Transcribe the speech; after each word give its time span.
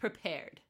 Prepared. 0.00 0.60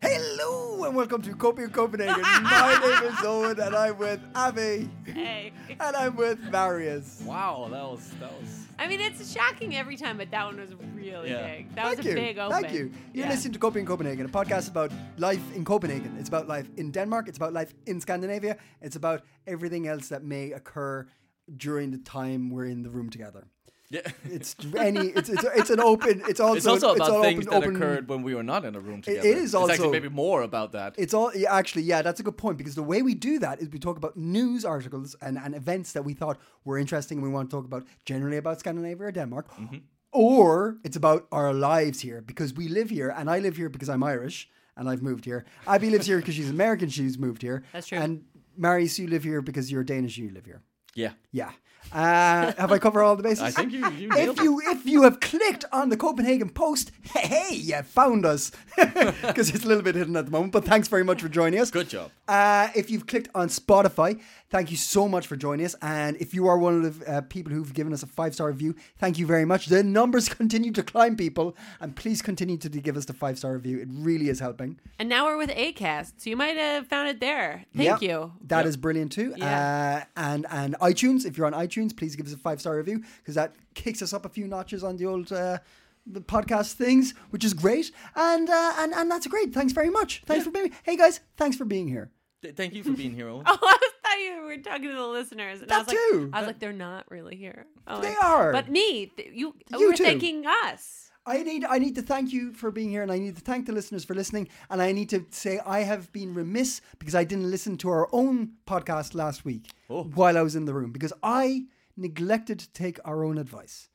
Hello 0.00 0.84
and 0.84 0.96
welcome 0.96 1.20
to 1.20 1.34
Copenhagen 1.34 1.74
Copenhagen. 1.74 2.22
My 2.42 2.78
name 2.82 3.12
is 3.12 3.18
Owen 3.22 3.60
and 3.60 3.76
I'm 3.76 3.98
with 3.98 4.20
Abby 4.34 4.88
Hey. 5.04 5.52
and 5.78 5.94
I'm 5.94 6.16
with 6.16 6.38
Marius. 6.50 7.22
Wow, 7.26 7.68
that 7.70 7.82
was 7.82 8.10
that 8.20 8.32
was. 8.40 8.66
I 8.78 8.88
mean, 8.88 8.98
it's 9.02 9.30
shocking 9.30 9.76
every 9.76 9.98
time, 9.98 10.16
but 10.16 10.30
that 10.30 10.46
one 10.46 10.58
was 10.58 10.74
really 10.94 11.28
Yeah. 11.28 11.46
big. 11.46 11.74
That 11.74 11.84
Thank 11.84 11.96
was 11.98 12.06
a 12.06 12.08
you. 12.08 12.14
big 12.14 12.38
open. 12.38 12.62
Thank 12.62 12.72
you. 12.72 12.90
You're 13.12 13.26
Yeah. 13.26 13.30
listening 13.32 13.52
to 13.52 13.58
Copenhagen 13.58 13.86
Copenhagen, 13.86 14.24
a 14.24 14.28
podcast 14.30 14.70
about 14.70 14.90
life 15.18 15.42
in 15.54 15.62
Copenhagen. 15.66 16.16
It's 16.18 16.28
about 16.30 16.48
life 16.48 16.70
in 16.78 16.90
Denmark. 16.90 17.28
It's 17.28 17.36
about 17.36 17.52
life 17.52 17.74
in 17.84 18.00
Scandinavia. 18.00 18.56
It's 18.80 18.96
about 18.96 19.20
everything 19.46 19.86
else 19.88 20.08
that 20.08 20.24
may 20.24 20.52
occur 20.52 21.06
during 21.54 21.90
the 21.90 21.98
time 21.98 22.48
we're 22.48 22.64
in 22.64 22.82
the 22.82 22.88
room 22.90 23.10
together. 23.10 23.44
Yeah. 23.90 24.00
It's 24.24 24.54
any. 24.76 25.08
It's 25.18 25.28
it's, 25.28 25.44
it's 25.60 25.70
an 25.70 25.80
open. 25.80 26.22
It's 26.28 26.38
also 26.40 26.56
It's 26.56 26.66
also 26.66 26.94
about 26.94 27.10
all 27.10 27.22
things 27.22 27.46
open, 27.46 27.60
that 27.60 27.66
open- 27.68 27.76
occurred 27.76 28.08
when 28.08 28.22
we 28.22 28.34
were 28.36 28.44
not 28.44 28.64
in 28.64 28.76
a 28.76 28.80
room 28.80 29.02
together. 29.02 29.28
it 29.28 29.36
is 29.36 29.44
It's 29.44 29.54
also- 29.54 29.72
actually 29.72 29.90
maybe 30.00 30.08
more 30.08 30.42
about 30.42 30.70
that. 30.72 30.94
It's 30.96 31.12
all 31.12 31.30
yeah, 31.34 31.52
actually, 31.58 31.82
yeah, 31.82 32.00
that's 32.02 32.20
a 32.20 32.22
good 32.22 32.36
point 32.36 32.56
because 32.58 32.74
the 32.76 32.84
way 32.92 33.02
we 33.02 33.14
do 33.14 33.38
that 33.40 33.60
is 33.60 33.68
we 33.68 33.78
talk 33.78 33.96
about 33.96 34.16
news 34.16 34.64
articles 34.64 35.16
and, 35.20 35.36
and 35.38 35.54
events 35.54 35.92
that 35.92 36.04
we 36.04 36.14
thought 36.14 36.38
were 36.64 36.78
interesting 36.80 37.18
and 37.18 37.26
we 37.26 37.32
want 37.32 37.50
to 37.50 37.56
talk 37.56 37.64
about 37.66 37.84
generally 38.04 38.36
about 38.38 38.60
Scandinavia 38.60 39.06
or 39.08 39.12
Denmark. 39.12 39.46
Mm-hmm. 39.58 39.78
Or 40.12 40.76
it's 40.84 40.96
about 40.96 41.26
our 41.30 41.52
lives 41.52 42.00
here 42.00 42.20
because 42.20 42.54
we 42.54 42.68
live 42.68 42.90
here 42.90 43.10
and 43.18 43.28
I 43.30 43.38
live 43.40 43.56
here 43.56 43.68
because 43.68 43.88
I'm 43.88 44.02
Irish 44.02 44.48
and 44.76 44.88
I've 44.88 45.02
moved 45.02 45.24
here. 45.24 45.44
Abby 45.66 45.90
lives 45.90 46.06
here 46.06 46.18
because 46.18 46.34
she's 46.34 46.50
American, 46.50 46.88
she's 46.88 47.18
moved 47.18 47.42
here. 47.42 47.62
That's 47.72 47.88
true. 47.88 47.98
And 47.98 48.24
Marius, 48.56 48.98
you 48.98 49.06
live 49.08 49.24
here 49.24 49.40
because 49.42 49.70
you're 49.70 49.84
Danish, 49.84 50.16
you 50.18 50.30
live 50.30 50.44
here. 50.46 50.62
yeah. 50.94 51.12
Yeah. 51.32 51.50
Uh, 51.92 52.52
have 52.56 52.70
I 52.70 52.78
covered 52.78 53.02
all 53.02 53.16
the 53.16 53.22
bases? 53.22 53.42
I 53.42 53.50
think 53.50 53.72
you 53.72 53.90
you 53.90 54.10
if 54.12 54.40
you 54.40 54.60
if 54.64 54.86
you 54.86 55.02
have 55.02 55.18
clicked 55.18 55.64
on 55.72 55.88
the 55.88 55.96
Copenhagen 55.96 56.48
Post, 56.48 56.92
hey, 57.02 57.26
hey 57.26 57.54
you 57.56 57.82
found 57.82 58.24
us 58.24 58.52
because 58.76 59.50
it's 59.50 59.64
a 59.64 59.68
little 59.68 59.82
bit 59.82 59.96
hidden 59.96 60.14
at 60.16 60.26
the 60.26 60.30
moment. 60.30 60.52
But 60.52 60.64
thanks 60.64 60.86
very 60.86 61.02
much 61.02 61.20
for 61.20 61.28
joining 61.28 61.58
us. 61.58 61.70
Good 61.70 61.88
job. 61.88 62.12
Uh, 62.28 62.68
if 62.76 62.90
you've 62.90 63.06
clicked 63.06 63.28
on 63.34 63.48
Spotify, 63.48 64.20
thank 64.50 64.70
you 64.70 64.76
so 64.76 65.08
much 65.08 65.26
for 65.26 65.34
joining 65.34 65.66
us. 65.66 65.74
And 65.82 66.16
if 66.18 66.32
you 66.32 66.46
are 66.46 66.58
one 66.58 66.84
of 66.84 67.00
the 67.00 67.12
uh, 67.12 67.20
people 67.22 67.52
who've 67.52 67.74
given 67.74 67.92
us 67.92 68.04
a 68.04 68.06
five 68.06 68.34
star 68.34 68.48
review, 68.48 68.76
thank 68.98 69.18
you 69.18 69.26
very 69.26 69.44
much. 69.44 69.66
The 69.66 69.82
numbers 69.82 70.28
continue 70.42 70.70
to 70.72 70.84
climb, 70.84 71.16
people, 71.16 71.56
and 71.80 71.96
please 71.96 72.22
continue 72.22 72.56
to 72.58 72.68
give 72.68 72.96
us 72.96 73.06
the 73.06 73.14
five 73.14 73.36
star 73.38 73.54
review. 73.54 73.80
It 73.80 73.88
really 73.90 74.28
is 74.28 74.38
helping. 74.38 74.78
And 75.00 75.08
now 75.08 75.26
we're 75.26 75.38
with 75.38 75.50
Acast, 75.50 76.12
so 76.18 76.30
you 76.30 76.36
might 76.36 76.56
have 76.56 76.86
found 76.86 77.08
it 77.08 77.18
there. 77.18 77.64
Thank 77.74 78.00
Yeah, 78.00 78.08
you. 78.08 78.32
That 78.46 78.66
is 78.66 78.76
brilliant 78.76 79.10
too. 79.10 79.34
Yeah. 79.36 80.04
Uh, 80.16 80.20
and 80.20 80.46
and 80.50 80.78
iTunes, 80.78 81.26
if 81.26 81.36
you're 81.36 81.46
on 81.46 81.52
iTunes, 81.52 81.69
please 81.96 82.16
give 82.16 82.26
us 82.26 82.32
a 82.32 82.36
five 82.38 82.60
star 82.60 82.76
review 82.76 83.02
because 83.18 83.34
that 83.34 83.54
kicks 83.74 84.02
us 84.02 84.12
up 84.12 84.24
a 84.24 84.28
few 84.28 84.46
notches 84.46 84.82
on 84.84 84.96
the 84.96 85.06
old 85.06 85.32
uh, 85.32 85.58
the 86.06 86.20
podcast 86.20 86.72
things, 86.72 87.14
which 87.30 87.44
is 87.44 87.54
great. 87.54 87.90
And 88.16 88.48
uh, 88.48 88.72
and 88.78 88.92
and 88.94 89.10
that's 89.10 89.26
great. 89.26 89.52
Thanks 89.52 89.72
very 89.72 89.90
much. 89.90 90.22
Thanks 90.26 90.44
for 90.44 90.50
being. 90.50 90.72
Hey 90.82 90.96
guys, 90.96 91.20
thanks 91.36 91.56
for 91.56 91.64
being 91.64 91.88
here. 91.88 92.10
Th- 92.42 92.54
thank 92.56 92.74
you 92.74 92.82
for 92.82 92.92
being 92.92 93.14
here, 93.14 93.28
Owen. 93.28 93.44
Oh, 93.46 93.58
I 93.62 94.16
thought 94.16 94.20
you 94.24 94.42
were 94.42 94.56
talking 94.56 94.88
to 94.88 94.94
the 94.94 95.06
listeners. 95.06 95.60
And 95.60 95.70
I 95.70 95.76
That 95.76 95.86
was 95.86 95.88
like, 95.88 95.96
too. 95.96 96.30
I 96.32 96.38
was 96.40 96.46
like, 96.48 96.58
they're 96.58 96.72
not 96.72 97.04
really 97.10 97.36
here. 97.36 97.66
Oh, 97.86 98.00
They 98.00 98.08
like- 98.08 98.24
are. 98.24 98.50
But 98.52 98.68
me, 98.70 99.06
th- 99.06 99.28
you, 99.32 99.54
You 99.78 99.88
were 99.88 99.94
too. 99.94 100.02
thanking 100.04 100.44
us. 100.46 101.09
I 101.26 101.42
need 101.42 101.64
I 101.64 101.78
need 101.78 101.94
to 101.96 102.02
thank 102.02 102.32
you 102.32 102.52
for 102.52 102.70
being 102.70 102.88
here, 102.88 103.02
and 103.02 103.12
I 103.12 103.18
need 103.18 103.36
to 103.36 103.42
thank 103.42 103.66
the 103.66 103.72
listeners 103.72 104.04
for 104.04 104.14
listening. 104.14 104.48
And 104.70 104.80
I 104.80 104.92
need 104.92 105.10
to 105.10 105.26
say 105.30 105.60
I 105.64 105.80
have 105.80 106.10
been 106.12 106.34
remiss 106.34 106.80
because 106.98 107.14
I 107.14 107.24
didn't 107.24 107.50
listen 107.50 107.76
to 107.78 107.90
our 107.90 108.08
own 108.12 108.52
podcast 108.66 109.14
last 109.14 109.44
week 109.44 109.70
oh. 109.90 110.04
while 110.04 110.38
I 110.38 110.42
was 110.42 110.56
in 110.56 110.64
the 110.64 110.74
room 110.74 110.92
because 110.92 111.12
I 111.22 111.66
neglected 111.96 112.58
to 112.60 112.72
take 112.72 112.98
our 113.04 113.24
own 113.24 113.38
advice. 113.38 113.88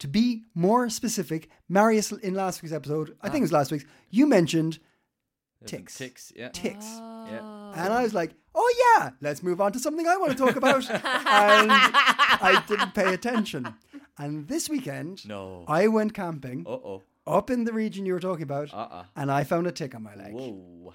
To 0.00 0.08
be 0.08 0.42
more 0.54 0.90
specific, 0.90 1.48
Marius 1.68 2.10
in 2.10 2.34
last 2.34 2.62
week's 2.62 2.74
episode, 2.74 3.16
I 3.22 3.28
think 3.28 3.42
it 3.42 3.44
was 3.44 3.54
ah. 3.54 3.58
last 3.58 3.72
week's, 3.72 3.84
you 4.10 4.26
mentioned 4.26 4.80
uh, 5.62 5.66
ticks. 5.66 5.96
Ticks. 5.96 6.32
Yeah. 6.34 6.48
Ticks. 6.48 6.84
Yeah. 6.84 7.72
And 7.76 7.92
I 7.92 8.02
was 8.02 8.12
like, 8.12 8.34
oh 8.54 8.96
yeah, 8.98 9.10
let's 9.20 9.42
move 9.42 9.60
on 9.60 9.72
to 9.72 9.78
something 9.78 10.06
I 10.06 10.16
want 10.16 10.32
to 10.32 10.38
talk 10.38 10.56
about. 10.56 10.88
and 10.90 11.02
I 11.04 12.62
didn't 12.66 12.94
pay 12.94 13.14
attention. 13.14 13.74
And 14.18 14.46
this 14.48 14.68
weekend, 14.68 15.26
No. 15.26 15.64
I 15.68 15.88
went 15.88 16.14
camping 16.14 16.64
Uh 16.66 16.70
oh. 16.70 17.02
up 17.26 17.50
in 17.50 17.64
the 17.64 17.72
region 17.72 18.06
you 18.06 18.12
were 18.12 18.20
talking 18.20 18.42
about, 18.44 18.72
Uh-uh. 18.72 19.04
and 19.16 19.30
I 19.30 19.44
found 19.44 19.66
a 19.66 19.72
tick 19.72 19.94
on 19.94 20.02
my 20.02 20.14
leg. 20.14 20.32
Whoa. 20.32 20.92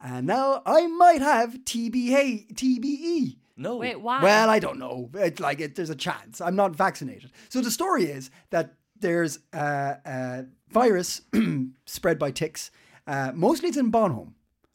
And 0.00 0.26
now 0.26 0.62
I 0.66 0.86
might 0.86 1.20
have 1.22 1.58
TBA, 1.64 2.54
TBE. 2.54 3.36
No. 3.56 3.76
Wait, 3.76 4.00
why? 4.00 4.22
Well, 4.22 4.48
I 4.50 4.58
don't 4.58 4.78
know. 4.78 5.10
It's 5.14 5.38
like 5.38 5.60
it, 5.60 5.74
there's 5.76 5.90
a 5.90 5.94
chance. 5.94 6.40
I'm 6.40 6.56
not 6.56 6.74
vaccinated. 6.74 7.30
So 7.50 7.60
the 7.60 7.70
story 7.70 8.04
is 8.06 8.30
that 8.50 8.74
there's 8.98 9.38
a, 9.52 9.98
a 10.04 10.44
virus 10.70 11.20
spread 11.86 12.18
by 12.18 12.30
ticks. 12.30 12.70
Uh, 13.06 13.32
mostly 13.34 13.68
it's 13.68 13.76
in 13.78 13.92
Bornholm. 13.92 14.32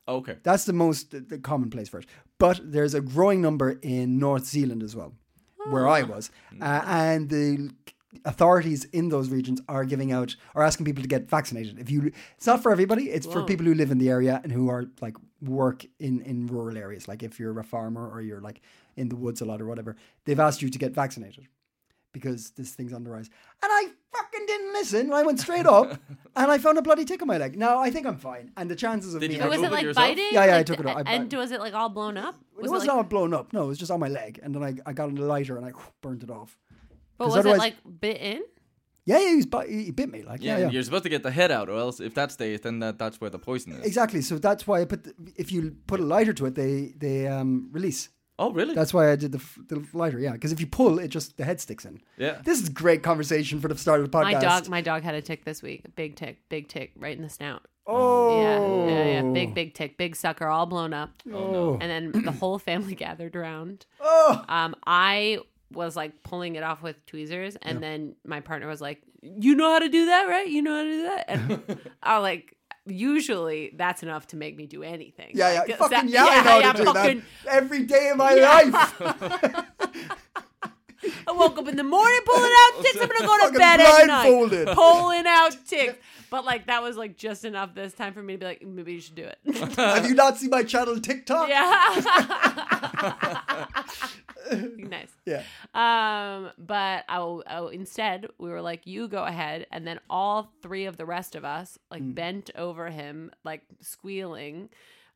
Okay. 0.07 0.37
That's 0.43 0.65
the 0.65 0.73
most 0.73 1.11
the, 1.11 1.19
the 1.21 1.39
common 1.39 1.69
place 1.69 1.89
for 1.89 1.99
it. 1.99 2.05
But 2.37 2.61
there's 2.63 2.93
a 2.93 3.01
growing 3.01 3.41
number 3.41 3.71
in 3.81 4.19
North 4.19 4.45
Zealand 4.45 4.83
as 4.83 4.95
well, 4.95 5.13
where 5.69 5.88
I 5.88 6.03
was, 6.03 6.31
uh, 6.61 6.81
and 6.85 7.29
the 7.29 7.72
authorities 8.25 8.85
in 8.85 9.09
those 9.09 9.29
regions 9.29 9.61
are 9.67 9.85
giving 9.85 10.11
out 10.11 10.35
are 10.55 10.63
asking 10.63 10.85
people 10.85 11.01
to 11.01 11.07
get 11.07 11.29
vaccinated. 11.29 11.79
If 11.79 11.89
you, 11.89 12.11
it's 12.35 12.47
not 12.47 12.63
for 12.63 12.72
everybody. 12.72 13.09
It's 13.09 13.25
for 13.25 13.44
people 13.44 13.66
who 13.66 13.73
live 13.73 13.91
in 13.91 13.97
the 13.97 14.09
area 14.09 14.39
and 14.44 14.51
who 14.51 14.69
are 14.69 14.85
like 15.01 15.16
work 15.41 15.85
in 16.00 16.22
in 16.22 16.47
rural 16.47 16.77
areas. 16.77 17.07
Like 17.07 17.23
if 17.23 17.39
you're 17.39 17.57
a 17.59 17.63
farmer 17.63 18.09
or 18.09 18.22
you're 18.22 18.41
like 18.41 18.61
in 18.95 19.09
the 19.09 19.16
woods 19.16 19.41
a 19.41 19.45
lot 19.45 19.61
or 19.61 19.66
whatever, 19.66 19.95
they've 20.25 20.39
asked 20.39 20.61
you 20.61 20.69
to 20.69 20.79
get 20.79 20.94
vaccinated 20.94 21.47
because 22.13 22.51
this 22.51 22.72
thing's 22.72 22.94
on 22.94 23.03
the 23.03 23.09
rise. 23.09 23.29
And 23.61 23.72
I 23.72 23.89
fucking 24.17 24.45
didn't 24.45 24.73
listen. 24.73 25.13
I 25.13 25.23
went 25.23 25.39
straight 25.39 25.66
up 25.66 26.00
and 26.35 26.51
I 26.51 26.57
found 26.57 26.78
a 26.78 26.81
bloody 26.81 27.05
tick 27.05 27.22
on 27.22 27.28
my 27.28 27.38
leg. 27.38 27.57
Now 27.57 27.79
I 27.79 27.89
think 27.89 28.05
I'm 28.07 28.17
fine, 28.17 28.51
and 28.57 28.69
the 28.69 28.75
chances 28.75 29.13
of 29.13 29.22
Did 29.22 29.29
me 29.31 29.35
you 29.38 29.41
But 29.41 29.50
was 29.50 29.57
remove 29.57 29.72
it 29.72 29.73
it 29.73 29.75
like 29.75 29.83
yourself? 29.85 30.07
biting? 30.07 30.28
Yeah, 30.31 30.45
yeah, 30.45 30.57
I 30.57 30.63
took 30.63 30.79
it 30.79 30.85
out. 30.88 31.07
I- 31.07 31.11
and 31.13 31.33
was 31.33 31.51
it 31.51 31.59
like 31.59 31.73
all 31.73 31.89
blown 31.89 32.17
up? 32.17 32.35
it 32.57 32.61
wasn't 32.69 32.88
like, 32.89 32.97
all 32.97 33.03
blown 33.03 33.33
up. 33.33 33.53
No, 33.53 33.63
it 33.63 33.67
was 33.67 33.77
just 33.77 33.91
on 33.91 34.00
my 34.00 34.07
leg, 34.07 34.39
and 34.44 34.53
then 34.56 34.63
I, 34.63 34.75
I 34.85 34.94
got 34.94 35.09
a 35.09 35.13
lighter 35.13 35.57
and 35.57 35.66
I 35.66 35.72
burned 36.01 36.23
it 36.23 36.29
off. 36.31 36.57
but 37.17 37.25
'cause 37.25 37.35
was 37.35 37.45
it 37.45 37.50
otherwise- 37.50 37.59
like 37.59 38.00
bit 38.00 38.17
in? 38.22 38.44
Yeah, 39.06 39.19
yeah, 39.19 39.29
he, 39.29 39.35
was, 39.38 39.45
bi- 39.45 39.67
he 39.67 39.91
bit 39.91 40.11
me. 40.11 40.23
Like, 40.23 40.44
Yeah, 40.44 40.57
yeah, 40.57 40.63
yeah. 40.66 40.69
you're 40.72 40.83
supposed 40.83 41.03
to 41.03 41.09
get 41.09 41.23
the 41.23 41.31
head 41.31 41.50
out, 41.50 41.69
or 41.69 41.77
else 41.77 42.01
if 42.01 42.13
that 42.16 42.29
stays, 42.29 42.59
then 42.59 42.79
that, 42.79 43.00
that's 43.00 43.22
where 43.22 43.29
the 43.29 43.39
poison 43.39 43.72
is. 43.72 43.85
Exactly. 43.85 44.22
So 44.22 44.38
that's 44.38 44.67
why 44.67 44.81
I 44.81 44.85
put. 44.85 45.06
The, 45.06 45.13
if 45.38 45.50
you 45.50 45.77
put 45.88 46.01
a 46.01 46.03
lighter 46.03 46.33
to 46.33 46.45
it, 46.47 46.56
they 46.56 46.94
they 46.97 47.25
um, 47.25 47.69
release. 47.72 48.09
Oh, 48.39 48.51
really? 48.51 48.75
That's 48.75 48.93
why 48.93 49.11
I 49.11 49.15
did 49.15 49.31
the, 49.31 49.39
f- 49.39 49.59
the 49.67 49.83
lighter. 49.93 50.19
Yeah, 50.19 50.33
because 50.33 50.51
if 50.51 50.59
you 50.59 50.67
pull, 50.67 50.99
it 50.99 51.07
just 51.07 51.37
the 51.37 51.43
head 51.43 51.59
sticks 51.59 51.85
in. 51.85 52.01
Yeah. 52.17 52.37
This 52.43 52.61
is 52.61 52.69
great 52.69 53.01
conversation 53.01 53.59
for 53.59 53.67
the 53.67 53.77
start 53.77 53.99
of 53.99 54.11
the 54.11 54.15
podcast. 54.15 54.33
My 54.33 54.39
dog, 54.39 54.69
my 54.69 54.81
dog 54.81 55.03
had 55.03 55.15
a 55.15 55.21
tick 55.21 55.43
this 55.43 55.63
week. 55.63 55.83
Big 55.95 56.15
tick, 56.15 56.37
big 56.49 56.67
tick, 56.67 56.91
right 56.97 57.15
in 57.15 57.23
the 57.23 57.29
snout. 57.29 57.63
Oh. 57.87 58.41
Yeah, 58.41 58.95
yeah, 58.95 59.05
yeah. 59.05 59.31
Big, 59.31 59.55
big 59.55 59.73
tick, 59.73 59.97
big 59.97 60.15
sucker, 60.15 60.47
all 60.47 60.65
blown 60.65 60.93
up. 60.93 61.11
Oh. 61.33 61.77
And 61.81 62.13
then 62.13 62.23
the 62.25 62.31
whole 62.31 62.59
family 62.59 62.95
gathered 62.95 63.35
around. 63.35 63.85
Oh. 63.99 64.43
Um, 64.47 64.75
I 64.85 65.39
was 65.71 65.95
like 65.95 66.23
pulling 66.23 66.55
it 66.55 66.63
off 66.63 66.81
with 66.83 67.03
tweezers, 67.05 67.55
and 67.61 67.81
then 67.81 68.15
my 68.25 68.39
partner 68.39 68.67
was 68.67 68.81
like, 68.81 69.01
"You 69.21 69.55
know 69.55 69.71
how 69.71 69.79
to 69.79 69.89
do 69.89 70.05
that, 70.07 70.27
right? 70.27 70.47
You 70.47 70.61
know 70.61 70.75
how 70.75 70.83
to 70.83 70.89
do 70.89 71.03
that." 71.03 71.25
And 71.27 71.79
I 72.03 72.17
was 72.19 72.23
like, 72.23 72.56
usually 72.88 73.72
that's 73.75 74.04
enough 74.04 74.28
to 74.28 74.36
make 74.38 74.56
me 74.57 74.66
do 74.66 74.84
anything. 74.84 75.31
Yeah, 75.34 75.54
yeah. 75.54 75.60
Like, 75.62 75.78
fucking 75.78 75.98
that- 75.98 76.10
yeah, 76.10 76.25
I 76.25 76.44
know 76.44 76.60
yeah, 76.60 76.72
to 76.74 76.78
do 76.78 76.84
fucking- 76.86 77.24
that 77.45 77.54
every 77.54 77.84
day 77.84 78.10
of 78.10 78.18
my 78.18 78.34
Yeah. 78.34 78.50
life. 78.51 79.01
I 81.28 81.31
woke 81.31 81.57
up 81.60 81.68
in 81.68 81.75
the 81.75 81.84
morning 81.84 82.19
pulling 82.25 82.51
out 82.66 82.72
ticks. 82.84 82.98
I'm 83.00 83.07
gonna 83.07 83.28
go 83.28 83.48
to 83.48 83.57
bed 83.57 83.80
at 83.80 84.07
night 84.07 84.24
blindfolded. 84.25 84.68
pulling 84.75 85.25
out 85.28 85.56
ticks. 85.68 85.95
But 86.29 86.44
like 86.45 86.68
that 86.68 86.81
was 86.83 86.97
like 86.97 87.18
just 87.18 87.45
enough 87.45 87.74
this 87.74 87.94
time 87.94 88.13
for 88.13 88.21
me 88.21 88.33
to 88.33 88.39
be 88.39 88.45
like, 88.45 88.65
maybe 88.65 88.94
you 88.94 89.01
should 89.01 89.15
do 89.15 89.24
it. 89.25 89.39
Have 89.77 90.07
you 90.07 90.15
not 90.15 90.38
seen 90.38 90.50
my 90.50 90.63
channel 90.63 91.00
TikTok? 91.00 91.47
yeah. 91.50 93.35
nice. 94.77 95.12
Yeah. 95.25 95.44
Um, 95.74 96.51
but 96.57 97.03
I, 97.09 97.19
will- 97.19 97.44
I 97.47 97.62
will- 97.62 97.68
instead 97.69 98.27
we 98.38 98.50
were 98.50 98.62
like, 98.62 98.85
you 98.88 99.07
go 99.07 99.24
ahead, 99.24 99.68
and 99.71 99.85
then 99.88 100.00
all 100.09 100.51
three 100.62 100.85
of 100.85 100.97
the 100.97 101.06
rest 101.06 101.35
of 101.35 101.45
us 101.45 101.77
like 101.91 102.01
Mm. 102.01 102.15
bent 102.15 102.50
over 102.56 102.89
him, 102.89 103.31
like 103.44 103.62
squealing, 103.81 104.69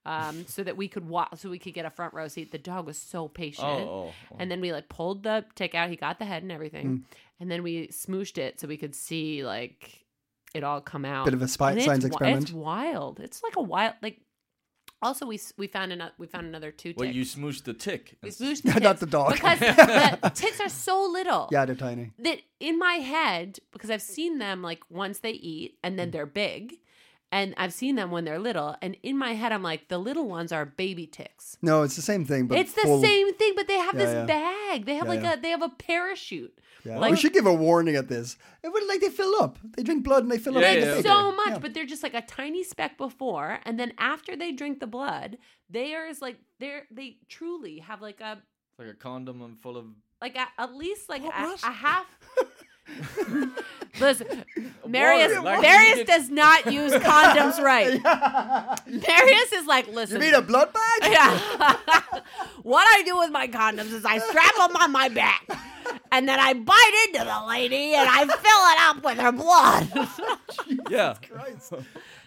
um, 0.06 0.46
so 0.48 0.64
that 0.64 0.78
we 0.78 0.88
could 0.88 1.08
walk, 1.08 1.38
so 1.38 1.50
we 1.50 1.60
could 1.60 1.74
get 1.74 1.86
a 1.86 1.90
front 1.92 2.14
row 2.14 2.28
seat. 2.28 2.52
The 2.52 2.58
dog 2.58 2.86
was 2.88 2.98
so 2.98 3.28
patient, 3.28 3.68
Oh, 3.68 4.12
oh, 4.32 4.36
and 4.40 4.50
then 4.50 4.60
we 4.62 4.72
like 4.74 4.90
pulled 4.90 5.24
the 5.24 5.46
tick 5.56 5.76
out. 5.76 5.90
He 5.90 5.96
got 5.96 6.20
the 6.20 6.26
head 6.26 6.42
and 6.44 6.52
everything, 6.52 6.88
Mm. 6.88 7.02
and 7.40 7.52
then 7.52 7.64
we 7.64 7.88
smooshed 7.90 8.38
it 8.38 8.60
so 8.60 8.68
we 8.68 8.78
could 8.78 8.96
see 8.96 9.46
like 9.46 10.06
it 10.54 10.64
all 10.64 10.82
come 10.82 11.06
out. 11.06 11.26
Bit 11.26 11.34
of 11.34 11.42
a 11.42 11.48
spy- 11.48 11.70
And 11.72 11.78
it's 11.80 11.86
science 11.86 12.06
experiment. 12.06 12.44
It's 12.44 12.52
wild. 12.52 13.20
It's 13.20 13.42
like 13.44 13.56
a 13.56 13.62
wild 13.62 13.96
like. 14.02 14.22
Also, 15.04 15.26
we 15.26 15.40
we 15.58 15.66
found 15.66 15.92
another 15.92 16.12
we 16.20 16.28
found 16.28 16.46
another 16.46 16.72
two 16.72 16.94
Where 16.96 17.12
ticks. 17.12 17.16
you 17.16 17.24
smoosh 17.44 17.64
the 17.64 17.74
tick. 17.74 18.18
we 18.22 18.30
and 18.30 18.38
smooshed 18.38 18.62
the 18.74 18.80
Not 18.80 19.00
the 19.00 19.08
dog. 19.08 19.34
because 19.34 19.60
the 19.60 20.32
tits 20.36 20.60
are 20.60 20.70
so 20.70 21.08
little. 21.12 21.50
Yeah, 21.52 21.66
they're 21.66 21.74
tiny. 21.76 22.12
that 22.20 22.38
in 22.60 22.78
my 22.78 22.94
head 22.96 23.58
because 23.72 23.90
I've 23.90 24.04
seen 24.04 24.38
them 24.38 24.62
like 24.62 24.84
once 24.92 25.20
they 25.20 25.32
eat 25.32 25.80
and 25.84 25.96
Mm. 25.96 25.98
then 25.98 26.12
they're 26.12 26.28
big, 26.28 26.76
and 27.32 27.54
I've 27.58 27.74
seen 27.74 27.96
them 27.96 28.12
when 28.12 28.26
they're 28.26 28.40
little, 28.40 28.76
and 28.82 28.98
in 29.04 29.18
my 29.18 29.34
head 29.34 29.52
I'm 29.52 29.64
like 29.64 29.88
the 29.88 29.98
little 29.98 30.28
ones 30.28 30.52
are 30.52 30.66
baby 30.66 31.08
ticks. 31.08 31.58
No, 31.62 31.84
it's 31.84 31.96
the 31.96 32.02
same 32.02 32.26
thing, 32.26 32.48
but 32.48 32.58
it's 32.58 32.74
the 32.74 32.82
full- 32.82 33.02
same 33.02 33.34
thing, 33.36 33.54
but 33.56 33.68
they 33.68 33.78
have 33.78 33.96
Yeah, 33.96 34.06
this 34.06 34.14
yeah. 34.14 34.26
bag. 34.26 34.86
They 34.86 34.96
have 34.96 35.06
Yeah, 35.08 35.14
like 35.14 35.24
yeah. 35.24 35.34
a 35.34 35.42
they 35.42 35.50
have 35.50 35.62
a 35.62 35.70
parachute. 35.70 36.58
Yeah. 36.84 36.98
Like 36.98 37.12
we 37.12 37.18
should 37.18 37.34
give 37.34 37.46
a 37.46 37.54
warning 37.54 37.96
at 37.96 38.08
this. 38.08 38.38
It 38.64 38.70
would 38.74 38.88
like 38.88 39.02
they 39.02 39.10
fill 39.10 39.36
up. 39.42 39.60
They 39.78 39.84
drink 39.84 40.04
blood 40.04 40.24
and 40.24 40.32
they 40.32 40.40
fill 40.40 40.54
Yeah, 40.54 40.60
up. 40.60 40.66
like 40.76 40.80
yeah, 40.86 40.94
They- 40.96 41.02
so 41.04 41.32
much, 41.32 41.50
Yeah. 41.50 41.60
but 41.60 41.74
they're 41.74 41.86
just 41.86 42.02
like 42.04 42.16
a 42.16 42.22
tiny 42.24 42.64
speck 42.64 42.98
before, 42.98 43.60
and 43.66 43.80
then 43.80 43.94
after 43.98 44.36
they 44.36 44.52
drink 44.52 44.80
the 44.80 44.88
blood, 44.88 45.38
theirs 45.70 46.22
like 46.22 46.38
they're 46.60 46.88
they 46.92 47.18
truly 47.30 47.80
have 47.80 48.02
like 48.02 48.20
a 48.22 48.42
like 48.80 48.88
a 48.88 48.94
condom 48.96 49.42
and 49.42 49.60
full 49.62 49.78
of. 49.78 49.86
like 50.22 50.36
a, 50.36 50.48
at 50.60 50.74
least 50.76 51.08
like 51.10 51.24
What- 51.24 51.34
a, 51.38 51.44
what? 51.44 51.64
a 51.64 51.72
half. 51.72 52.08
Listen, 54.00 54.46
Marius, 54.88 55.38
Like- 55.40 55.62
Marius 55.62 56.08
does 56.08 56.30
not 56.30 56.72
use 56.72 56.94
condoms 56.94 57.62
right. 57.62 58.00
Marius 58.88 59.52
is 59.54 59.66
like, 59.68 59.88
You 59.88 59.94
listen. 59.94 60.20
mean 60.20 60.34
a 60.34 60.42
blood 60.42 60.72
bag? 60.74 61.12
Yeah. 61.12 61.40
what 62.64 62.86
I 62.98 63.04
do 63.04 63.18
with 63.18 63.32
my 63.32 63.48
condoms 63.48 63.94
is 63.94 64.06
I 64.06 64.18
strap 64.20 64.56
them 64.56 64.76
on 64.78 64.92
my 64.92 65.10
back, 65.10 65.46
and 66.12 66.28
then 66.28 66.40
I 66.40 66.54
bite 66.54 67.08
into 67.14 67.26
the 67.26 67.48
lady 67.48 67.94
and 67.94 68.08
I 68.10 68.26
fill 68.26 68.34
it 68.34 68.80
up 68.80 69.04
with 69.04 69.18
her 69.20 69.32
blood. 69.32 70.38
Yeah. 70.90 71.16
Christ. 71.30 71.74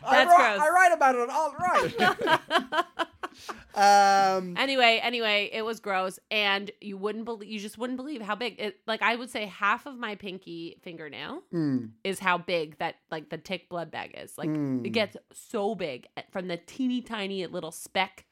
I, 0.06 0.24
That's 0.24 0.32
wri- 0.32 0.36
gross. 0.36 0.60
I 0.60 0.68
write 0.70 0.92
about 0.92 1.14
it 1.14 1.30
all 1.30 1.54
right. 1.58 2.84
Um, 3.74 4.56
anyway, 4.56 5.00
anyway, 5.02 5.50
it 5.52 5.62
was 5.62 5.80
gross, 5.80 6.18
and 6.30 6.70
you 6.80 6.96
wouldn't 6.96 7.24
believe, 7.24 7.48
you 7.50 7.58
just 7.58 7.78
wouldn't 7.78 7.96
believe 7.96 8.22
how 8.22 8.34
big. 8.34 8.56
It, 8.58 8.80
like 8.86 9.02
I 9.02 9.16
would 9.16 9.30
say, 9.30 9.46
half 9.46 9.86
of 9.86 9.98
my 9.98 10.14
pinky 10.14 10.78
fingernail 10.82 11.42
mm, 11.52 11.90
is 12.04 12.18
how 12.18 12.38
big 12.38 12.78
that 12.78 12.96
like 13.10 13.30
the 13.30 13.38
tick 13.38 13.68
blood 13.68 13.90
bag 13.90 14.14
is. 14.16 14.36
Like 14.38 14.48
Mm. 14.50 14.86
it 14.86 14.90
gets 14.90 15.16
so 15.32 15.74
big 15.74 16.06
eh, 16.16 16.22
from 16.30 16.48
the 16.48 16.56
teeny 16.56 17.00
tiny 17.02 17.46
little 17.46 17.72
speck 17.72 18.24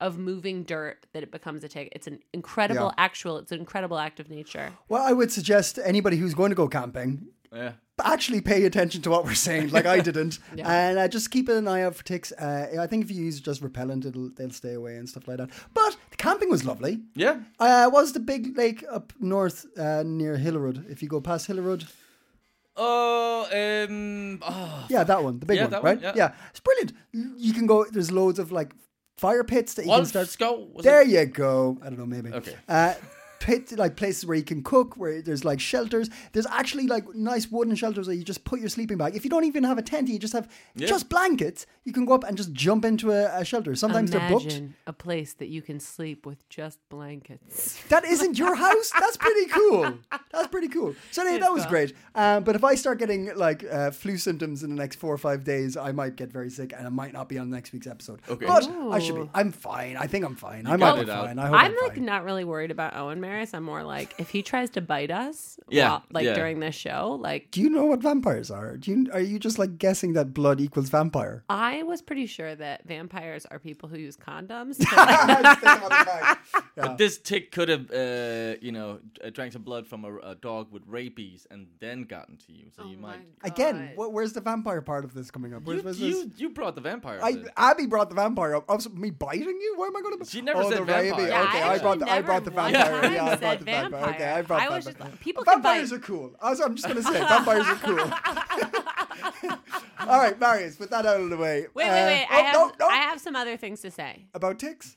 of 0.00 0.18
moving 0.18 0.62
dirt 0.64 1.06
that 1.12 1.22
it 1.22 1.30
becomes 1.30 1.62
a 1.62 1.68
tick. 1.68 1.88
It's 1.92 2.06
an 2.06 2.20
incredible 2.32 2.86
Yeah. 2.96 3.04
actual. 3.04 3.36
It's 3.38 3.52
an 3.52 3.58
incredible 3.60 3.98
act 3.98 4.18
of 4.20 4.28
nature. 4.30 4.72
well, 4.88 5.02
I 5.02 5.12
would 5.12 5.30
suggest 5.30 5.78
anybody 5.84 6.16
who's 6.16 6.34
going 6.34 6.50
to 6.50 6.56
go 6.56 6.68
camping 6.68 7.26
Yeah. 7.54 7.72
actually 8.02 8.40
pay 8.40 8.64
attention 8.64 9.02
to 9.02 9.10
what 9.10 9.24
we're 9.24 9.34
saying, 9.34 9.70
like 9.70 9.84
I 9.86 10.00
didn't, 10.08 10.38
Yeah. 10.56 10.70
and 10.70 10.98
uh, 10.98 11.08
just 11.08 11.30
keep 11.30 11.48
an 11.48 11.66
eye 11.68 11.82
out 11.82 11.94
for 11.96 12.04
ticks. 12.04 12.32
Uh, 12.32 12.68
I 12.80 12.86
think 12.86 13.04
if 13.04 13.10
you 13.10 13.24
use 13.24 13.40
just 13.40 13.60
repellent, 13.62 14.04
it'll 14.06 14.30
they'll 14.36 14.50
stay 14.52 14.74
away 14.74 14.96
and 14.96 15.08
stuff 15.08 15.26
like 15.28 15.38
that. 15.38 15.50
But 15.74 15.96
the 16.10 16.16
camping 16.16 16.48
was 16.50 16.64
lovely. 16.64 17.00
Yeah. 17.14 17.40
Uh, 17.58 17.90
was 17.92 18.12
the 18.12 18.20
big 18.20 18.56
lake 18.56 18.84
up 18.90 19.12
north 19.20 19.66
uh, 19.78 20.02
near 20.06 20.36
Hillerød? 20.38 20.88
If 20.90 21.02
you 21.02 21.08
go 21.08 21.20
past 21.20 21.48
Hillerød, 21.48 21.84
Oh, 22.76 23.44
um. 23.52 24.38
Oh, 24.42 24.86
yeah, 24.88 25.04
that 25.04 25.22
one, 25.22 25.38
the 25.40 25.46
big 25.46 25.56
Yeah, 25.56 25.64
one, 25.64 25.70
that 25.72 25.82
one, 25.82 26.00
right? 26.00 26.16
yeah. 26.16 26.32
it's 26.50 26.60
brilliant. 26.60 26.92
You 27.12 27.52
can 27.52 27.66
go. 27.66 27.84
There's 27.90 28.10
loads 28.10 28.38
of 28.38 28.52
like 28.52 28.72
fire 29.18 29.44
pits 29.44 29.74
that 29.74 29.84
you 29.84 29.90
can 29.92 30.06
start. 30.06 30.28
Was 30.74 30.84
There 30.84 31.02
it? 31.02 31.08
you 31.08 31.26
go. 31.26 31.78
I 31.82 31.86
don't 31.90 31.98
know, 31.98 32.06
maybe. 32.06 32.32
Okay. 32.32 32.54
Uh, 32.68 32.94
pit 33.40 33.76
like 33.78 33.96
places 33.96 34.24
where 34.26 34.36
you 34.36 34.44
can 34.44 34.62
cook, 34.62 34.96
where 34.96 35.20
there's 35.22 35.44
like 35.44 35.58
shelters. 35.60 36.08
There's 36.32 36.46
actually 36.46 36.86
like 36.86 37.12
nice 37.14 37.50
wooden 37.50 37.74
shelters 37.74 38.06
where 38.06 38.14
you 38.16 38.22
just 38.22 38.44
put 38.44 38.60
your 38.60 38.68
sleeping 38.68 38.98
bag. 38.98 39.16
If 39.16 39.24
you 39.24 39.30
don't 39.30 39.44
even 39.44 39.64
have 39.64 39.78
a 39.78 39.82
tent, 39.82 40.08
you 40.08 40.18
just 40.18 40.32
have 40.34 40.48
Yeah. 40.76 40.86
just 40.86 41.08
blankets. 41.08 41.66
You 41.84 41.92
can 41.92 42.04
go 42.04 42.14
up 42.14 42.24
and 42.24 42.36
just 42.36 42.52
jump 42.52 42.84
into 42.84 43.10
a, 43.10 43.40
a 43.40 43.44
shelter. 43.44 43.74
Sometimes 43.74 44.10
they're 44.10 44.28
booked. 44.28 44.44
Imagine 44.44 44.74
a 44.86 44.92
place 44.92 45.32
that 45.34 45.48
you 45.48 45.62
can 45.62 45.80
sleep 45.80 46.26
with 46.26 46.48
just 46.48 46.78
blankets. 46.90 47.82
That 47.88 48.04
isn't 48.04 48.38
your 48.38 48.54
house. 48.54 48.90
That's 48.98 49.16
pretty 49.16 49.46
cool. 49.46 49.94
That's 50.32 50.48
pretty 50.48 50.68
cool. 50.68 50.94
So 51.10 51.22
anyway, 51.22 51.40
that 51.40 51.52
was 51.52 51.66
great. 51.66 51.94
Um, 52.14 52.44
but 52.44 52.54
if 52.56 52.62
I 52.64 52.74
start 52.74 52.98
getting 52.98 53.34
like 53.36 53.64
uh, 53.64 53.90
flu 53.90 54.16
symptoms 54.18 54.62
in 54.62 54.70
the 54.70 54.76
next 54.76 54.96
four 54.96 55.12
or 55.12 55.18
five 55.18 55.44
days, 55.44 55.76
I 55.76 55.92
might 55.92 56.16
get 56.16 56.30
very 56.30 56.50
sick, 56.50 56.72
and 56.76 56.86
I 56.86 56.90
might 56.90 57.12
not 57.12 57.28
be 57.28 57.38
on 57.38 57.50
next 57.50 57.72
week's 57.72 57.86
episode. 57.86 58.20
Okay. 58.28 58.46
But 58.46 58.68
I 58.90 58.98
should 58.98 59.14
be. 59.16 59.30
I'm 59.34 59.50
fine. 59.52 59.96
I 59.96 60.06
think 60.06 60.24
I'm 60.24 60.36
fine. 60.36 60.66
I 60.66 60.76
might 60.76 61.00
be 61.00 61.06
fine. 61.06 61.38
I 61.38 61.46
hope 61.46 61.54
I'm 61.56 61.64
I'm, 61.72 61.76
like 61.82 61.94
fine. 61.94 62.04
not 62.04 62.24
really 62.24 62.44
worried 62.44 62.70
about 62.70 62.94
Owen 62.96 63.20
Marius. 63.30 63.54
I'm 63.54 63.62
more 63.64 63.82
like 63.84 64.14
if 64.18 64.28
he 64.30 64.42
tries 64.42 64.70
to 64.70 64.80
bite 64.80 65.10
us, 65.10 65.58
Yeah, 65.68 65.90
while- 65.90 66.04
like 66.10 66.24
yeah. 66.26 66.34
during 66.34 66.58
this 66.60 66.74
show, 66.74 67.16
like 67.28 67.50
Do 67.50 67.60
you 67.60 67.70
know 67.70 67.84
what 67.90 68.00
vampires 68.02 68.50
are? 68.50 68.76
Do 68.76 68.90
you 68.90 68.98
are 69.12 69.20
you 69.32 69.38
just 69.38 69.58
like 69.62 69.78
guessing 69.78 70.14
that 70.14 70.34
blood 70.34 70.60
equals 70.60 70.88
vampire? 70.90 71.44
I 71.48 71.82
was 71.84 72.02
pretty 72.02 72.26
sure 72.26 72.54
that 72.56 72.78
vampires 72.86 73.46
are 73.50 73.58
people 73.58 73.88
who 73.88 73.98
use 73.98 74.16
condoms. 74.16 74.76
But 76.76 76.96
this 76.98 77.18
tick 77.18 77.52
could 77.52 77.68
have, 77.68 77.90
uh, 77.90 78.56
you 78.62 78.72
know, 78.72 79.00
uh, 79.22 79.30
drank 79.30 79.52
some 79.52 79.62
blood 79.62 79.86
from 79.86 80.04
a, 80.04 80.16
a 80.32 80.34
dog 80.34 80.72
with 80.72 80.82
rabies 80.86 81.46
and 81.50 81.66
then 81.78 82.04
gotten 82.04 82.36
to 82.46 82.52
you. 82.52 82.66
So 82.74 82.84
you 82.84 82.96
Oh 82.98 83.02
my 83.02 83.08
might. 83.16 83.20
Again, 83.44 83.92
wh- 83.96 84.10
where's 84.12 84.32
the 84.32 84.40
vampire 84.40 84.80
part 84.80 85.04
of 85.04 85.12
this 85.12 85.30
coming 85.30 85.52
up? 85.54 85.64
Where's, 85.64 85.78
You, 85.78 85.84
where's 85.84 86.00
you, 86.00 86.24
this? 86.28 86.40
you 86.40 86.48
brought 86.50 86.74
the 86.74 86.80
vampire. 86.80 87.20
I. 87.22 87.44
Abby 87.56 87.86
brought 87.86 88.08
the 88.08 88.14
vampire 88.14 88.54
up. 88.56 88.64
Oh, 88.68 88.78
so 88.78 88.88
me 88.90 89.10
biting 89.10 89.58
you? 89.64 89.74
Why 89.76 89.86
am 89.88 89.96
I 89.96 90.00
going 90.00 90.18
to? 90.18 90.24
She 90.24 90.40
never 90.40 90.62
oh, 90.62 90.70
said 90.70 90.78
the 90.78 90.84
rabies. 90.84 91.10
vampire. 91.10 91.28
Yeah, 91.28 91.42
okay, 91.48 91.62
I 91.62 91.74
I 91.74 91.78
brought 91.78 91.98
the 91.98 92.10
I 92.10 92.22
brought 92.22 92.44
the 92.44 92.50
vampire. 92.50 92.92
once 93.02 93.14
Yeah, 93.26 93.32
I 93.32 93.36
brought 93.36 93.40
said 93.40 93.60
the 93.60 93.64
vampire. 93.64 94.14
Okay. 94.14 94.28
I 94.28 94.42
brought 94.42 94.62
I 94.62 94.68
was 94.68 94.84
vampire. 94.84 95.10
just 95.10 95.20
people 95.20 95.44
vampires 95.44 95.90
bite. 95.90 95.96
are 95.96 96.00
cool. 96.00 96.32
Also, 96.40 96.64
I'm 96.64 96.76
just 96.76 96.86
going 96.86 96.96
to 96.96 97.02
say 97.02 97.18
vampires 97.20 97.66
are 97.66 97.76
cool. 97.76 98.00
All 100.08 100.18
right, 100.18 100.38
Marius, 100.38 100.78
with 100.78 100.90
that 100.90 101.06
out 101.06 101.20
of 101.20 101.30
the 101.30 101.36
way. 101.36 101.66
Wait, 101.74 101.88
uh, 101.88 101.92
wait, 101.92 102.06
wait. 102.06 102.26
oh, 102.30 102.34
I 102.34 102.40
have 102.40 102.54
no, 102.54 102.72
no. 102.80 102.88
I 102.88 102.96
have 102.96 103.20
some 103.20 103.36
other 103.36 103.56
things 103.56 103.80
to 103.82 103.90
say. 103.90 104.26
about 104.34 104.58
ticks. 104.58 104.96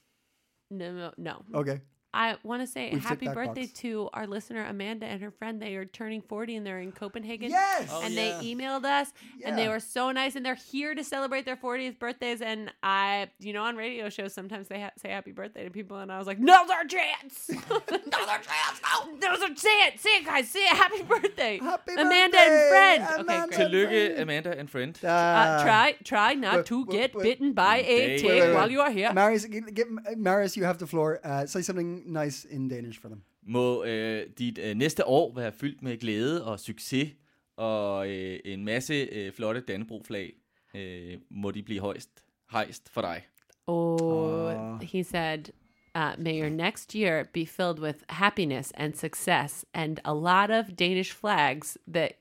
No, 0.71 0.91
no, 0.91 1.11
no. 1.17 1.43
Okay. 1.53 1.81
I 2.13 2.37
want 2.43 2.61
to 2.61 2.67
say 2.67 2.89
We've 2.93 3.03
happy 3.03 3.27
birthday 3.27 3.61
box. 3.65 3.79
to 3.79 4.09
our 4.13 4.27
listener 4.27 4.63
Amanda 4.65 5.05
and 5.07 5.21
her 5.21 5.31
friend. 5.31 5.61
They 5.61 5.75
are 5.75 5.85
turning 5.85 6.21
40 6.21 6.57
and 6.57 6.65
they're 6.65 6.79
in 6.79 6.91
Copenhagen. 6.91 7.49
Yes. 7.49 7.89
Oh, 7.91 8.01
and 8.03 8.13
yeah. 8.13 8.39
they 8.39 8.45
emailed 8.53 8.85
us 8.85 9.11
and 9.43 9.57
they 9.57 9.67
were 9.67 9.79
so 9.79 10.11
nice 10.11 10.35
and 10.35 10.45
they're 10.45 10.53
here 10.55 10.93
to 10.95 11.03
celebrate 11.03 11.45
their 11.45 11.55
40th 11.57 11.97
birthdays 11.99 12.41
and 12.41 12.71
I 12.83 13.29
you 13.39 13.53
know 13.53 13.63
on 13.63 13.75
radio 13.75 14.09
shows 14.09 14.33
sometimes 14.33 14.67
they 14.67 14.79
ha- 14.81 14.91
say 14.97 15.09
happy 15.09 15.31
birthday 15.31 15.63
to 15.63 15.69
people 15.71 15.97
and 15.97 16.11
I 16.11 16.17
was 16.19 16.27
like 16.27 16.39
now's 16.39 16.69
our 16.69 16.85
chance 16.85 17.49
now's 17.69 18.27
our 18.27 18.37
chance 18.39 18.81
no 18.83 19.15
now's 19.21 19.41
our 19.41 19.47
chance 19.49 20.01
say 20.01 20.09
it 20.17 20.25
guys 20.25 20.49
say 20.49 20.59
it 20.59 20.75
happy 20.77 21.01
birthday 21.03 21.59
Happy 21.59 21.93
Amanda 21.93 22.37
birthday, 22.37 22.47
and 22.47 22.69
friend 22.69 23.03
okay 23.03 23.21
Amanda. 23.21 23.55
great 23.57 23.71
Tillykke, 23.71 24.19
Amanda 24.21 24.57
and 24.59 24.69
friend. 24.69 24.97
uh, 25.03 25.63
try 25.63 25.95
try 26.03 26.33
not 26.33 26.55
wait, 26.57 26.65
to 26.67 26.83
wait, 26.85 26.89
get 26.91 27.15
wait. 27.15 27.23
bitten 27.23 27.53
by 27.53 27.77
a 27.77 28.07
Wait, 28.07 28.17
tick 28.19 28.29
wait, 28.29 28.41
wait. 28.41 28.53
while 28.53 28.69
you 28.71 28.81
are 28.81 28.91
here 28.91 29.11
Marius, 29.13 29.45
give, 29.45 29.73
give, 29.73 29.87
Marius, 30.17 30.55
you 30.57 30.63
have 30.63 30.77
the 30.77 30.87
floor. 30.87 31.19
Uh, 31.23 31.45
say 31.45 31.61
something 31.61 32.02
nice 32.05 32.47
in 32.49 32.69
Danish 32.69 32.99
for 32.99 33.07
them. 33.07 33.23
Må 33.41 33.83
øh, 33.83 34.27
dit 34.37 34.57
øh, 34.57 34.75
næste 34.75 35.07
år 35.07 35.35
være 35.35 35.51
fyldt 35.51 35.81
med 35.81 35.97
glæde 35.97 36.45
og 36.45 36.59
succes 36.59 37.09
og 37.55 38.09
øh, 38.09 38.39
en 38.45 38.65
masse 38.65 38.93
øh, 38.93 39.31
flotte 39.31 39.61
Dannebro-flag. 39.61 40.33
Øh, 40.75 41.17
må 41.29 41.51
de 41.51 41.63
blive 41.63 41.79
højst 41.79 42.23
hejst 42.51 42.89
for 42.89 43.01
dig. 43.01 43.21
Oh, 43.67 44.79
he 44.81 45.03
said, 45.03 45.49
uh, 45.95 46.13
may 46.17 46.41
your 46.41 46.49
next 46.49 46.95
year 46.95 47.23
be 47.33 47.45
filled 47.45 47.79
with 47.79 47.99
happiness 48.09 48.71
and 48.71 48.95
success 48.95 49.65
and 49.73 49.99
a 50.03 50.13
lot 50.13 50.49
of 50.49 50.75
Danish 50.79 51.13
flags 51.13 51.77
that 51.93 52.11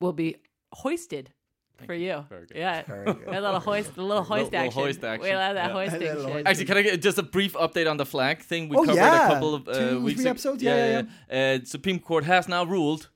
will 0.00 0.14
be 0.16 0.34
hoisted 0.72 1.24
for 1.86 1.94
you. 1.94 2.24
Very 2.28 2.46
good. 2.46 2.56
Yeah. 2.56 2.82
Very 2.82 3.04
good. 3.14 3.28
A 3.28 3.40
little 3.40 3.60
hoist, 3.60 3.96
a 3.96 4.02
little 4.02 4.22
hoist 4.22 4.52
little 4.52 4.66
action. 4.66 4.82
hoist 4.82 5.04
action. 5.04 5.22
We 5.28 5.34
love 5.34 5.54
that 5.54 5.68
Yeah. 5.68 5.72
hoisting 5.72 6.00
shit. 6.00 6.18
hoist. 6.18 6.46
Actually, 6.46 6.64
can 6.66 6.76
I 6.78 6.82
get 6.82 7.02
just 7.02 7.18
a 7.18 7.22
brief 7.22 7.54
update 7.54 7.90
on 7.90 7.96
the 7.96 8.06
flag 8.06 8.40
thing? 8.42 8.68
We 8.68 8.76
Oh, 8.76 8.84
covered 8.84 8.96
yeah. 8.96 9.26
a 9.26 9.32
couple 9.32 9.54
of 9.54 9.68
uh, 9.68 9.72
Two, 9.72 10.00
weeks 10.02 10.20
three 10.20 10.30
episodes? 10.30 10.62
Yeah, 10.62 11.02
yeah, 11.30 11.56
Uh, 11.58 11.64
Supreme 11.64 11.98
Court 11.98 12.24
has 12.24 12.46
now 12.48 12.64
ruled, 12.64 13.08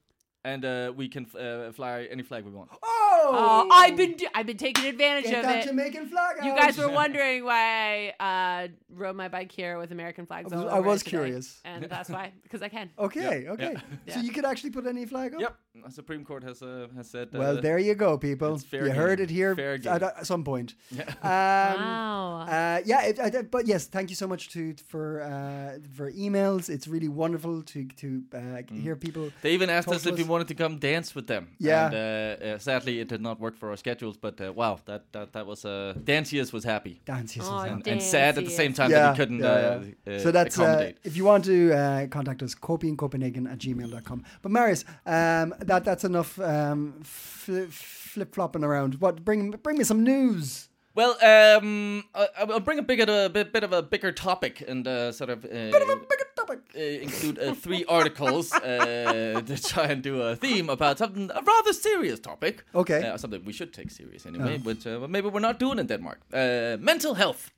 and 0.45 0.65
uh, 0.65 0.93
we 0.97 1.09
can 1.09 1.27
uh, 1.39 1.73
fly 1.73 2.09
any 2.11 2.23
flag 2.23 2.45
we 2.45 2.51
want. 2.51 2.71
Oh, 2.73 3.03
Oh, 3.29 3.69
I've 3.73 3.97
been 3.97 4.13
do- 4.13 4.29
I've 4.35 4.47
been 4.47 4.59
taking 4.59 4.85
advantage 4.87 5.25
Get 5.25 5.39
of 5.39 5.43
that 5.45 5.65
it. 5.65 5.69
Jamaican 5.69 6.07
flag 6.09 6.37
You 6.45 6.55
guys 6.55 6.77
were 6.79 6.91
wondering 7.03 7.45
why 7.45 8.13
I 8.21 8.65
uh, 8.65 8.69
rode 8.91 9.17
my 9.17 9.29
bike 9.29 9.51
here 9.51 9.79
with 9.79 9.91
American 9.91 10.27
flags. 10.27 10.53
I 10.53 10.57
was- 10.57 10.65
all 10.67 10.71
I 10.71 10.79
over 10.79 10.89
it 10.89 10.91
was 10.93 11.01
today. 11.03 11.11
curious. 11.11 11.61
and 11.65 11.85
that's 11.85 12.09
why 12.11 12.33
because 12.43 12.63
I 12.63 12.69
can. 12.69 12.91
Okay, 12.99 13.43
Yeah, 13.45 13.53
okay. 13.53 13.77
yeah. 14.07 14.15
So 14.15 14.21
you 14.21 14.31
could 14.33 14.45
actually 14.45 14.71
put 14.71 14.87
any 14.87 15.07
flag 15.07 15.35
up. 15.35 15.41
Yep, 15.41 15.57
the 15.85 15.91
Supreme 15.91 16.25
Court 16.25 16.43
has 16.45 16.63
uh, 16.63 16.87
has 16.97 17.09
said. 17.11 17.29
Uh, 17.35 17.39
Well, 17.39 17.61
there 17.61 17.79
you 17.79 17.95
go, 17.95 18.19
people. 18.19 18.55
it's 18.55 18.65
fair 18.65 18.87
You 18.87 18.93
heard 18.93 19.21
it 19.21 19.31
here 19.31 19.55
Fair 19.55 19.75
at, 19.75 19.83
game. 19.83 19.93
at 20.21 20.27
some 20.27 20.45
point. 20.45 20.75
Yeah. 20.91 21.05
Um, 21.23 21.81
wow. 21.81 22.47
Uh, 22.49 22.81
yeah, 22.85 23.03
it, 23.09 23.19
I, 23.21 23.43
but 23.43 23.67
yes, 23.67 23.87
thank 23.87 24.11
you 24.11 24.17
so 24.17 24.27
much 24.27 24.49
to 24.51 24.75
for 24.87 25.21
uh, 25.23 25.79
for 25.97 26.11
emails. 26.13 26.69
It's 26.69 26.87
really 26.89 27.09
wonderful 27.09 27.63
to 27.63 27.85
to 28.03 28.07
uh, 28.35 28.39
Mm. 28.57 28.81
hear 28.83 28.97
people. 28.97 29.31
They 29.43 29.53
even 29.55 29.69
asked 29.71 29.89
Talk 29.89 29.97
us 29.97 30.07
if 30.07 30.17
we 30.17 30.25
wanted 30.25 30.49
to 30.49 30.55
come 30.55 30.79
dance 30.79 31.15
with 31.15 31.27
them. 31.27 31.45
Yeah. 31.59 31.87
And 31.87 31.95
uh, 31.95 32.47
uh, 32.55 32.59
sadly, 32.59 33.01
it 33.01 33.09
did 33.09 33.21
not 33.21 33.39
work 33.41 33.57
for 33.57 33.69
our 33.71 33.77
schedules. 33.77 34.17
But 34.17 34.41
uh, 34.41 34.53
wow, 34.53 34.79
that 34.87 35.03
that 35.13 35.33
that 35.33 35.47
was 35.47 35.65
uh, 35.65 35.95
Dancius 36.05 36.53
was 36.53 36.65
happy 36.65 37.01
Dance, 37.05 37.37
yes, 37.37 37.47
Oh, 37.49 37.63
yes, 37.65 37.73
and, 37.73 37.87
and 37.89 38.03
sad 38.03 38.39
at 38.39 38.45
the 38.45 38.51
same 38.63 38.73
time 38.73 38.91
yeah, 38.91 38.99
that 39.03 39.13
he 39.13 39.17
couldn't 39.21 39.41
yeah, 39.41 39.51
uh, 39.51 39.85
yeah. 40.07 40.17
uh, 40.17 40.19
so 40.25 40.31
that's 40.33 40.59
uh, 40.59 40.93
if 41.05 41.17
you 41.17 41.25
want 41.25 41.45
to 41.45 41.73
uh, 41.73 42.07
contact 42.09 42.43
us 42.43 42.55
copenhagen 42.55 43.47
at 43.47 43.59
gmail.com 43.59 44.23
but 44.43 44.51
marius 44.53 44.85
um, 45.07 45.55
that 45.67 45.85
that's 45.85 46.05
enough 46.05 46.39
um, 46.41 46.95
fl- 47.03 47.71
flip-flopping 47.71 48.65
around 48.65 48.95
what 49.01 49.25
bring 49.25 49.51
bring 49.63 49.79
me 49.79 49.85
some 49.85 50.03
news 50.05 50.69
Well, 50.99 51.13
um, 51.23 52.05
I, 52.15 52.27
I'll 52.39 52.61
bring 52.65 52.79
a 52.79 52.83
bigger, 52.83 53.05
a 53.27 53.29
bit, 53.29 53.53
bit 53.53 53.65
of 53.65 53.73
a 53.73 53.83
bigger 53.83 54.13
topic 54.13 54.63
and 54.69 54.87
uh, 54.89 55.13
sort 55.13 55.31
of, 55.31 55.45
uh, 55.45 55.49
Bigger 55.49 56.27
topic. 56.37 56.59
uh, 56.75 56.81
include 56.81 57.39
uh, 57.39 57.55
three 57.55 57.85
articles 57.99 58.53
uh, 58.53 59.43
to 59.47 59.57
try 59.73 59.93
and 59.93 60.03
do 60.03 60.23
a 60.23 60.35
theme 60.37 60.71
about 60.73 60.97
something 60.99 61.31
a 61.31 61.43
rather 61.43 61.73
serious 61.75 62.21
topic. 62.21 62.65
Okay. 62.75 63.01
uh, 63.03 63.19
something 63.19 63.45
we 63.47 63.53
should 63.53 63.73
take 63.73 63.91
serious 63.91 64.27
anyway, 64.27 64.57
but 64.65 64.87
uh, 64.87 65.07
maybe 65.09 65.29
we're 65.29 65.41
not 65.49 65.59
doing 65.61 65.79
in 65.79 65.87
Denmark. 65.87 66.19
Uh, 66.33 66.77
mental 66.81 67.15
health. 67.15 67.51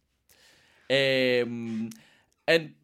Um, 0.91 1.91
and 2.47 2.75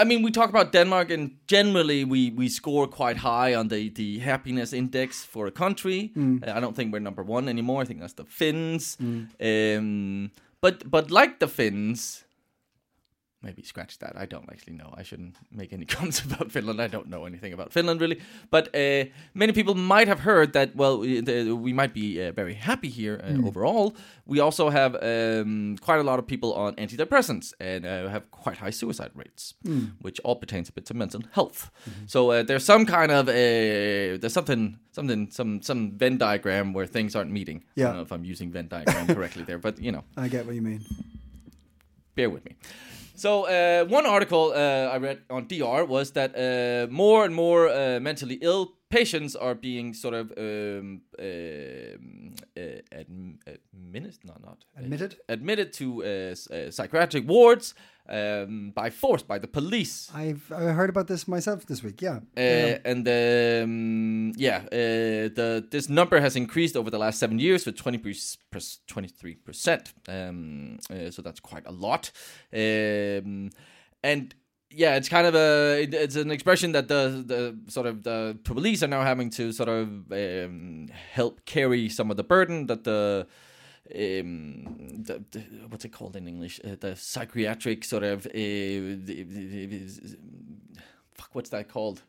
I 0.00 0.04
mean, 0.04 0.22
we 0.22 0.30
talk 0.30 0.48
about 0.48 0.72
Denmark, 0.72 1.10
and 1.10 1.30
generally 1.46 2.04
we, 2.04 2.30
we 2.30 2.48
score 2.48 2.86
quite 2.88 3.18
high 3.18 3.54
on 3.54 3.68
the, 3.68 3.90
the 3.90 4.18
happiness 4.20 4.72
index 4.72 5.24
for 5.24 5.46
a 5.46 5.50
country. 5.50 6.10
Uh, 6.42 6.56
I 6.56 6.60
don't 6.60 6.74
think 6.76 6.92
we're 6.92 7.00
number 7.00 7.22
one 7.22 7.48
anymore. 7.50 7.82
I 7.82 7.84
think 7.84 8.00
that's 8.00 8.14
the 8.14 8.24
Finns. 8.24 8.96
Um, 9.40 10.30
but 10.62 10.90
but 10.90 11.10
like 11.10 11.38
the 11.38 11.48
Finns, 11.48 12.24
maybe 13.42 13.62
scratch 13.62 13.98
that. 13.98 14.12
I 14.16 14.26
don't 14.26 14.48
actually 14.50 14.74
know. 14.74 14.92
I 15.00 15.02
shouldn't 15.02 15.34
make 15.50 15.72
any 15.72 15.84
comments 15.94 16.20
about 16.20 16.52
Finland. 16.52 16.80
I 16.80 16.88
don't 16.88 17.08
know 17.08 17.24
anything 17.26 17.52
about 17.52 17.72
Finland 17.72 18.00
really. 18.00 18.20
But 18.50 18.68
uh, 18.74 19.04
many 19.34 19.52
people 19.52 19.74
might 19.74 20.08
have 20.08 20.20
heard 20.20 20.52
that. 20.52 20.76
Well, 20.76 20.98
we, 21.00 21.72
might 21.72 21.94
be 21.94 22.22
uh, 22.22 22.32
very 22.32 22.54
happy 22.54 22.88
here 22.88 23.20
uh, 23.24 23.46
overall. 23.48 23.94
We 24.26 24.40
also 24.40 24.68
have 24.70 24.94
um, 24.96 25.76
quite 25.80 26.00
a 26.00 26.02
lot 26.02 26.18
of 26.18 26.26
people 26.26 26.52
on 26.54 26.74
antidepressants 26.76 27.52
and 27.60 27.86
uh, 27.86 28.08
have 28.08 28.30
quite 28.30 28.58
high 28.58 28.70
suicide 28.70 29.10
rates, 29.14 29.54
which 30.02 30.20
all 30.20 30.36
pertains 30.36 30.68
a 30.68 30.72
bit 30.72 30.84
to 30.86 30.94
mental 30.94 31.22
health. 31.32 31.70
So 32.06 32.30
uh, 32.30 32.42
there's 32.42 32.64
some 32.64 32.84
kind 32.86 33.10
of 33.10 33.28
uh, 33.28 33.32
there's 34.20 34.32
something 34.34 34.78
something 34.92 35.30
some 35.30 35.62
some 35.62 35.92
Venn 35.98 36.18
diagram 36.18 36.72
where 36.74 36.86
things 36.86 37.16
aren't 37.16 37.30
meeting. 37.32 37.58
I 37.58 37.80
Yeah. 37.80 37.86
don't 37.86 37.96
know 37.96 38.02
if 38.02 38.12
I'm 38.12 38.24
using 38.24 38.52
Venn 38.52 38.68
diagram 38.68 39.06
correctly 39.06 39.44
there, 39.44 39.58
but 39.58 39.78
you 39.80 39.92
know 39.92 40.04
i 40.16 40.28
get 40.28 40.44
what 40.46 40.54
you 40.54 40.62
mean 40.62 40.84
bear 42.16 42.28
with 42.28 42.44
me. 42.44 42.52
So 43.20 43.44
uh, 43.44 43.84
one 43.84 44.06
article 44.06 44.52
uh, 44.56 44.94
I 44.94 44.96
read 44.96 45.18
on 45.28 45.46
DR 45.46 45.84
was 45.86 46.12
that 46.12 46.30
uh, 46.34 46.90
more 46.90 47.26
and 47.26 47.34
more 47.34 47.68
uh, 47.68 48.00
mentally 48.00 48.38
ill 48.40 48.72
patients 48.88 49.36
are 49.36 49.54
being 49.54 49.92
sort 49.92 50.14
of 50.14 50.32
um, 50.38 51.02
um, 51.18 52.34
uh, 52.56 52.60
admitted, 52.92 54.18
no, 54.24 54.34
not 54.42 54.64
Admitted? 54.74 55.16
admitted 55.28 55.72
to 55.74 56.02
uh, 56.02 56.08
uh, 56.08 56.70
psychiatric 56.70 57.28
wards 57.28 57.74
um, 58.10 58.72
by 58.74 58.90
force 58.90 59.22
by 59.22 59.38
the 59.38 59.46
police. 59.48 60.10
i've 60.14 60.50
I 60.52 60.72
heard 60.72 60.90
about 60.90 61.06
this 61.06 61.26
myself 61.28 61.64
this 61.66 61.82
week 61.82 62.02
yeah 62.02 62.20
Uh, 62.36 62.78
and 62.84 63.06
um, 63.08 64.32
yeah, 64.36 64.58
uh, 64.72 65.28
the 65.34 65.64
this 65.70 65.88
number 65.88 66.20
has 66.20 66.36
increased 66.36 66.76
over 66.76 66.90
the 66.90 66.98
last 66.98 67.18
seven 67.18 67.38
years 67.38 67.66
with 67.66 67.76
23 67.76 69.34
percent. 69.46 69.92
Um, 70.08 70.78
uh, 70.90 71.10
so 71.10 71.22
that's 71.22 71.40
quite 71.40 71.66
a 71.66 71.72
lot. 71.72 72.10
Um, 72.52 73.50
and 74.02 74.34
yeah, 74.70 74.96
it's 74.96 75.08
kind 75.08 75.26
of 75.26 75.34
a 75.34 75.82
it's 75.82 76.16
an 76.16 76.30
expression 76.30 76.72
that 76.72 76.88
the 76.88 77.24
the 77.26 77.70
sort 77.70 77.86
of 77.86 78.02
the 78.02 78.38
police 78.44 78.82
are 78.82 78.88
now 78.88 79.02
having 79.02 79.30
to 79.30 79.52
sort 79.52 79.68
of 79.68 79.88
um, 80.12 80.88
help 81.12 81.44
carry 81.44 81.88
some 81.88 82.10
of 82.10 82.16
the 82.16 82.24
burden 82.24 82.66
that 82.66 82.84
the 82.84 83.26
um, 83.94 85.02
the, 85.02 85.22
the, 85.30 85.40
what's 85.68 85.84
it 85.84 85.90
called 85.92 86.16
in 86.16 86.28
English? 86.28 86.60
Uh, 86.64 86.76
the 86.78 86.96
psychiatric 86.96 87.84
sort 87.84 88.02
of 88.02 88.26
uh, 88.26 88.30
the, 88.32 89.26
fuck, 91.14 91.30
what's 91.32 91.50
that 91.50 91.68
called? 91.68 92.02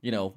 You 0.00 0.12
know, 0.12 0.34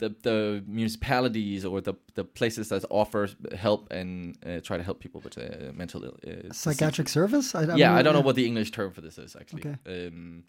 the 0.00 0.14
the 0.22 0.64
municipalities 0.66 1.64
or 1.64 1.80
the 1.80 1.94
the 2.14 2.24
places 2.24 2.68
that 2.70 2.84
offer 2.90 3.28
help 3.56 3.92
and 3.92 4.36
uh, 4.44 4.60
try 4.60 4.76
to 4.76 4.82
help 4.82 4.98
people 5.00 5.20
with 5.20 5.38
uh, 5.38 5.72
mental 5.72 6.04
ill. 6.04 6.18
Uh, 6.26 6.52
psychiatric 6.52 7.08
service 7.08 7.54
I, 7.54 7.62
yeah, 7.62 7.90
mean, 7.90 7.98
I 7.98 8.02
don't 8.02 8.14
know 8.14 8.20
what 8.20 8.36
the 8.36 8.46
English 8.46 8.72
term 8.72 8.92
for 8.92 9.00
this 9.00 9.18
is 9.18 9.36
actually. 9.36 9.62
Okay. 9.66 10.06
Um, 10.08 10.44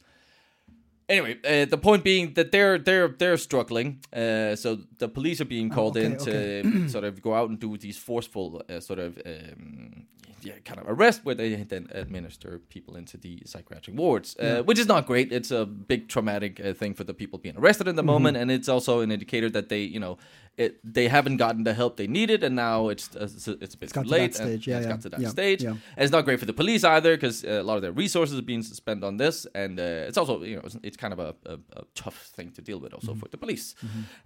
anyway, 1.12 1.38
uh, 1.44 1.66
the 1.66 1.78
point 1.78 2.04
being 2.04 2.34
that 2.34 2.52
they're 2.52 2.78
they're 2.80 3.10
they're 3.10 3.38
struggling. 3.38 4.00
Uh, 4.14 4.56
so 4.56 4.80
the 4.98 5.08
police 5.08 5.42
are 5.42 5.46
being 5.46 5.70
called 5.70 5.98
okay, 5.98 6.06
in 6.06 6.18
to 6.18 6.90
sort 6.96 7.04
of 7.04 7.22
go 7.22 7.34
out 7.34 7.50
and 7.50 7.60
do 7.60 7.78
these 7.78 7.98
forceful 7.98 8.64
uh, 8.70 8.80
sort 8.80 9.00
of 9.00 9.20
um, 9.26 10.06
yeah 10.42 10.54
kind 10.66 10.80
of 10.80 10.86
arrest 10.88 11.24
where 11.24 11.36
they 11.36 11.56
then 11.56 11.88
administer 11.94 12.60
people 12.70 12.96
into 12.96 13.18
the 13.18 13.44
psychiatric 13.46 13.96
wards, 13.98 14.36
uh, 14.38 14.64
which 14.64 14.80
is 14.80 14.88
not 14.88 15.06
great. 15.06 15.32
It's 15.32 15.52
a 15.52 15.66
big 15.66 16.08
traumatic 16.08 16.60
uh, 16.60 16.74
thing 16.74 16.94
for 16.94 17.04
the 17.04 17.14
people 17.14 17.38
being 17.40 17.58
arrested 17.58 17.88
in 17.88 17.96
the 17.96 18.04
moment, 18.04 18.38
and 18.38 18.50
it's 18.50 18.70
also 18.70 19.02
an 19.02 19.12
indicator 19.12 19.50
that 19.50 19.70
they 19.70 19.82
you 19.82 20.00
know. 20.00 20.18
It, 20.64 20.94
they 20.98 21.08
haven't 21.08 21.38
gotten 21.38 21.64
the 21.64 21.74
help 21.74 21.98
they 21.98 22.08
needed, 22.08 22.44
and 22.44 22.56
now 22.56 22.90
it's 22.90 23.16
uh, 23.16 23.24
it's, 23.24 23.48
it's 23.48 23.76
a 23.76 23.78
bit 23.78 23.94
got 23.94 24.04
too 24.04 24.10
to 24.10 24.10
that 24.10 24.22
late. 24.22 24.40
and 24.40 24.50
stage, 24.50 24.68
yeah, 24.68 24.78
it's 24.78 24.86
yeah, 24.86 24.92
got 24.94 25.02
to 25.02 25.10
that 25.10 25.22
yeah, 25.22 25.30
stage, 25.30 25.64
yeah. 25.64 25.70
and 25.70 26.04
it's 26.06 26.12
not 26.12 26.24
great 26.26 26.40
for 26.40 26.46
the 26.46 26.58
police 26.62 26.84
either 26.84 27.16
because 27.18 27.44
uh, 27.44 27.62
a 27.64 27.66
lot 27.70 27.78
of 27.78 27.82
their 27.82 27.92
resources 28.04 28.38
are 28.38 28.48
being 28.54 28.64
spent 28.64 29.04
on 29.04 29.18
this, 29.18 29.48
and 29.56 29.80
uh, 29.80 30.08
it's 30.10 30.18
also 30.18 30.44
you 30.44 30.58
know 30.58 30.64
it's, 30.64 30.78
it's 30.84 30.98
kind 30.98 31.14
of 31.14 31.20
a, 31.20 31.36
a, 31.46 31.58
a 31.82 31.84
tough 31.96 32.20
thing 32.36 32.52
to 32.52 32.62
deal 32.62 32.80
with 32.80 32.94
also 32.94 33.14
for 33.16 33.28
the 33.30 33.38
police. 33.38 33.76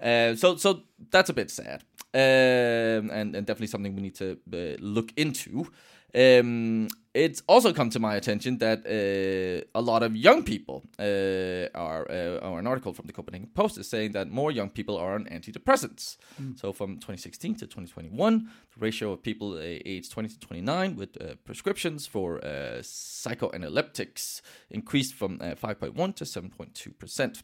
Uh, 0.01 0.35
so 0.35 0.55
so 0.57 0.81
that's 1.09 1.29
a 1.29 1.33
bit 1.33 1.49
sad, 1.49 1.83
um, 2.13 3.09
and 3.17 3.35
and 3.35 3.47
definitely 3.47 3.67
something 3.67 3.95
we 3.95 4.01
need 4.01 4.15
to 4.15 4.37
uh, 4.53 4.75
look 4.79 5.13
into. 5.15 5.67
Um, 6.15 6.87
it's 7.13 7.41
also 7.47 7.73
come 7.73 7.89
to 7.89 7.99
my 7.99 8.15
attention 8.15 8.57
that 8.59 8.85
uh, 8.85 9.65
a 9.73 9.81
lot 9.81 10.03
of 10.03 10.15
young 10.15 10.43
people 10.43 10.83
uh, 10.99 11.67
are, 11.73 12.09
uh, 12.09 12.39
or 12.47 12.59
an 12.59 12.67
article 12.67 12.93
from 12.93 13.07
the 13.07 13.13
Copenhagen 13.13 13.49
Post 13.53 13.77
is 13.77 13.87
saying 13.87 14.11
that 14.13 14.29
more 14.29 14.51
young 14.51 14.69
people 14.69 14.97
are 14.97 15.15
on 15.15 15.25
antidepressants. 15.25 16.17
So 16.57 16.73
from 16.73 16.95
2016 16.95 17.55
to 17.55 17.67
2021, 17.67 18.49
the 18.73 18.79
ratio 18.79 19.13
of 19.13 19.23
people 19.23 19.53
uh, 19.53 19.61
aged 19.61 20.11
20 20.11 20.29
to 20.29 20.39
29 20.39 20.95
with 20.95 21.21
uh, 21.21 21.35
prescriptions 21.45 22.05
for 22.05 22.43
uh, 22.43 22.81
psychoanaleptics 22.81 24.41
increased 24.69 25.13
from 25.15 25.39
uh, 25.41 25.55
5.1 25.55 26.15
to 26.15 26.23
7.2 26.23 26.97
percent. 26.97 27.43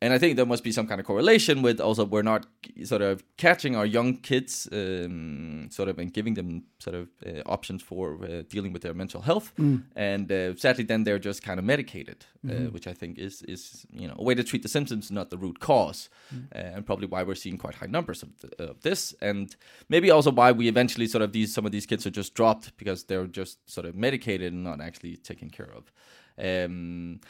And 0.00 0.12
I 0.12 0.18
think 0.18 0.36
there 0.36 0.46
must 0.46 0.62
be 0.62 0.70
some 0.70 0.86
kind 0.86 1.00
of 1.00 1.06
correlation 1.06 1.60
with 1.60 1.80
also 1.80 2.04
we're 2.04 2.22
not 2.22 2.46
sort 2.84 3.02
of 3.02 3.24
catching 3.36 3.74
our 3.74 3.84
young 3.84 4.18
kids, 4.18 4.68
um, 4.70 5.68
sort 5.72 5.88
of, 5.88 5.98
and 5.98 6.12
giving 6.12 6.34
them 6.34 6.62
sort 6.78 6.94
of 6.94 7.08
uh, 7.26 7.42
options 7.46 7.82
for 7.82 8.16
uh, 8.22 8.42
dealing 8.48 8.72
with 8.72 8.82
their 8.82 8.94
mental 8.94 9.22
health. 9.22 9.52
And 9.96 10.30
uh, 10.30 10.54
sadly, 10.54 10.84
then 10.84 11.02
they're 11.02 11.18
just 11.18 11.42
kind 11.42 11.58
of 11.58 11.64
medicated, 11.64 12.24
uh, 12.48 12.70
which 12.70 12.86
I 12.86 12.92
think 12.92 13.18
is 13.18 13.42
is 13.42 13.86
you 13.90 14.06
know 14.06 14.14
a 14.16 14.22
way 14.22 14.36
to 14.36 14.44
treat 14.44 14.62
the 14.62 14.68
symptoms, 14.68 15.10
not 15.10 15.30
the 15.30 15.36
root 15.36 15.58
cause, 15.58 16.08
uh, 16.54 16.58
and 16.76 16.86
probably 16.86 17.08
why 17.08 17.24
we're 17.24 17.34
seeing 17.34 17.58
quite 17.58 17.74
high 17.74 17.90
numbers 17.90 18.22
of, 18.22 18.28
th- 18.40 18.52
of 18.70 18.80
this, 18.82 19.14
and 19.20 19.56
maybe 19.88 20.12
also 20.12 20.30
why 20.30 20.52
we 20.52 20.68
eventually 20.68 21.08
sort 21.08 21.22
of 21.22 21.32
these 21.32 21.52
some 21.52 21.66
of 21.66 21.72
these 21.72 21.86
kids 21.86 22.06
are 22.06 22.10
just 22.10 22.34
dropped 22.34 22.76
because 22.76 23.04
they're 23.04 23.26
just 23.26 23.68
sort 23.68 23.84
of 23.84 23.96
medicated 23.96 24.52
and 24.52 24.62
not 24.62 24.80
actually 24.80 25.16
taken 25.16 25.50
care 25.50 25.72
of. 25.74 25.90
Um, 26.38 27.20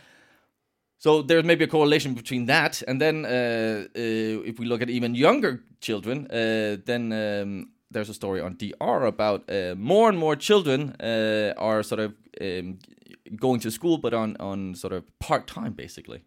so 0.99 1.23
there's 1.23 1.45
maybe 1.45 1.65
a 1.65 1.69
correlation 1.69 2.15
between 2.15 2.47
that, 2.47 2.83
and 2.89 3.01
then 3.01 3.25
uh, 3.25 3.29
uh, 3.97 4.49
if 4.51 4.59
we 4.59 4.67
look 4.67 4.83
at 4.83 4.91
even 4.91 5.15
younger 5.15 5.63
children, 5.81 6.27
uh, 6.31 6.77
then 6.85 7.13
um, 7.13 7.71
there's 7.91 8.09
a 8.11 8.15
story 8.15 8.41
on 8.41 8.57
DR 8.57 9.07
about 9.07 9.49
uh, 9.51 9.75
more 9.77 10.09
and 10.09 10.19
more 10.19 10.37
children 10.37 10.95
uh, 11.01 11.53
are 11.57 11.83
sort 11.83 12.01
of 12.01 12.15
um, 12.41 12.79
going 13.37 13.61
to 13.61 13.71
school, 13.71 13.99
but 13.99 14.13
on 14.13 14.37
on 14.41 14.75
sort 14.75 14.93
of 14.93 15.03
part 15.19 15.47
time 15.47 15.73
basically, 15.73 16.25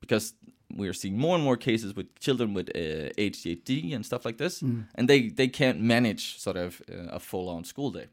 because 0.00 0.34
we 0.76 0.88
are 0.88 0.94
seeing 0.94 1.18
more 1.18 1.34
and 1.36 1.44
more 1.44 1.56
cases 1.56 1.94
with 1.94 2.06
children 2.18 2.54
with 2.54 2.68
uh, 2.74 3.12
ADHD 3.18 3.94
and 3.94 4.04
stuff 4.04 4.24
like 4.24 4.38
this, 4.38 4.62
and 4.94 5.08
they 5.08 5.28
they 5.30 5.48
can't 5.48 5.80
manage 5.80 6.38
sort 6.40 6.56
of 6.56 6.80
uh, 6.90 7.16
a 7.16 7.20
full 7.20 7.48
on 7.48 7.64
school 7.64 7.90
day. 7.90 8.06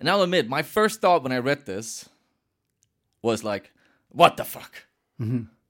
And 0.00 0.08
I'll 0.08 0.22
admit, 0.22 0.48
my 0.48 0.62
first 0.62 1.00
thought 1.00 1.22
when 1.22 1.32
I 1.32 1.38
read 1.38 1.66
this 1.66 2.08
was 3.22 3.42
like, 3.42 3.72
what 4.10 4.36
the 4.36 4.44
fuck? 4.44 4.86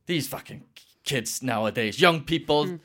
These 0.06 0.28
fucking 0.28 0.64
kids 1.04 1.42
nowadays, 1.42 2.00
young 2.00 2.22
people. 2.22 2.78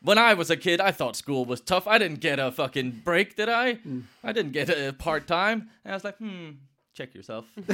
When 0.00 0.18
I 0.18 0.34
was 0.34 0.50
a 0.50 0.56
kid, 0.56 0.80
I 0.80 0.90
thought 0.90 1.16
school 1.16 1.44
was 1.46 1.60
tough. 1.62 1.86
I 1.86 1.96
didn't 1.98 2.20
get 2.20 2.38
a 2.38 2.52
fucking 2.52 3.02
break, 3.04 3.36
did 3.36 3.48
I? 3.48 3.78
I 4.22 4.32
didn't 4.32 4.52
get 4.52 4.68
a 4.68 4.92
part 4.92 5.26
time. 5.26 5.70
And 5.84 5.92
I 5.92 5.96
was 5.96 6.04
like, 6.04 6.18
hmm, 6.18 6.50
check 6.94 7.14
yourself. 7.14 7.46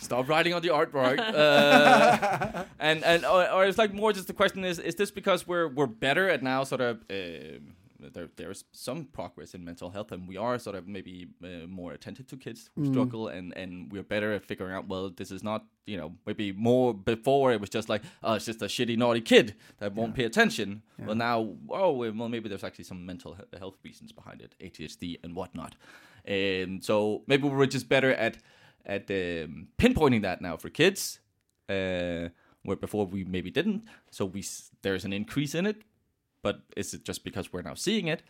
Stop 0.00 0.28
writing 0.28 0.54
on 0.54 0.62
the 0.62 0.68
artwork. 0.68 1.18
Uh, 1.18 2.64
and 2.78 3.04
and 3.04 3.24
or, 3.24 3.50
or 3.50 3.64
it's 3.66 3.78
like 3.78 3.92
more 3.92 4.12
just 4.12 4.26
the 4.26 4.32
question 4.32 4.64
is: 4.64 4.78
Is 4.78 4.94
this 4.94 5.10
because 5.10 5.46
we're 5.46 5.68
we're 5.68 5.86
better 5.86 6.28
at 6.28 6.42
now 6.42 6.64
sort 6.64 6.80
of 6.80 6.98
uh, 7.10 7.58
there 8.12 8.28
there 8.36 8.50
is 8.50 8.64
some 8.72 9.04
progress 9.06 9.54
in 9.54 9.64
mental 9.64 9.90
health, 9.90 10.12
and 10.12 10.28
we 10.28 10.36
are 10.36 10.58
sort 10.58 10.76
of 10.76 10.86
maybe 10.86 11.28
uh, 11.42 11.66
more 11.66 11.92
attentive 11.92 12.26
to 12.28 12.36
kids 12.36 12.70
who 12.74 12.84
struggle, 12.92 13.28
and 13.28 13.56
and 13.56 13.92
we're 13.92 14.02
better 14.02 14.32
at 14.32 14.44
figuring 14.44 14.74
out. 14.74 14.88
Well, 14.88 15.10
this 15.10 15.30
is 15.30 15.42
not 15.42 15.64
you 15.86 15.96
know 15.96 16.14
maybe 16.26 16.52
more 16.52 16.94
before 16.94 17.52
it 17.52 17.60
was 17.60 17.70
just 17.70 17.88
like 17.88 18.02
oh 18.22 18.34
it's 18.34 18.46
just 18.46 18.62
a 18.62 18.66
shitty 18.66 18.96
naughty 18.96 19.20
kid 19.20 19.54
that 19.78 19.94
won't 19.94 20.14
pay 20.14 20.24
attention. 20.24 20.82
Well 20.98 21.16
now 21.16 21.54
oh 21.70 21.92
well 21.92 22.28
maybe 22.28 22.48
there's 22.48 22.64
actually 22.64 22.84
some 22.84 23.04
mental 23.04 23.36
health 23.58 23.76
reasons 23.82 24.12
behind 24.12 24.40
it, 24.42 24.54
ADHD 24.60 25.18
and 25.22 25.34
whatnot. 25.34 25.74
Um, 26.26 26.80
so 26.80 27.22
maybe 27.26 27.48
we're 27.48 27.66
just 27.66 27.88
better 27.88 28.12
at 28.12 28.38
at 28.86 29.10
um, 29.10 29.68
pinpointing 29.78 30.22
that 30.22 30.40
now 30.40 30.56
for 30.56 30.70
kids, 30.70 31.20
uh, 31.68 32.28
where 32.62 32.76
before 32.80 33.06
we 33.06 33.24
maybe 33.24 33.50
didn't. 33.50 33.84
So 34.10 34.24
we 34.24 34.44
there's 34.82 35.04
an 35.04 35.12
increase 35.12 35.54
in 35.54 35.66
it, 35.66 35.82
but 36.44 36.56
is 36.76 36.94
it 36.94 37.08
just 37.08 37.24
because 37.24 37.48
we're 37.52 37.68
now 37.68 37.74
seeing 37.76 38.08
it, 38.12 38.22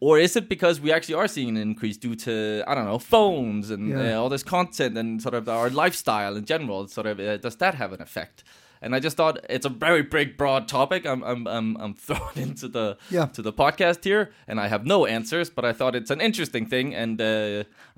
or 0.00 0.18
is 0.20 0.36
it 0.36 0.48
because 0.48 0.82
we 0.82 0.92
actually 0.94 1.14
are 1.20 1.28
seeing 1.28 1.48
an 1.56 1.62
increase 1.62 1.98
due 2.06 2.14
to 2.16 2.32
I 2.70 2.74
don't 2.74 2.84
know 2.86 2.98
phones 2.98 3.70
and 3.70 3.88
Yeah. 3.88 4.16
uh, 4.18 4.22
all 4.22 4.30
this 4.30 4.44
content 4.44 4.98
and 4.98 5.22
sort 5.22 5.34
of 5.34 5.48
our 5.48 5.70
lifestyle 5.84 6.36
in 6.38 6.44
general? 6.44 6.88
Sort 6.88 7.06
of 7.06 7.18
uh, 7.20 7.36
does 7.42 7.56
that 7.56 7.74
have 7.74 7.94
an 7.94 8.02
effect? 8.02 8.44
And 8.84 8.94
I 8.96 9.00
just 9.04 9.16
thought 9.16 9.36
it's 9.50 9.66
a 9.66 9.70
very 9.86 10.02
big, 10.02 10.36
broad 10.36 10.66
topic. 10.68 11.04
I'm 11.06 11.22
I'm 11.24 11.46
I'm, 11.46 11.76
I'm 11.84 11.94
throwing 12.06 12.36
into 12.50 12.68
the 12.68 12.96
Yeah. 13.10 13.26
to 13.32 13.42
the 13.42 13.52
podcast 13.52 14.04
here, 14.04 14.26
and 14.48 14.58
I 14.60 14.68
have 14.68 14.84
no 14.86 15.06
answers, 15.06 15.50
but 15.54 15.64
I 15.64 15.72
thought 15.72 15.94
it's 16.02 16.10
an 16.10 16.20
interesting 16.20 16.68
thing, 16.68 16.94
and 17.02 17.20
uh, 17.20 17.24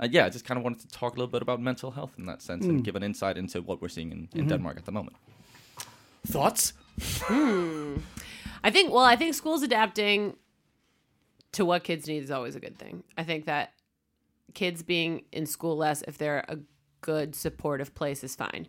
uh, 0.02 0.08
yeah, 0.14 0.26
I 0.26 0.30
just 0.34 0.44
kind 0.48 0.58
of 0.58 0.64
wanted 0.64 0.80
to 0.90 0.98
talk 1.00 1.12
a 1.16 1.18
little 1.20 1.32
bit 1.32 1.42
about 1.42 1.60
mental 1.60 1.90
health 1.90 2.12
in 2.18 2.26
that 2.26 2.42
sense 2.42 2.68
and 2.68 2.84
give 2.84 2.96
an 2.96 3.02
insight 3.02 3.36
into 3.38 3.58
what 3.62 3.80
we're 3.80 3.92
seeing 3.92 4.12
in, 4.12 4.28
in 4.40 4.48
Denmark 4.48 4.76
at 4.78 4.84
the 4.84 4.92
moment. 4.92 5.16
Thoughts? 6.26 6.72
I 8.64 8.70
think 8.70 8.92
well, 8.92 9.04
I 9.04 9.14
think 9.14 9.34
schools 9.34 9.62
adapting 9.62 10.36
to 11.52 11.64
what 11.66 11.84
kids 11.84 12.08
need 12.08 12.24
is 12.24 12.30
always 12.30 12.56
a 12.56 12.60
good 12.60 12.78
thing. 12.78 13.04
I 13.16 13.22
think 13.22 13.44
that 13.44 13.74
kids 14.54 14.82
being 14.82 15.24
in 15.32 15.44
school 15.44 15.76
less 15.76 16.02
if 16.08 16.16
they're 16.16 16.44
a 16.48 16.58
good 17.02 17.34
supportive 17.34 17.94
place 17.94 18.24
is 18.24 18.34
fine. 18.34 18.66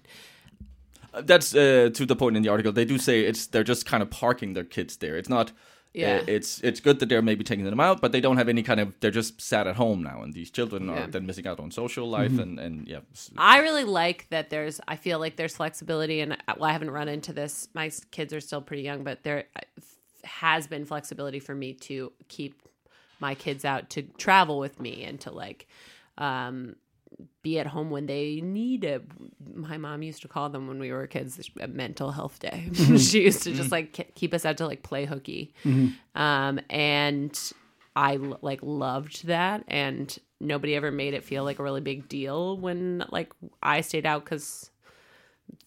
That's 1.23 1.55
uh, 1.55 1.91
to 1.93 2.05
the 2.05 2.15
point 2.15 2.35
in 2.35 2.43
the 2.43 2.49
article. 2.49 2.73
They 2.73 2.83
do 2.83 2.97
say 2.97 3.21
it's 3.21 3.47
they're 3.47 3.63
just 3.63 3.85
kind 3.85 4.03
of 4.03 4.09
parking 4.09 4.53
their 4.53 4.65
kids 4.65 4.97
there. 4.97 5.15
It's 5.15 5.29
not. 5.29 5.53
Yeah. 5.95 6.23
It's 6.27 6.59
it's 6.61 6.79
good 6.79 6.99
that 6.99 7.09
they're 7.09 7.21
maybe 7.21 7.43
taking 7.43 7.65
them 7.65 7.79
out, 7.79 8.01
but 8.01 8.11
they 8.11 8.21
don't 8.21 8.37
have 8.37 8.49
any 8.49 8.63
kind 8.63 8.79
of. 8.79 8.93
They're 8.99 9.11
just 9.11 9.39
sat 9.41 9.65
at 9.65 9.75
home 9.75 10.03
now, 10.03 10.21
and 10.21 10.33
these 10.33 10.51
children 10.51 10.89
are 10.89 11.07
then 11.07 11.25
missing 11.25 11.47
out 11.47 11.59
on 11.59 11.71
social 11.71 12.09
life 12.09 12.37
and 12.37 12.59
and 12.59 12.87
yeah. 12.87 12.99
I 13.37 13.59
really 13.59 13.85
like 13.85 14.27
that 14.29 14.49
there's 14.49 14.81
I 14.87 14.97
feel 14.97 15.19
like 15.19 15.37
there's 15.37 15.55
flexibility 15.55 16.19
and 16.21 16.33
uh, 16.33 16.55
well, 16.57 16.69
I 16.69 16.73
haven't 16.73 16.91
run 16.91 17.07
into 17.07 17.33
this. 17.33 17.69
My 17.73 17.91
kids 18.11 18.33
are 18.33 18.41
still 18.41 18.61
pretty 18.61 18.83
young, 18.83 19.03
but 19.03 19.23
there 19.23 19.45
uh, 19.55 19.61
has 20.23 20.67
been 20.67 20.85
flexibility 20.85 21.39
for 21.39 21.55
me 21.55 21.73
to 21.73 22.11
keep 22.27 22.61
my 23.19 23.35
kids 23.35 23.63
out 23.63 23.89
to 23.91 24.01
travel 24.01 24.59
with 24.59 24.79
me 24.79 25.03
and 25.03 25.19
to 25.21 25.31
like 25.31 25.67
um 26.17 26.75
be 27.41 27.59
at 27.59 27.67
home 27.67 27.89
when 27.89 28.05
they 28.05 28.41
need 28.41 28.83
it. 28.83 29.03
My 29.53 29.77
mom 29.77 30.01
used 30.01 30.21
to 30.23 30.27
call 30.27 30.49
them 30.49 30.67
when 30.67 30.79
we 30.79 30.91
were 30.91 31.07
kids 31.07 31.39
a 31.59 31.67
mental 31.67 32.11
health 32.11 32.39
day. 32.39 32.69
Mm-hmm. 32.75 32.97
she 32.97 33.23
used 33.23 33.43
to 33.43 33.51
just 33.51 33.69
mm-hmm. 33.69 33.71
like 33.71 33.93
ke- 33.93 34.15
keep 34.15 34.33
us 34.33 34.45
out 34.45 34.57
to 34.57 34.67
like 34.67 34.83
play 34.83 35.05
hooky. 35.05 35.53
Mm-hmm. 35.63 36.19
Um, 36.21 36.59
and 36.69 37.51
I 37.95 38.17
like 38.17 38.59
loved 38.61 39.27
that. 39.27 39.63
And 39.67 40.17
nobody 40.39 40.75
ever 40.75 40.91
made 40.91 41.13
it 41.13 41.23
feel 41.23 41.43
like 41.43 41.59
a 41.59 41.63
really 41.63 41.81
big 41.81 42.07
deal 42.09 42.57
when 42.57 43.05
like 43.09 43.31
I 43.63 43.81
stayed 43.81 44.05
out 44.05 44.25
because 44.25 44.69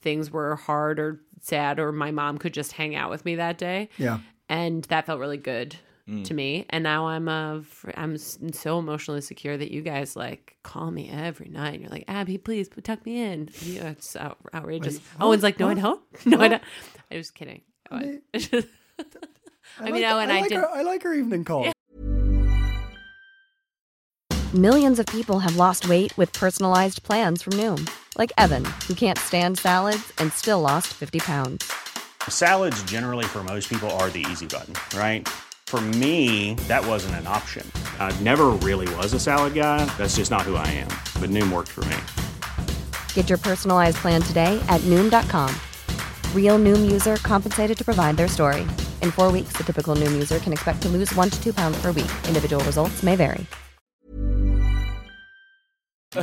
things 0.00 0.31
were 0.31 0.57
hard 0.57 0.99
or 0.99 1.21
sad 1.40 1.78
or 1.78 1.93
my 1.93 2.11
mom 2.11 2.38
could 2.38 2.52
just 2.52 2.73
hang 2.73 2.95
out 2.95 3.11
with 3.11 3.25
me 3.25 3.37
that 3.37 3.59
day 3.59 3.88
Yeah. 3.97 4.19
and 4.49 4.85
that 4.85 5.07
felt 5.07 5.21
really 5.21 5.37
good 5.37 5.76
to 6.25 6.33
me. 6.35 6.65
And 6.71 6.83
now 6.83 7.07
i'm 7.09 7.29
uh 7.29 7.61
fr- 7.62 7.91
i'm 7.95 8.17
so 8.17 8.79
emotionally 8.79 9.21
secure 9.21 9.57
that 9.57 9.71
you 9.71 9.83
guys 9.83 10.17
like 10.17 10.57
call 10.62 10.91
me 10.91 11.11
every 11.12 11.49
night 11.50 11.75
and 11.75 11.83
you're 11.83 11.91
like 11.91 12.05
abby 12.09 12.38
please 12.38 12.69
tuck 12.83 13.05
me 13.05 13.21
in. 13.23 13.50
Yeah, 13.62 13.91
it's 13.91 14.17
out- 14.17 14.38
outrageous. 14.55 14.95
Wait, 14.95 15.03
owen's 15.21 15.43
like 15.43 15.59
no 15.59 15.69
i 15.69 15.75
don't. 15.75 16.00
No 16.27 16.41
i 16.41 16.49
don't. 16.49 16.62
I 17.12 17.17
was 17.17 17.31
kidding. 17.38 17.61
I, 17.91 18.00
mean- 18.00 18.23
I 19.81 19.91
mean, 19.91 20.03
like, 20.03 20.12
Owen, 20.12 20.31
I 20.31 20.41
like 20.41 20.49
did- 20.49 20.59
Our, 20.59 20.69
I 20.71 20.83
like 20.83 21.03
her 21.03 21.12
evening 21.15 21.45
call. 21.45 21.73
Millions 24.55 24.99
of 24.99 25.05
people 25.07 25.41
have 25.41 25.57
lost 25.57 25.88
weight 25.88 26.17
with 26.17 26.33
personalized 26.33 27.03
plans 27.03 27.43
from 27.43 27.53
Noom, 27.55 27.88
like 28.17 28.33
Evan, 28.38 28.65
who 28.87 28.95
can't 28.95 29.19
stand 29.19 29.59
salads 29.59 30.11
and 30.19 30.33
still 30.33 30.61
lost 30.61 30.87
50 30.88 31.19
pounds. 31.21 31.71
Salads, 32.29 32.83
generally, 32.85 33.25
for 33.27 33.45
most 33.45 33.69
people, 33.69 33.91
are 33.93 34.09
the 34.11 34.25
easy 34.31 34.47
button, 34.47 34.75
right? 34.99 35.29
For 35.69 35.83
me, 36.01 36.55
that 36.67 36.87
wasn't 36.87 37.17
an 37.17 37.27
option. 37.27 37.71
I 38.01 38.11
never 38.23 38.47
really 38.47 38.89
was 38.97 39.13
a 39.13 39.21
salad 39.21 39.53
guy. 39.53 39.85
That's 39.99 40.17
just 40.17 40.31
not 40.31 40.49
who 40.49 40.57
I 40.57 40.66
am. 40.69 40.88
But 41.21 41.29
Noom 41.29 41.53
worked 41.53 41.69
for 41.69 41.85
me. 41.85 41.97
Get 43.12 43.29
your 43.29 43.37
personalized 43.37 43.99
plan 43.99 44.23
today 44.23 44.59
at 44.71 44.81
Noom.com. 44.87 45.55
Real 46.35 46.59
Noom 46.59 46.90
user 46.90 47.16
compensated 47.16 47.77
to 47.77 47.85
provide 47.85 48.16
their 48.16 48.29
story. 48.29 48.62
In 49.03 49.11
four 49.11 49.31
weeks, 49.31 49.53
the 49.59 49.62
typical 49.62 49.95
Noom 49.95 50.12
user 50.12 50.38
can 50.38 50.55
expect 50.55 50.81
to 50.85 50.88
lose 50.88 51.14
one 51.14 51.29
to 51.29 51.38
two 51.42 51.53
pounds 51.53 51.79
per 51.83 51.92
week. 51.92 52.11
Individual 52.27 52.64
results 52.64 53.03
may 53.03 53.14
vary. 53.14 53.47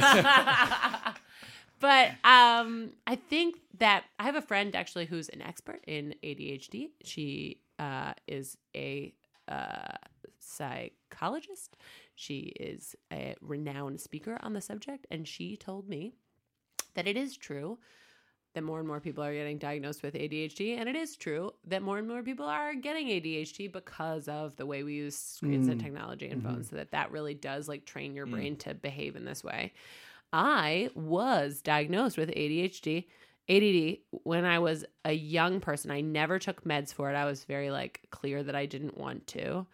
but 1.80 2.10
um 2.24 2.90
i 3.06 3.16
think 3.30 3.58
that 3.78 4.04
i 4.18 4.24
have 4.24 4.36
a 4.36 4.42
friend 4.42 4.76
actually 4.76 5.06
who's 5.06 5.30
an 5.30 5.44
expert 5.44 5.80
in 5.86 6.16
adhd 6.24 6.90
she 7.04 7.62
uh 7.78 8.14
is 8.28 8.58
a 8.76 9.14
uh 9.48 9.96
psychologist 10.40 11.78
she 12.16 12.54
is 12.60 12.96
a 13.12 13.36
renowned 13.42 14.00
speaker 14.00 14.38
on 14.42 14.54
the 14.54 14.62
subject 14.62 15.08
and 15.12 15.28
she 15.28 15.58
told 15.58 15.90
me 15.90 16.14
that 16.94 17.08
it 17.08 17.18
is 17.18 17.36
true 17.36 17.78
that 18.56 18.64
more 18.64 18.80
and 18.80 18.88
more 18.88 19.00
people 19.00 19.24
are 19.24 19.34
getting 19.34 19.58
diagnosed 19.58 20.02
with 20.02 20.16
ADHD, 20.16 20.80
and 20.80 20.90
it 20.90 20.96
is 20.96 21.16
true 21.16 21.52
that 21.68 21.84
more 21.84 21.98
and 22.00 22.08
more 22.08 22.24
people 22.24 22.46
are 22.46 22.74
getting 22.74 23.08
ADHD 23.08 23.72
because 23.72 24.28
of 24.28 24.56
the 24.56 24.66
way 24.66 24.82
we 24.82 24.94
use 24.96 25.16
screens 25.16 25.68
and 25.68 25.80
mm. 25.80 25.84
technology 25.84 26.30
and 26.30 26.42
phones. 26.42 26.68
Mm-hmm. 26.68 26.76
So 26.76 26.76
that 26.78 26.92
that 26.92 27.12
really 27.12 27.34
does 27.34 27.68
like 27.68 27.86
train 27.86 28.16
your 28.16 28.26
mm. 28.26 28.32
brain 28.32 28.56
to 28.58 28.74
behave 28.74 29.16
in 29.16 29.26
this 29.26 29.44
way. 29.44 29.74
I 30.34 30.90
was 30.96 31.62
diagnosed 31.62 32.18
with 32.18 32.30
ADHD, 32.30 33.06
ADD 33.50 33.98
when 34.24 34.46
I 34.46 34.60
was 34.60 34.86
a 35.04 35.12
young 35.12 35.60
person. 35.60 35.92
I 35.92 36.02
never 36.02 36.40
took 36.40 36.64
meds 36.64 36.94
for 36.94 37.12
it. 37.12 37.16
I 37.16 37.26
was 37.26 37.44
very 37.44 37.72
like 37.72 38.02
clear 38.10 38.44
that 38.44 38.56
I 38.56 38.66
didn't 38.66 38.98
want 38.98 39.28
to, 39.28 39.68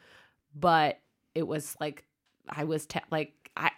but 0.56 1.00
it 1.36 1.48
was 1.48 1.76
like 1.80 2.06
I 2.50 2.66
was 2.66 2.86
te- 2.86 3.00
like 3.12 3.34
I 3.56 3.72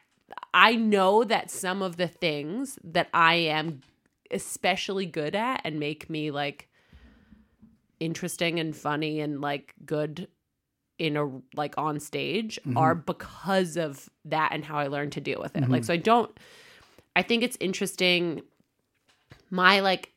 I 0.53 0.75
know 0.75 1.23
that 1.23 1.51
some 1.51 1.81
of 1.81 1.97
the 1.97 2.07
things 2.07 2.79
that 2.83 3.09
I 3.13 3.35
am 3.35 3.81
especially 4.31 5.05
good 5.05 5.35
at 5.35 5.61
and 5.63 5.79
make 5.79 6.09
me 6.09 6.31
like 6.31 6.69
interesting 7.99 8.59
and 8.59 8.75
funny 8.75 9.19
and 9.19 9.41
like 9.41 9.75
good 9.85 10.27
in 10.97 11.17
a 11.17 11.29
like 11.55 11.77
on 11.77 11.99
stage 11.99 12.59
mm-hmm. 12.61 12.77
are 12.77 12.95
because 12.95 13.77
of 13.77 14.09
that 14.25 14.49
and 14.51 14.65
how 14.65 14.77
I 14.77 14.87
learned 14.87 15.11
to 15.13 15.21
deal 15.21 15.39
with 15.39 15.55
it. 15.55 15.61
Like 15.61 15.81
mm-hmm. 15.81 15.83
so 15.83 15.93
I 15.93 15.97
don't 15.97 16.35
I 17.15 17.21
think 17.21 17.43
it's 17.43 17.57
interesting 17.59 18.41
my 19.53 19.81
like 19.81 20.11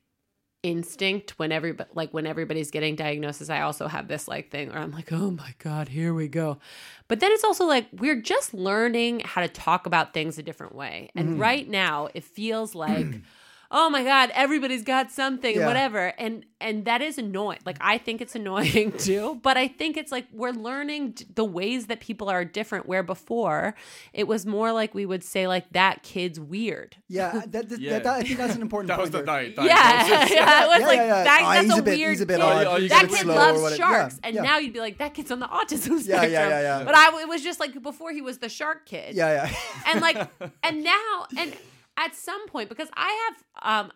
instinct 0.63 1.39
when 1.39 1.53
everybody 1.53 1.89
like 1.95 2.13
when 2.13 2.27
everybody's 2.27 2.71
getting 2.71 2.97
diagnosis 2.97 3.51
I 3.51 3.61
also 3.61 3.87
have 3.87 4.09
this 4.09 4.27
like 4.27 4.51
thing 4.51 4.71
where 4.71 4.79
I'm 4.79 4.91
like 4.91 5.13
oh 5.13 5.31
my 5.31 5.55
god 5.59 5.89
here 5.89 6.15
we 6.15 6.27
go. 6.27 6.59
But 7.07 7.21
then 7.21 7.31
it's 7.33 7.45
also 7.45 7.67
like 7.67 7.87
we're 7.93 8.21
just 8.21 8.55
learning 8.55 9.21
how 9.21 9.43
to 9.43 9.49
talk 9.49 9.87
about 9.87 10.15
things 10.15 10.39
a 10.39 10.43
different 10.43 10.75
way. 10.75 11.11
And 11.15 11.29
mm-hmm. 11.29 11.41
right 11.41 11.69
now 11.69 12.09
it 12.15 12.25
feels 12.25 12.75
like 12.75 13.07
oh 13.71 13.91
my 13.91 14.03
god 14.05 14.31
everybody's 14.35 14.83
got 14.85 15.11
something 15.11 15.57
Yeah. 15.57 15.67
whatever 15.67 16.13
and 16.19 16.45
and 16.61 16.85
that 16.87 17.03
is 17.03 17.19
annoying 17.19 17.59
like 17.67 17.77
i 17.81 17.99
think 17.99 18.21
it's 18.21 18.35
annoying 18.35 18.93
too 18.99 19.39
but 19.43 19.57
i 19.57 19.69
think 19.69 19.97
it's 19.97 20.11
like 20.13 20.27
we're 20.33 20.53
learning 20.53 21.17
the 21.35 21.45
ways 21.45 21.87
that 21.87 22.01
people 22.01 22.29
are 22.31 22.45
different 22.45 22.87
where 22.87 23.03
before 23.03 23.75
it 24.13 24.27
was 24.29 24.47
more 24.47 24.73
like 24.73 24.95
we 24.95 25.05
would 25.05 25.23
say 25.25 25.47
like 25.47 25.71
that 25.73 26.03
kid's 26.03 26.39
weird 26.41 26.97
Yeah, 27.09 27.43
that, 27.49 27.69
that, 27.69 27.81
Yeah. 27.81 27.91
that, 27.93 28.05
that- 28.05 28.15
I 28.17 28.23
think 28.23 28.39
that's 28.39 28.55
an 28.55 28.63
important 28.63 28.89
That 28.97 28.99
was 29.01 29.11
point. 29.11 29.27
the 29.27 29.33
there. 29.33 29.51
di- 29.51 29.67
yeah, 29.67 30.07
yeah, 30.07 30.65
it 30.65 30.69
was 30.69 30.81
Yeah, 30.81 30.87
like 30.87 30.97
yeah, 30.99 31.07
yeah. 31.07 31.25
that, 31.25 31.63
that's 31.67 31.77
a, 31.77 31.81
a 31.81 31.83
bit- 31.83 31.99
weird 31.99 32.21
a 32.21 32.27
bit 32.27 32.37
kid. 32.41 32.45
Oh, 32.45 32.89
that 32.89 33.09
kid 33.09 33.27
loves 33.27 33.77
sharks, 33.77 34.15
Yeah, 34.15 34.27
and 34.27 34.35
yeah. 34.37 34.43
now 34.43 34.59
you'd 34.59 34.73
be 34.73 34.81
like, 34.81 34.99
that 34.99 35.13
kid's 35.15 35.31
on 35.31 35.41
the 35.41 35.47
autism 35.49 35.91
Yeah, 35.91 35.99
spectrum. 35.99 36.33
yeah, 36.33 36.49
yeah, 36.49 36.61
yeah. 36.79 36.85
But 36.85 36.95
I, 36.95 37.21
it 37.23 37.29
was 37.29 37.43
just 37.43 37.61
like 37.61 37.81
before 37.83 38.13
he 38.13 38.23
was 38.23 38.39
the 38.39 38.49
shark 38.49 38.87
kid 38.87 39.15
Yeah, 39.15 39.49
yeah. 39.51 39.57
and 39.87 40.01
like 40.01 40.17
and 40.63 40.83
now 40.85 41.27
and 41.37 41.53
at 41.97 42.15
some 42.15 42.47
point 42.49 42.69
because 42.69 42.89
i 42.95 43.31
have 43.63 43.85
um 43.85 43.93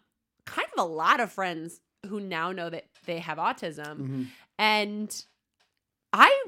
kind 0.46 0.68
of 0.76 0.82
a 0.84 0.86
lot 0.86 1.20
of 1.20 1.30
friends 1.30 1.80
who 2.08 2.18
now 2.20 2.50
know 2.52 2.70
that 2.70 2.84
they 3.06 3.18
have 3.18 3.38
autism 3.38 3.96
Mm-hmm. 3.98 4.22
and 4.58 5.24
i 6.12 6.44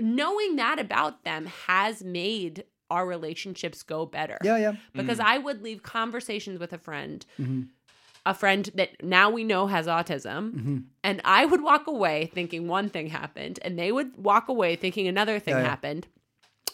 knowing 0.00 0.56
that 0.56 0.78
about 0.78 1.24
them 1.24 1.46
has 1.66 2.02
made 2.02 2.64
our 2.90 3.06
relationships 3.06 3.82
go 3.82 4.04
better 4.04 4.36
yeah, 4.42 4.56
yeah. 4.58 4.72
because 4.92 5.18
I 5.18 5.38
would 5.38 5.62
leave 5.62 5.82
conversations 5.82 6.58
with 6.58 6.72
a 6.74 6.78
friend 6.78 7.24
a 8.26 8.34
friend 8.34 8.68
that 8.74 9.02
now 9.02 9.30
we 9.30 9.42
know 9.44 9.66
has 9.66 9.86
autism, 9.86 10.52
Mm-hmm. 10.52 10.78
and 11.02 11.20
I 11.24 11.44
would 11.46 11.62
walk 11.62 11.86
away 11.86 12.30
thinking 12.34 12.68
one 12.68 12.88
thing 12.88 13.08
happened, 13.08 13.58
and 13.62 13.78
they 13.78 13.90
would 13.90 14.16
walk 14.16 14.48
away 14.48 14.76
thinking 14.76 15.08
another 15.08 15.38
thing 15.40 15.54
Yeah, 15.54 15.62
yeah. 15.62 15.68
happened 15.70 16.06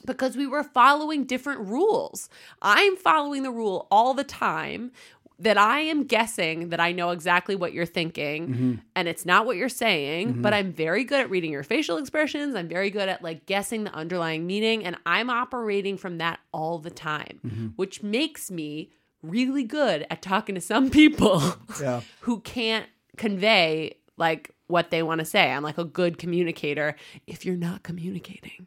because 0.04 0.36
we 0.36 0.46
were 0.46 0.62
following 0.62 1.24
different 1.24 1.60
rules. 1.60 2.28
I'm 2.62 2.96
following 2.96 3.42
the 3.42 3.50
rule 3.50 3.86
all 3.90 4.14
the 4.14 4.24
time 4.24 4.92
that 5.40 5.56
I 5.56 5.80
am 5.80 6.02
guessing 6.02 6.70
that 6.70 6.80
I 6.80 6.90
know 6.90 7.10
exactly 7.10 7.54
what 7.54 7.72
you're 7.72 7.86
thinking 7.86 8.48
Mm-hmm. 8.48 8.74
and 8.96 9.06
it's 9.06 9.24
not 9.24 9.46
what 9.46 9.56
you're 9.56 9.68
saying, 9.68 10.42
but 10.42 10.52
I'm 10.52 10.72
very 10.72 11.04
good 11.04 11.20
at 11.20 11.30
reading 11.30 11.52
your 11.52 11.62
facial 11.62 11.96
expressions. 11.96 12.56
I'm 12.56 12.66
very 12.68 12.90
good 12.90 13.08
at 13.08 13.22
like 13.22 13.46
guessing 13.46 13.84
the 13.84 13.92
underlying 13.94 14.46
meaning 14.48 14.84
and 14.84 14.96
I'm 15.06 15.30
operating 15.30 15.96
from 15.96 16.18
that 16.18 16.40
all 16.52 16.78
the 16.80 16.90
time, 16.90 17.38
Mm-hmm. 17.46 17.66
which 17.76 18.02
makes 18.02 18.50
me 18.50 18.90
really 19.22 19.62
good 19.64 20.06
at 20.10 20.22
talking 20.22 20.54
to 20.56 20.60
some 20.60 20.90
people 20.90 21.40
Yeah. 21.80 22.00
who 22.22 22.40
can't 22.40 22.86
convey 23.16 23.96
like 24.16 24.50
what 24.66 24.90
they 24.90 25.02
want 25.04 25.20
to 25.20 25.24
say. 25.24 25.50
I'm 25.52 25.62
like 25.62 25.78
a 25.78 25.84
good 25.84 26.18
communicator 26.18 26.96
if 27.28 27.46
you're 27.46 27.56
not 27.56 27.82
communicating. 27.84 28.66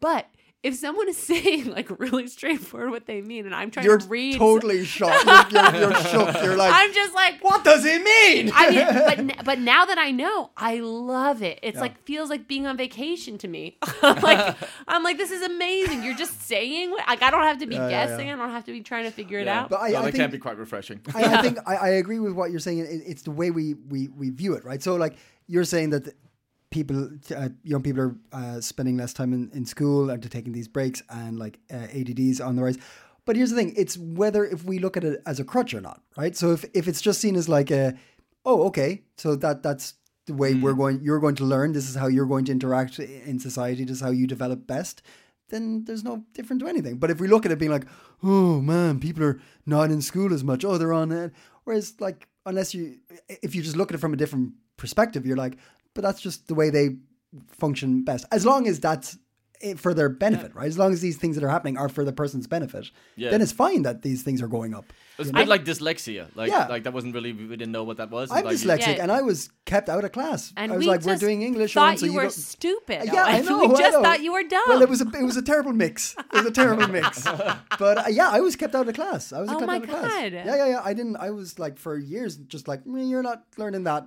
But 0.00 0.26
if 0.62 0.76
someone 0.76 1.08
is 1.08 1.16
saying 1.32 1.70
like 1.70 1.88
really 1.98 2.26
straightforward 2.28 2.90
what 2.90 3.06
they 3.06 3.20
mean 3.20 3.46
and 3.46 3.54
I'm 3.54 3.70
trying 3.70 3.84
You're 3.86 3.98
to 3.98 4.06
read 4.06 4.38
totally 4.38 4.84
shocked. 4.84 5.24
You're, 5.52 5.62
you're, 5.74 5.90
you're 5.90 5.94
shook. 6.04 6.42
You're 6.42 6.56
like, 6.56 6.72
I'm 6.72 6.92
just 6.92 7.14
like 7.14 7.40
what 7.42 7.64
does 7.64 7.84
it 7.84 8.02
mean? 8.02 8.50
I 8.54 8.70
mean, 8.70 9.26
but 9.36 9.44
but 9.44 9.58
now 9.58 9.84
that 9.84 9.98
I 9.98 10.10
know, 10.10 10.50
I 10.56 10.80
love 10.80 11.42
it. 11.42 11.58
It's 11.62 11.80
like 11.80 12.00
feels 12.04 12.30
like 12.30 12.46
being 12.46 12.66
on 12.66 12.76
vacation 12.76 13.38
to 13.38 13.48
me. 13.48 13.76
like 14.02 14.56
I'm 14.88 15.02
like, 15.02 15.16
this 15.18 15.30
is 15.30 15.42
amazing. 15.42 16.02
You're 16.04 16.14
just 16.16 16.40
saying 16.42 16.90
what- 16.92 17.06
like 17.08 17.22
I 17.22 17.30
don't 17.30 17.42
have 17.42 17.58
to 17.58 17.66
be 17.66 17.74
Yeah, 17.74 17.88
yeah, 17.88 18.06
guessing. 18.06 18.28
yeah. 18.28 18.34
I 18.34 18.36
don't 18.36 18.50
have 18.50 18.64
to 18.66 18.72
be 18.72 18.80
trying 18.82 19.04
to 19.04 19.10
figure 19.10 19.38
it 19.38 19.48
out. 19.48 19.68
But 19.70 19.80
I, 19.80 19.90
Well, 19.90 20.02
I 20.02 20.04
that 20.06 20.12
think 20.12 20.22
can 20.22 20.30
be 20.30 20.38
quite 20.38 20.56
refreshing. 20.58 21.00
I, 21.14 21.24
I 21.38 21.42
think 21.42 21.58
I, 21.66 21.74
I 21.76 21.88
agree 21.90 22.18
with 22.20 22.32
what 22.34 22.50
you're 22.50 22.60
saying. 22.60 22.78
It, 22.80 23.02
it's 23.06 23.22
the 23.22 23.30
way 23.30 23.50
we, 23.50 23.74
we, 23.74 24.08
we 24.08 24.30
view 24.30 24.54
it, 24.54 24.64
right? 24.64 24.82
So, 24.82 24.94
like, 24.94 25.16
you're 25.46 25.64
saying 25.64 25.90
that 25.90 26.14
people, 26.72 27.10
uh, 27.36 27.50
young 27.62 27.82
people 27.82 28.02
are 28.02 28.16
uh, 28.32 28.60
spending 28.60 28.96
less 28.96 29.12
time 29.12 29.32
in, 29.32 29.50
in 29.54 29.64
school 29.64 30.10
and 30.10 30.30
taking 30.30 30.52
these 30.52 30.66
breaks 30.66 31.02
and, 31.08 31.38
like, 31.38 31.60
uh, 31.72 31.86
ADD's 31.94 32.40
on 32.40 32.56
the 32.56 32.62
rise. 32.64 32.78
But 33.24 33.36
here's 33.36 33.50
the 33.50 33.56
thing 33.56 33.72
it's 33.76 33.96
whether 33.96 34.44
if 34.44 34.64
we 34.64 34.80
look 34.80 34.96
at 34.96 35.04
it 35.04 35.22
as 35.24 35.38
a 35.38 35.44
crutch 35.44 35.72
or 35.74 35.80
not, 35.80 36.02
right? 36.16 36.34
So, 36.34 36.50
if, 36.50 36.64
if 36.74 36.88
it's 36.88 37.00
just 37.00 37.20
seen 37.20 37.36
as 37.36 37.48
like 37.48 37.70
a, 37.70 37.94
oh, 38.44 38.64
okay, 38.64 39.02
so 39.16 39.36
that 39.36 39.62
that's 39.62 39.94
the 40.26 40.34
way 40.34 40.54
we're 40.54 40.72
going, 40.72 41.00
you're 41.02 41.20
going 41.20 41.36
to 41.36 41.44
learn, 41.44 41.72
this 41.72 41.88
is 41.88 41.94
how 41.94 42.08
you're 42.08 42.26
going 42.26 42.44
to 42.46 42.52
interact 42.52 42.98
in 42.98 43.38
society, 43.38 43.84
this 43.84 43.98
is 43.98 44.02
how 44.02 44.10
you 44.10 44.26
develop 44.26 44.66
best 44.66 45.02
then 45.52 45.84
there's 45.84 46.02
no 46.02 46.24
different 46.32 46.60
to 46.60 46.66
anything. 46.66 46.96
But 46.96 47.10
if 47.10 47.20
we 47.20 47.28
look 47.28 47.46
at 47.46 47.52
it 47.52 47.58
being 47.58 47.70
like, 47.70 47.86
oh 48.24 48.60
man, 48.60 48.98
people 48.98 49.22
are 49.22 49.40
not 49.64 49.90
in 49.90 50.02
school 50.02 50.34
as 50.34 50.42
much. 50.42 50.64
Oh, 50.64 50.78
they're 50.78 50.92
on 50.92 51.12
it. 51.12 51.32
Whereas, 51.64 51.94
like, 52.00 52.26
unless 52.44 52.74
you, 52.74 52.96
if 53.28 53.54
you 53.54 53.62
just 53.62 53.76
look 53.76 53.92
at 53.92 53.94
it 53.94 53.98
from 53.98 54.12
a 54.12 54.16
different 54.16 54.54
perspective, 54.76 55.24
you're 55.24 55.36
like, 55.36 55.58
but 55.94 56.02
that's 56.02 56.20
just 56.20 56.48
the 56.48 56.54
way 56.54 56.70
they 56.70 56.96
function 57.48 58.04
best. 58.04 58.26
As 58.30 58.44
long 58.46 58.66
as 58.66 58.80
that's 58.80 59.18
it 59.60 59.78
for 59.78 59.94
their 59.94 60.08
benefit, 60.08 60.54
right? 60.54 60.66
As 60.66 60.76
long 60.78 60.92
as 60.92 61.00
these 61.00 61.16
things 61.16 61.36
that 61.36 61.44
are 61.44 61.48
happening 61.48 61.76
are 61.78 61.88
for 61.88 62.04
the 62.04 62.12
person's 62.12 62.46
benefit, 62.46 62.90
Yeah. 63.16 63.30
then 63.30 63.40
it's 63.40 63.52
fine 63.52 63.82
that 63.82 64.02
these 64.02 64.22
things 64.22 64.42
are 64.42 64.48
going 64.48 64.74
up. 64.74 64.84
It's 65.18 65.30
a 65.30 65.32
bit 65.32 65.48
like 65.48 65.64
dyslexia. 65.64 66.28
Like, 66.34 66.50
Yeah. 66.50 66.66
like 66.68 66.84
that 66.84 66.92
wasn't 66.92 67.14
really 67.14 67.32
we 67.32 67.46
didn't 67.48 67.72
know 67.72 67.84
what 67.84 67.98
that 67.98 68.10
was. 68.10 68.30
I'm 68.30 68.44
like, 68.44 68.54
dyslexic, 68.56 68.96
Yeah. 68.96 69.02
and 69.02 69.12
I 69.12 69.22
was 69.22 69.50
kept 69.66 69.88
out 69.88 70.04
of 70.04 70.12
class. 70.12 70.52
and 70.56 70.72
I 70.72 70.76
was 70.76 70.84
we 70.86 70.90
like, 70.90 71.02
"We're 71.02 71.12
just 71.12 71.20
doing 71.20 71.42
English." 71.42 71.74
Thought 71.74 71.90
on, 71.90 71.98
so 71.98 72.06
you, 72.06 72.14
were 72.14 72.22
don't- 72.22 72.32
stupid. 72.32 73.02
Yeah, 73.04 73.24
I 73.24 73.40
know. 73.48 73.58
we 73.66 73.74
I 73.74 73.78
just 73.78 73.92
know. 73.98 74.02
thought 74.02 74.22
you 74.22 74.32
were 74.32 74.42
dumb. 74.44 74.62
Well, 74.68 74.82
it 74.82 74.88
was 74.88 75.00
a 75.02 75.08
it 75.22 75.24
was 75.24 75.36
a 75.36 75.42
terrible 75.42 75.72
mix. 75.72 76.16
It 76.18 76.32
was 76.32 76.46
a 76.46 76.50
terrible 76.50 76.88
mix. 76.98 77.24
But 77.78 77.98
uh, 77.98 78.04
yeah, 78.10 78.28
I 78.30 78.40
was 78.40 78.56
kept 78.56 78.74
out 78.74 78.88
of 78.88 78.94
class. 78.94 79.32
I 79.32 79.40
was 79.40 79.50
Oh 79.50 79.54
kept 79.58 79.66
my 79.66 79.76
out 79.76 79.82
of 79.84 79.88
class. 79.90 80.10
God. 80.10 80.32
Yeah, 80.32 80.56
yeah, 80.56 80.66
yeah. 80.66 80.80
I 80.84 80.92
didn't. 80.94 81.16
I 81.16 81.30
was 81.30 81.58
like 81.58 81.78
for 81.78 81.96
years 81.98 82.36
just 82.36 82.66
like 82.68 82.84
"Mm, 82.84 83.08
you're 83.10 83.22
not 83.22 83.44
learning 83.58 83.84
that 83.84 84.06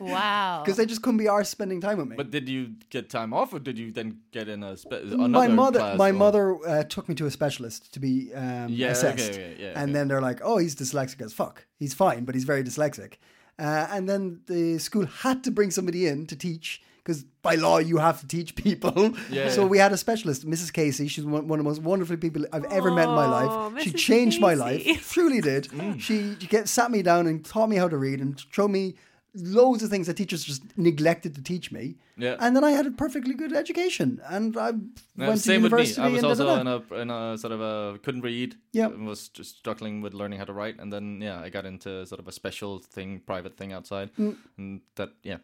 wow. 0.00 0.62
because 0.64 0.76
they 0.76 0.86
just 0.86 1.02
couldn't 1.02 1.18
be 1.18 1.28
ours 1.28 1.48
spending 1.48 1.80
time 1.80 1.98
with 1.98 2.08
me. 2.08 2.16
But 2.16 2.30
did 2.30 2.48
you 2.48 2.74
get 2.90 3.10
time 3.10 3.32
off, 3.32 3.52
or 3.52 3.58
did 3.58 3.78
you 3.78 3.92
then 3.92 4.18
get 4.32 4.48
in 4.48 4.62
a 4.62 4.76
spe- 4.76 5.04
my 5.04 5.48
mother, 5.48 5.80
class, 5.80 5.98
my 5.98 6.10
or- 6.10 6.12
mother 6.12 6.68
uh, 6.68 6.82
took 6.84 7.08
me 7.08 7.14
to 7.16 7.26
a 7.26 7.30
specialist 7.30 7.92
to 7.94 8.00
be 8.00 8.32
um, 8.34 8.68
Yeah, 8.70 8.86
okay, 8.86 8.92
assessed, 8.92 9.30
okay, 9.32 9.56
yeah, 9.58 9.68
and 9.80 9.90
okay. 9.90 9.92
then 9.92 10.08
they're 10.08 10.20
like, 10.20 10.35
"Oh, 10.42 10.58
he's 10.58 10.74
dyslexic 10.76 11.20
as 11.22 11.32
fuck. 11.32 11.66
He's 11.78 11.94
fine, 11.94 12.24
but 12.24 12.34
he's 12.34 12.44
very 12.44 12.62
dyslexic." 12.64 13.14
Uh, 13.58 13.86
and 13.90 14.08
then 14.08 14.40
the 14.46 14.78
school 14.78 15.06
had 15.06 15.42
to 15.44 15.50
bring 15.50 15.70
somebody 15.70 16.06
in 16.06 16.26
to 16.26 16.36
teach 16.36 16.82
because 17.02 17.22
by 17.40 17.54
law 17.54 17.78
you 17.78 17.96
have 17.98 18.20
to 18.20 18.26
teach 18.26 18.54
people. 18.56 19.14
Yeah. 19.30 19.48
So 19.50 19.64
we 19.66 19.78
had 19.78 19.92
a 19.92 19.96
specialist, 19.96 20.44
Mrs. 20.46 20.72
Casey. 20.72 21.06
She's 21.08 21.24
one, 21.24 21.46
one 21.48 21.58
of 21.60 21.64
the 21.64 21.68
most 21.70 21.80
wonderful 21.82 22.16
people 22.16 22.44
I've 22.52 22.64
ever 22.64 22.90
met 22.90 23.08
in 23.08 23.14
my 23.14 23.26
Oh, 23.26 23.70
life. 23.72 23.82
She 23.84 23.92
Mrs. 23.92 23.96
changed 23.96 24.40
my 24.40 24.54
Casey. 24.56 24.92
life, 24.92 25.12
truly 25.12 25.40
did. 25.40 25.64
Mm. 25.72 26.00
She, 26.00 26.36
she 26.40 26.46
get, 26.48 26.68
sat 26.68 26.90
me 26.90 27.02
down 27.02 27.26
and 27.26 27.44
taught 27.44 27.68
me 27.68 27.76
how 27.76 27.88
to 27.88 27.96
read 27.96 28.20
and 28.20 28.42
showed 28.50 28.70
me 28.72 28.96
loads 29.36 29.82
of 29.82 29.90
things 29.90 30.06
that 30.06 30.16
teachers 30.16 30.42
just 30.44 30.62
neglected 30.78 31.34
to 31.34 31.42
teach 31.42 31.70
me. 31.70 31.96
Yeah. 32.16 32.36
And 32.40 32.56
then 32.56 32.64
I 32.64 32.70
had 32.70 32.86
a 32.86 32.90
perfectly 32.90 33.34
good 33.34 33.52
education, 33.52 34.20
and 34.28 34.56
I 34.56 34.72
No, 34.72 35.28
went 35.28 35.32
to 35.32 35.38
same 35.38 35.62
with 35.62 35.72
me. 35.72 35.78
university. 35.78 36.00
I 36.02 36.08
was 36.08 36.18
and 36.22 36.26
also 36.26 36.44
da, 36.46 36.56
da, 36.56 36.62
da. 36.64 36.76
in 36.94 36.96
a 36.98 37.02
in 37.02 37.10
a 37.34 37.38
sort 37.38 37.52
of 37.52 37.60
a 37.60 37.98
couldn't 37.98 38.22
read. 38.22 38.56
Yeah. 38.72 38.86
and 38.86 39.06
was 39.06 39.28
just 39.28 39.58
struggling 39.58 40.00
with 40.02 40.14
learning 40.14 40.38
how 40.38 40.44
to 40.46 40.52
write, 40.52 40.78
and 40.80 40.92
then 40.92 41.20
yeah, 41.20 41.40
I 41.40 41.50
got 41.50 41.66
into 41.66 42.06
sort 42.06 42.20
of 42.20 42.28
a 42.28 42.32
special 42.32 42.78
thing, 42.78 43.20
private 43.26 43.56
thing 43.56 43.72
outside, 43.72 44.10
Mm. 44.18 44.36
and 44.58 44.80
that 44.96 45.10
yeah 45.22 45.38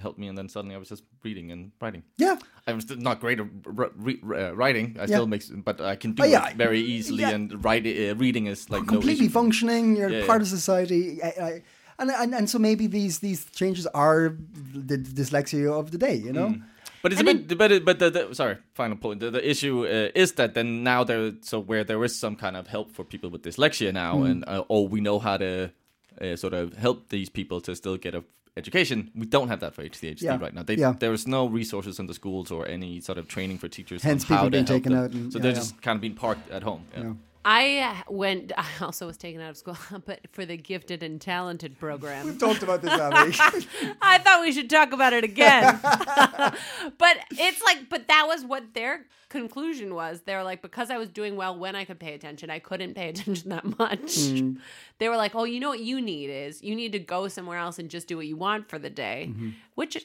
helped 0.00 0.18
me. 0.18 0.26
And 0.26 0.36
then 0.36 0.48
suddenly 0.48 0.74
I 0.74 0.78
was 0.78 0.88
just 0.88 1.04
reading 1.22 1.52
and 1.52 1.70
writing. 1.80 2.02
Yeah. 2.16 2.36
I 2.66 2.72
was 2.72 2.90
not 2.90 3.20
great 3.20 3.38
at 3.38 3.46
r- 3.78 3.92
re- 3.94 4.20
uh, 4.24 4.50
writing. 4.52 4.96
I 4.98 5.06
still 5.06 5.28
makes, 5.28 5.50
but 5.50 5.80
I 5.80 5.94
can 5.94 6.14
do 6.14 6.24
Oh, 6.24 6.26
yeah. 6.26 6.48
it 6.48 6.56
very 6.56 6.80
easily. 6.80 7.20
Yeah. 7.20 7.30
And 7.30 7.64
write 7.64 7.86
uh, 7.86 8.16
reading 8.16 8.46
is 8.48 8.68
like 8.70 8.82
no 8.82 8.88
completely 8.88 9.26
issue. 9.26 9.32
functioning. 9.34 9.94
You're 9.96 10.10
Yeah, 10.10 10.26
part 10.26 10.40
yeah. 10.40 10.46
of 10.46 10.48
society, 10.48 11.22
I, 11.22 11.28
I, 11.48 11.62
and, 11.98 12.10
and 12.10 12.34
and 12.34 12.48
so 12.50 12.58
maybe 12.58 12.86
these 12.86 13.18
these 13.20 13.44
changes 13.52 13.86
are 13.88 14.36
the 14.74 14.98
dyslexia 14.98 15.70
of 15.72 15.90
the 15.90 15.98
day. 15.98 16.14
You 16.16 16.32
know, 16.32 16.48
Mm. 16.48 16.62
But 17.02 17.12
it's 17.12 17.20
a 17.20 17.24
bit, 17.24 17.58
but 17.58 17.70
it, 17.70 17.84
but 17.84 17.98
the, 17.98 18.08
the 18.10 18.34
sorry, 18.34 18.56
final 18.72 18.96
point. 18.96 19.20
The, 19.20 19.30
the 19.30 19.50
issue 19.50 19.84
uh, 19.86 20.08
is 20.14 20.32
that 20.32 20.54
then 20.54 20.82
now 20.82 21.04
there, 21.04 21.32
so 21.42 21.60
where 21.60 21.84
there 21.84 22.02
is 22.02 22.18
some 22.18 22.34
kind 22.34 22.56
of 22.56 22.66
help 22.68 22.90
for 22.92 23.04
people 23.04 23.28
with 23.28 23.42
dyslexia 23.42 23.92
now, 23.92 24.14
Mm. 24.16 24.30
and 24.30 24.44
uh, 24.48 24.64
or 24.68 24.88
we 24.88 25.00
know 25.02 25.18
how 25.18 25.36
to 25.36 25.70
uh, 26.22 26.36
sort 26.36 26.54
of 26.54 26.72
help 26.78 27.10
these 27.10 27.28
people 27.28 27.60
to 27.60 27.76
still 27.76 27.98
get 27.98 28.14
a 28.14 28.24
education. 28.56 29.10
We 29.14 29.26
don't 29.26 29.48
have 29.48 29.60
that 29.60 29.74
for 29.74 29.82
HDHD 29.82 30.22
Yeah. 30.22 30.38
right 30.40 30.54
now. 30.54 30.62
They, 30.62 30.76
Yeah. 30.76 30.94
There 30.98 31.12
is 31.12 31.26
no 31.26 31.46
resources 31.46 31.98
in 31.98 32.06
the 32.06 32.14
schools 32.14 32.50
or 32.50 32.66
any 32.66 33.00
sort 33.00 33.18
of 33.18 33.26
training 33.28 33.58
for 33.58 33.68
teachers. 33.68 34.02
Hence 34.02 34.22
on 34.22 34.26
people 34.28 34.36
how 34.36 34.44
to 34.44 34.50
being 34.50 34.66
help 34.66 34.76
taken 34.82 34.92
them. 34.92 35.04
out 35.04 35.10
and- 35.12 35.32
so 35.32 35.38
yeah, 35.38 35.42
they're 35.42 35.50
yeah. 35.52 35.58
just 35.58 35.82
kind 35.82 35.96
of 35.96 36.00
being 36.00 36.14
parked 36.14 36.50
at 36.50 36.62
home. 36.62 36.84
I 37.44 38.02
went. 38.08 38.52
I 38.58 38.66
also 38.80 39.06
was 39.06 39.16
taken 39.16 39.40
out 39.40 39.50
of 39.50 39.56
school, 39.56 39.76
but 40.06 40.20
for 40.32 40.44
the 40.46 40.56
gifted 40.56 41.02
and 41.02 41.20
talented 41.20 41.78
program. 41.78 42.26
We've 42.26 42.38
talked 42.38 42.62
about 42.62 42.82
this, 42.82 42.92
Abby. 42.92 43.34
I 44.02 44.18
thought 44.18 44.42
we 44.42 44.52
should 44.52 44.70
talk 44.70 44.92
about 44.92 45.12
it 45.12 45.24
again. 45.24 45.78
but 45.82 47.16
it's 47.30 47.62
like, 47.62 47.88
but 47.88 48.08
that 48.08 48.24
was 48.26 48.44
what 48.44 48.74
their 48.74 49.06
conclusion 49.28 49.94
was. 49.94 50.22
They're 50.22 50.44
like, 50.44 50.62
because 50.62 50.90
I 50.90 50.96
was 50.96 51.08
doing 51.08 51.36
well 51.36 51.58
when 51.58 51.76
I 51.76 51.84
could 51.84 51.98
pay 51.98 52.14
attention, 52.14 52.50
I 52.50 52.58
couldn't 52.58 52.94
pay 52.94 53.08
attention 53.08 53.50
that 53.50 53.78
much. 53.78 54.00
Mm. 54.00 54.58
They 54.98 55.08
were 55.08 55.16
like, 55.16 55.34
oh, 55.34 55.44
you 55.44 55.60
know 55.60 55.68
what 55.68 55.80
you 55.80 56.00
need 56.00 56.30
is 56.30 56.62
you 56.62 56.74
need 56.74 56.92
to 56.92 56.98
go 56.98 57.28
somewhere 57.28 57.58
else 57.58 57.78
and 57.78 57.90
just 57.90 58.06
do 58.06 58.16
what 58.16 58.26
you 58.26 58.36
want 58.36 58.68
for 58.68 58.78
the 58.78 58.90
day, 58.90 59.28
mm-hmm. 59.30 59.50
which 59.74 59.96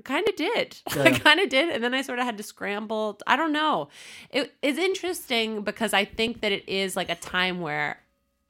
I 0.06 0.08
kind 0.08 0.28
of 0.28 0.36
did. 0.36 0.76
I 0.96 1.10
kind 1.18 1.40
of 1.40 1.48
did. 1.48 1.68
And 1.68 1.84
then 1.84 1.94
I 1.94 2.02
sort 2.02 2.18
of 2.18 2.24
had 2.24 2.38
to 2.38 2.42
scramble. 2.42 3.18
I 3.26 3.36
don't 3.36 3.52
know. 3.52 3.88
It 4.30 4.54
is 4.62 4.78
interesting 4.78 5.62
because 5.62 5.92
I 5.92 6.04
think 6.04 6.40
that 6.40 6.52
it 6.52 6.68
is 6.68 6.96
like 6.96 7.10
a 7.10 7.14
time 7.14 7.60
where 7.60 8.00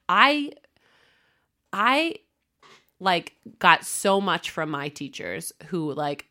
I, 0.07 0.53
I 1.73 2.15
like 2.99 3.35
got 3.59 3.83
so 3.83 4.21
much 4.21 4.49
from 4.49 4.69
my 4.69 4.89
teachers 4.89 5.51
who 5.67 5.93
like 5.93 6.27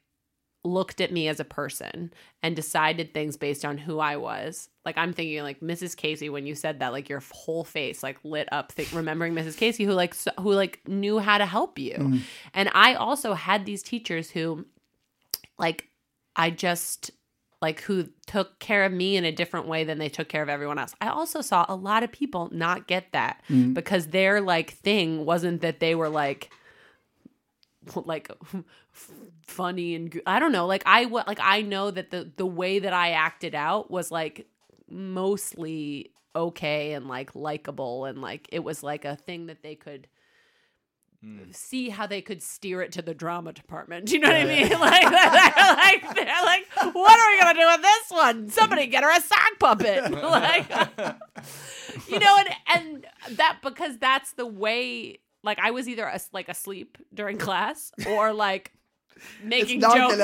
looked 0.63 1.01
at 1.01 1.11
me 1.11 1.27
as 1.27 1.41
a 1.41 1.45
person 1.45 2.13
and 2.43 2.55
decided 2.55 3.15
things 3.15 3.37
based 3.37 3.65
on 3.65 3.79
who 3.79 3.99
I 3.99 4.17
was. 4.17 4.69
Like 4.85 4.99
I'm 4.99 5.13
thinking 5.13 5.43
like 5.43 5.61
Mrs. 5.61 5.97
Casey 5.97 6.29
when 6.29 6.47
you 6.47 6.55
said 6.55 6.81
that 6.81 6.93
like 6.93 7.09
your 7.09 7.23
whole 7.33 7.65
face 7.65 8.03
like 8.03 8.19
lit 8.25 8.49
up 8.53 8.73
think, 8.73 8.93
remembering 8.93 9.35
Mrs. 9.35 9.57
Casey 9.57 9.85
who 9.85 9.93
like 9.93 10.15
so, 10.15 10.31
who 10.39 10.53
like 10.53 10.81
knew 10.87 11.19
how 11.19 11.39
to 11.39 11.47
help 11.47 11.79
you. 11.79 11.95
Mm-hmm. 11.95 12.19
And 12.55 12.71
I 12.75 12.95
also 12.95 13.35
had 13.35 13.65
these 13.65 13.83
teachers 13.83 14.31
who 14.31 14.67
like 15.61 15.89
I 16.35 16.51
just 16.51 17.11
like 17.63 17.83
who 17.83 18.09
took 18.27 18.59
care 18.59 18.85
of 18.85 18.93
me 18.93 19.17
in 19.17 19.25
a 19.25 19.33
different 19.33 19.69
way 19.69 19.85
than 19.85 19.99
they 19.99 20.09
took 20.09 20.29
care 20.29 20.43
of 20.43 20.49
everyone 20.49 20.79
else. 20.79 20.95
I 21.01 21.09
also 21.09 21.43
saw 21.43 21.67
a 21.69 21.75
lot 21.75 22.03
of 22.03 22.11
people 22.11 22.49
not 22.53 22.87
get 22.87 23.13
that 23.13 23.43
mm-hmm. 23.49 23.75
because 23.75 24.09
their 24.09 24.41
like 24.41 24.71
thing 24.71 25.27
wasn't 25.27 25.61
that 25.61 25.79
they 25.79 25.95
were 25.95 26.09
like 26.09 26.51
like 27.95 28.31
funny 29.47 29.95
and 29.95 30.21
I 30.27 30.39
don't 30.39 30.53
know 30.53 30.67
like 30.67 30.83
I 30.87 31.05
like 31.05 31.41
I 31.41 31.63
know 31.63 31.91
that 31.91 32.11
the 32.11 32.31
the 32.37 32.47
way 32.47 32.79
that 32.79 32.93
I 32.93 33.11
acted 33.11 33.55
out 33.55 33.91
was 33.91 34.11
like 34.11 34.47
mostly 34.89 36.13
okay 36.35 36.93
and 36.93 37.09
like 37.09 37.35
likable 37.35 38.05
and 38.07 38.23
like 38.23 38.49
it 38.53 38.65
was 38.65 38.83
like 38.83 39.05
a 39.05 39.17
thing 39.17 39.47
that 39.47 39.63
they 39.63 39.75
could 39.75 40.09
Mm. 41.25 41.55
see 41.55 41.91
how 41.91 42.07
they 42.07 42.23
could 42.23 42.43
steer 42.43 42.81
it 42.81 42.93
to 42.93 43.03
the 43.03 43.13
drama 43.13 43.53
department. 43.53 44.07
Do 44.07 44.15
you 44.15 44.21
know 44.21 44.29
what 44.29 44.37
I 44.39 44.45
mean? 44.47 44.71
Like, 44.81 45.03
they're 45.03 45.75
like, 45.75 46.15
they're 46.15 46.45
like, 46.45 46.95
what 46.95 47.19
are 47.21 47.31
we 47.33 47.41
gonna 47.41 47.61
do 47.61 47.67
with 47.67 47.83
this 47.83 48.11
one? 48.11 48.49
Somebody 48.49 48.87
get 48.87 49.05
her 49.05 49.11
a 49.15 49.21
sock 49.21 49.59
puppet. 49.59 50.11
like, 50.23 50.67
you 52.09 52.19
know, 52.19 52.39
and 52.39 52.49
and 52.75 53.37
that 53.37 53.59
because 53.63 53.99
that's 53.99 54.33
the 54.33 54.47
way 54.47 55.19
like 55.43 55.59
I 55.59 55.71
was 55.73 55.89
either 55.89 56.09
as- 56.09 56.31
like 56.33 56.49
asleep 56.49 56.97
during 57.13 57.37
class 57.37 57.93
or 58.09 58.33
like 58.33 58.73
making 59.43 59.79
It's 59.83 59.87
jokes 59.87 60.15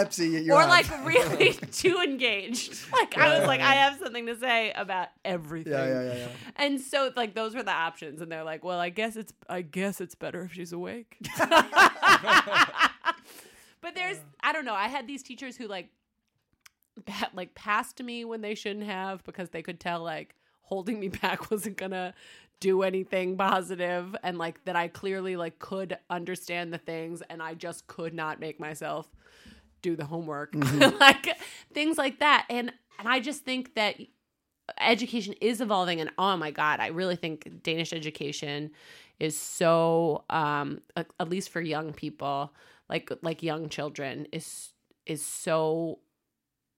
or 0.50 0.60
have. 0.60 0.68
like 0.68 0.86
really 1.04 1.52
too 1.72 1.98
engaged. 1.98 2.76
Like 2.92 3.16
I 3.18 3.38
was 3.38 3.46
like, 3.46 3.60
I 3.60 3.74
have 3.74 3.98
something 3.98 4.26
to 4.26 4.36
say 4.38 4.72
about 4.72 5.08
everything. 5.24 5.72
Yeah, 5.72 5.86
yeah, 5.86 6.02
yeah, 6.02 6.14
yeah. 6.14 6.28
And 6.56 6.80
so 6.80 7.10
like 7.16 7.34
those 7.34 7.54
were 7.54 7.62
the 7.62 7.72
options, 7.72 8.20
and 8.20 8.30
they're 8.30 8.44
like, 8.44 8.64
well, 8.64 8.78
I 8.78 8.88
guess 8.90 9.16
it's 9.16 9.32
I 9.48 9.62
guess 9.62 10.00
it's 10.00 10.14
better 10.14 10.42
if 10.42 10.52
she's 10.54 10.72
awake. 10.72 11.16
but 13.80 13.94
there's 13.94 14.18
I 14.42 14.52
don't 14.52 14.64
know. 14.64 14.74
I 14.74 14.88
had 14.88 15.06
these 15.06 15.22
teachers 15.22 15.56
who 15.56 15.66
like 15.66 15.88
pa- 17.04 17.30
like 17.34 17.54
passed 17.54 18.02
me 18.02 18.24
when 18.24 18.40
they 18.40 18.54
shouldn't 18.54 18.86
have 18.86 19.22
because 19.24 19.50
they 19.50 19.62
could 19.62 19.80
tell 19.80 20.02
like 20.02 20.34
holding 20.62 20.98
me 20.98 21.08
back 21.08 21.50
wasn't 21.50 21.76
gonna 21.76 22.14
do 22.60 22.82
anything 22.82 23.36
positive 23.36 24.16
and 24.22 24.38
like 24.38 24.64
that 24.64 24.76
I 24.76 24.88
clearly 24.88 25.36
like 25.36 25.58
could 25.58 25.98
understand 26.08 26.72
the 26.72 26.78
things 26.78 27.22
and 27.28 27.42
I 27.42 27.54
just 27.54 27.86
could 27.86 28.14
not 28.14 28.40
make 28.40 28.58
myself 28.58 29.08
do 29.82 29.96
the 29.96 30.04
homework. 30.04 30.54
Like 31.00 31.36
things 31.72 31.98
like 31.98 32.20
that. 32.20 32.46
And 32.48 32.72
and 32.98 33.08
I 33.08 33.20
just 33.20 33.44
think 33.44 33.74
that 33.74 33.96
education 34.80 35.34
is 35.40 35.60
evolving 35.60 36.00
and 36.00 36.10
oh 36.18 36.36
my 36.36 36.50
god 36.50 36.80
I 36.80 36.88
really 36.88 37.14
think 37.14 37.62
Danish 37.62 37.92
education 37.92 38.72
is 39.20 39.38
so 39.38 40.24
um 40.28 40.80
at, 40.96 41.06
at 41.20 41.28
least 41.28 41.50
for 41.50 41.60
young 41.60 41.92
people 41.92 42.52
like 42.88 43.10
like 43.22 43.44
young 43.44 43.68
children 43.68 44.26
is 44.32 44.70
is 45.06 45.24
so 45.24 46.00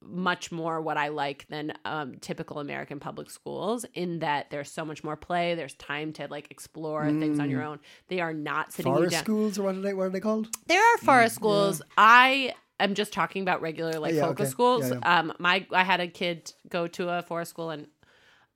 much 0.01 0.53
more 0.53 0.81
what 0.81 0.97
I 0.97 1.09
like 1.09 1.47
than 1.49 1.73
um, 1.85 2.15
typical 2.21 2.61
American 2.61 3.01
public 3.01 3.31
schools 3.31 3.85
in 3.95 4.21
that 4.21 4.51
there's 4.51 4.71
so 4.71 4.85
much 4.85 5.03
more 5.03 5.17
play. 5.17 5.55
There's 5.55 5.75
time 5.75 6.13
to 6.15 6.29
like 6.29 6.51
explore 6.51 7.11
things 7.11 7.41
on 7.41 7.51
your 7.51 7.63
own. 7.63 7.81
They 8.09 8.21
are 8.21 8.33
not 8.33 8.73
sitting 8.73 8.93
you 8.93 8.99
Forest 8.99 9.13
down. 9.13 9.25
schools 9.25 9.59
or 9.59 9.65
what 9.65 9.75
are 9.75 9.81
they? 9.81 9.95
What 9.95 10.05
are 10.05 10.11
they 10.11 10.21
called? 10.21 10.49
There 10.67 10.81
are 10.81 10.99
forest 10.99 11.35
schools. 11.35 11.83
I 11.97 12.55
am 12.79 12.95
just 12.95 13.13
talking 13.13 13.43
about 13.43 13.61
regular 13.61 13.99
like 13.99 14.15
Yeah, 14.15 14.23
focus 14.23 14.45
okay. 14.49 14.51
schools. 14.53 14.85
Yeah, 14.89 15.19
Um, 15.19 15.33
my 15.41 15.67
I 15.73 15.83
had 15.83 16.01
a 16.01 16.07
kid 16.09 16.53
go 16.69 16.87
to 16.87 17.09
a 17.09 17.23
forest 17.23 17.51
school 17.51 17.71
and 17.71 17.89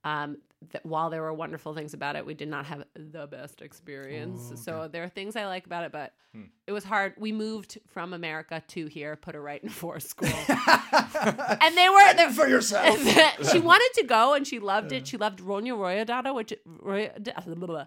um, 0.04 0.36
th- 0.70 0.84
while 0.84 1.10
there 1.10 1.22
were 1.22 1.32
wonderful 1.32 1.74
things 1.74 1.94
about 1.94 2.16
it, 2.16 2.24
we 2.26 2.34
did 2.34 2.48
not 2.48 2.66
have 2.66 2.84
the 2.94 3.26
best 3.26 3.62
experience. 3.62 4.50
Oh, 4.52 4.56
So 4.56 4.88
there 4.90 5.02
are 5.04 5.08
things 5.08 5.36
I 5.36 5.46
like 5.46 5.66
about 5.66 5.84
it, 5.84 5.92
but 5.92 6.14
Hmm. 6.32 6.44
it 6.66 6.72
was 6.72 6.84
hard. 6.84 7.14
We 7.18 7.30
moved 7.32 7.78
from 7.88 8.12
America 8.14 8.62
to 8.68 8.86
here, 8.86 9.16
put 9.16 9.34
her 9.34 9.42
right 9.42 9.62
in 9.62 9.68
forest 9.82 10.08
school, 10.10 10.28
and 10.48 11.76
they 11.76 11.88
were 11.88 12.14
they're- 12.14 12.30
For 12.32 12.48
yourself. 12.48 12.98
she 13.52 13.58
wanted 13.60 13.90
to 14.00 14.04
go 14.04 14.34
and 14.34 14.46
she 14.46 14.58
loved 14.58 14.92
it. 14.92 15.06
She 15.06 15.16
loved 15.16 15.40
Ronja 15.40 15.72
Røverdatter, 15.76 16.34
which 16.34 16.52
Roya, 16.64 17.12
blah, 17.20 17.54
blah, 17.54 17.66
blah. 17.66 17.86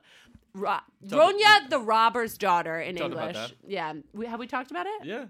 Ro- 0.54 0.80
Ronya 1.08 1.70
the 1.70 1.80
robber's 1.80 2.38
daughter 2.38 2.80
in 2.80 2.98
English. 2.98 3.54
Yeah, 3.68 3.94
we, 4.14 4.26
have 4.28 4.40
we 4.40 4.48
talked 4.48 4.72
about 4.72 4.86
it? 4.86 5.06
Yeah. 5.06 5.26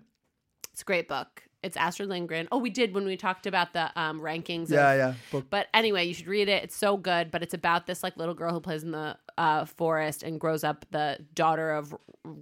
It's 0.74 0.82
a 0.82 0.86
great 0.86 1.08
book. 1.08 1.42
It's 1.66 1.76
Astrid 1.76 2.10
Lindgren. 2.10 2.48
Oh, 2.52 2.60
we 2.60 2.70
did 2.70 2.94
when 2.94 3.06
we 3.06 3.18
talked 3.18 3.48
about 3.48 3.74
the 3.74 3.92
um, 4.00 4.22
rankings. 4.22 4.70
Yeah, 4.70 4.92
of, 4.92 4.98
yeah. 5.00 5.14
Book. 5.32 5.46
But 5.50 5.66
anyway, 5.74 6.06
you 6.06 6.14
should 6.14 6.28
read 6.28 6.48
it. 6.48 6.64
It's 6.64 6.76
so 6.76 6.96
good. 6.96 7.32
But 7.32 7.42
it's 7.42 7.56
about 7.56 7.88
this 7.88 8.04
like 8.04 8.18
little 8.18 8.36
girl 8.36 8.54
who 8.54 8.60
plays 8.60 8.84
in 8.84 8.92
the 8.92 9.18
uh, 9.40 9.66
forest 9.66 10.22
and 10.22 10.40
grows 10.40 10.64
up 10.64 10.86
the 10.92 11.18
daughter 11.34 11.72
of 11.72 11.96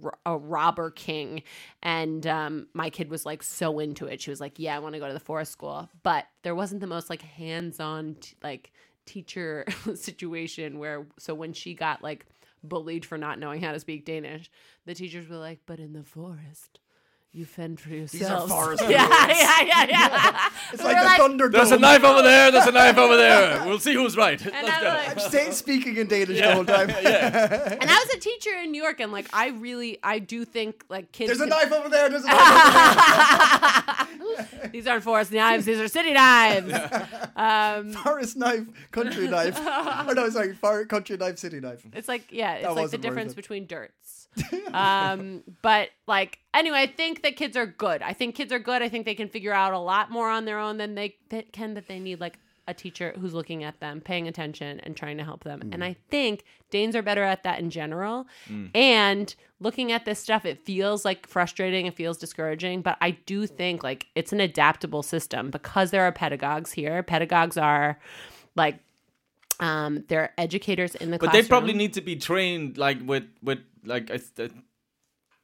r- 0.04 0.18
a 0.26 0.36
robber 0.36 0.90
king. 0.90 1.42
And 1.82 2.26
um, 2.26 2.66
my 2.74 2.90
kid 2.90 3.08
was 3.08 3.24
like 3.24 3.42
so 3.42 3.78
into 3.78 4.04
it. 4.04 4.20
She 4.20 4.28
was 4.28 4.42
like, 4.42 4.58
"Yeah, 4.58 4.76
I 4.76 4.78
want 4.80 4.92
to 4.92 4.98
go 5.00 5.08
to 5.08 5.14
the 5.14 5.20
forest 5.20 5.52
school." 5.52 5.88
But 6.02 6.26
there 6.42 6.54
wasn't 6.54 6.82
the 6.82 6.86
most 6.86 7.08
like 7.08 7.22
hands-on 7.22 8.16
t- 8.20 8.36
like 8.42 8.72
teacher 9.06 9.64
situation 9.94 10.78
where. 10.78 11.06
So 11.18 11.34
when 11.34 11.54
she 11.54 11.72
got 11.72 12.02
like 12.02 12.26
bullied 12.62 13.06
for 13.06 13.16
not 13.16 13.38
knowing 13.38 13.62
how 13.62 13.72
to 13.72 13.80
speak 13.80 14.04
Danish, 14.04 14.50
the 14.84 14.94
teachers 14.94 15.30
were 15.30 15.38
like, 15.38 15.60
"But 15.64 15.80
in 15.80 15.94
the 15.94 16.04
forest." 16.04 16.78
You 17.36 17.44
fend 17.44 17.80
for 17.80 17.88
yourselves. 17.88 18.48
forest 18.52 18.80
yeah, 18.88 19.08
yeah, 19.28 19.62
yeah, 19.62 19.86
yeah. 19.88 20.48
It's 20.72 20.80
We 20.80 20.88
like 20.88 21.18
were 21.18 21.26
the 21.26 21.34
Thunderdome. 21.44 21.52
There's 21.52 21.72
a 21.72 21.78
knife 21.80 22.04
over 22.04 22.22
there. 22.22 22.52
There's 22.52 22.66
a 22.68 22.70
knife 22.70 22.96
over 22.96 23.16
there. 23.16 23.64
We'll 23.66 23.80
see 23.80 23.92
who's 23.92 24.16
right. 24.16 24.40
And 24.40 24.52
Let's 24.52 24.68
I'm 24.76 24.82
go. 24.84 24.88
like, 24.88 25.20
Stay 25.30 25.50
speaking 25.50 25.96
in 25.96 26.06
Danish 26.06 26.38
the 26.40 26.54
whole 26.54 26.64
time. 26.64 26.90
and 26.90 27.90
I 27.90 28.04
was 28.06 28.14
a 28.14 28.20
teacher 28.20 28.50
in 28.62 28.70
New 28.70 28.80
York, 28.80 29.00
and 29.00 29.10
like 29.10 29.26
I 29.32 29.48
really, 29.48 29.98
I 30.04 30.20
do 30.20 30.44
think 30.44 30.84
like 30.88 31.10
kids. 31.10 31.26
There's 31.28 31.40
a 31.40 31.46
knife 31.46 31.72
over 31.72 31.88
there. 31.88 32.08
There's 32.08 32.22
a 32.22 32.28
knife 32.28 34.20
over 34.20 34.68
These 34.70 34.86
aren't 34.86 35.02
forest 35.02 35.32
knives; 35.32 35.64
these 35.64 35.80
are 35.80 35.88
city 35.88 36.12
knives. 36.12 36.72
Um. 37.34 37.92
Forest 37.94 38.36
knife, 38.36 38.62
country 38.92 39.26
knife. 39.28 39.58
or 39.58 40.14
no, 40.14 40.28
sorry, 40.30 40.54
for, 40.54 40.84
country 40.86 41.16
knife, 41.16 41.38
city 41.38 41.58
knife. 41.58 41.84
it's 41.94 42.06
like 42.06 42.30
yeah, 42.30 42.54
it's 42.54 42.66
That 42.66 42.74
like 42.74 42.90
the 42.90 42.98
difference 42.98 43.32
it. 43.32 43.36
between 43.36 43.66
dirts. 43.66 44.28
um, 44.72 45.42
but 45.62 45.90
like 46.06 46.38
anyway, 46.54 46.78
I 46.78 46.86
think 46.86 47.22
that 47.22 47.36
kids 47.36 47.56
are 47.56 47.66
good. 47.66 48.02
I 48.02 48.12
think 48.12 48.34
kids 48.34 48.52
are 48.52 48.58
good. 48.58 48.82
I 48.82 48.88
think 48.88 49.04
they 49.04 49.14
can 49.14 49.28
figure 49.28 49.52
out 49.52 49.72
a 49.72 49.78
lot 49.78 50.10
more 50.10 50.30
on 50.30 50.44
their 50.44 50.58
own 50.58 50.76
than 50.78 50.94
they 50.94 51.16
can. 51.52 51.74
That 51.74 51.88
they 51.88 51.98
need 51.98 52.20
like 52.20 52.38
a 52.66 52.74
teacher 52.74 53.14
who's 53.20 53.34
looking 53.34 53.62
at 53.62 53.78
them, 53.80 54.00
paying 54.00 54.26
attention, 54.26 54.80
and 54.80 54.96
trying 54.96 55.18
to 55.18 55.24
help 55.24 55.44
them. 55.44 55.60
Mm. 55.60 55.74
And 55.74 55.84
I 55.84 55.96
think 56.08 56.44
Danes 56.70 56.96
are 56.96 57.02
better 57.02 57.22
at 57.22 57.42
that 57.42 57.60
in 57.60 57.70
general. 57.70 58.26
And 58.74 59.34
looking 59.60 59.92
at 59.92 60.04
this 60.04 60.18
stuff, 60.18 60.44
it 60.44 60.64
feels 60.64 61.04
like 61.04 61.26
frustrating. 61.26 61.86
It 61.86 61.94
feels 61.94 62.16
discouraging. 62.16 62.82
But 62.82 62.96
I 63.00 63.12
do 63.12 63.46
think 63.46 63.82
like 63.82 64.06
it's 64.14 64.32
an 64.32 64.40
adaptable 64.40 65.02
system 65.02 65.50
because 65.50 65.90
there 65.90 66.02
are 66.02 66.12
pedagogues 66.12 66.72
here. 66.72 67.02
Pedagogues 67.02 67.56
are 67.56 67.98
like 68.56 68.78
um 69.60 70.04
they're 70.08 70.32
educators 70.36 70.94
in 70.96 71.10
the 71.10 71.18
classroom. 71.18 71.18
But 71.18 71.30
classroom. 71.30 71.42
they 71.42 71.48
probably 71.48 71.72
need 71.74 71.94
to 71.94 72.00
be 72.00 72.16
trained 72.16 72.76
like 72.78 72.98
with 73.04 73.24
with 73.42 73.60
like 73.84 74.10
I 74.10 74.18
th- 74.18 74.52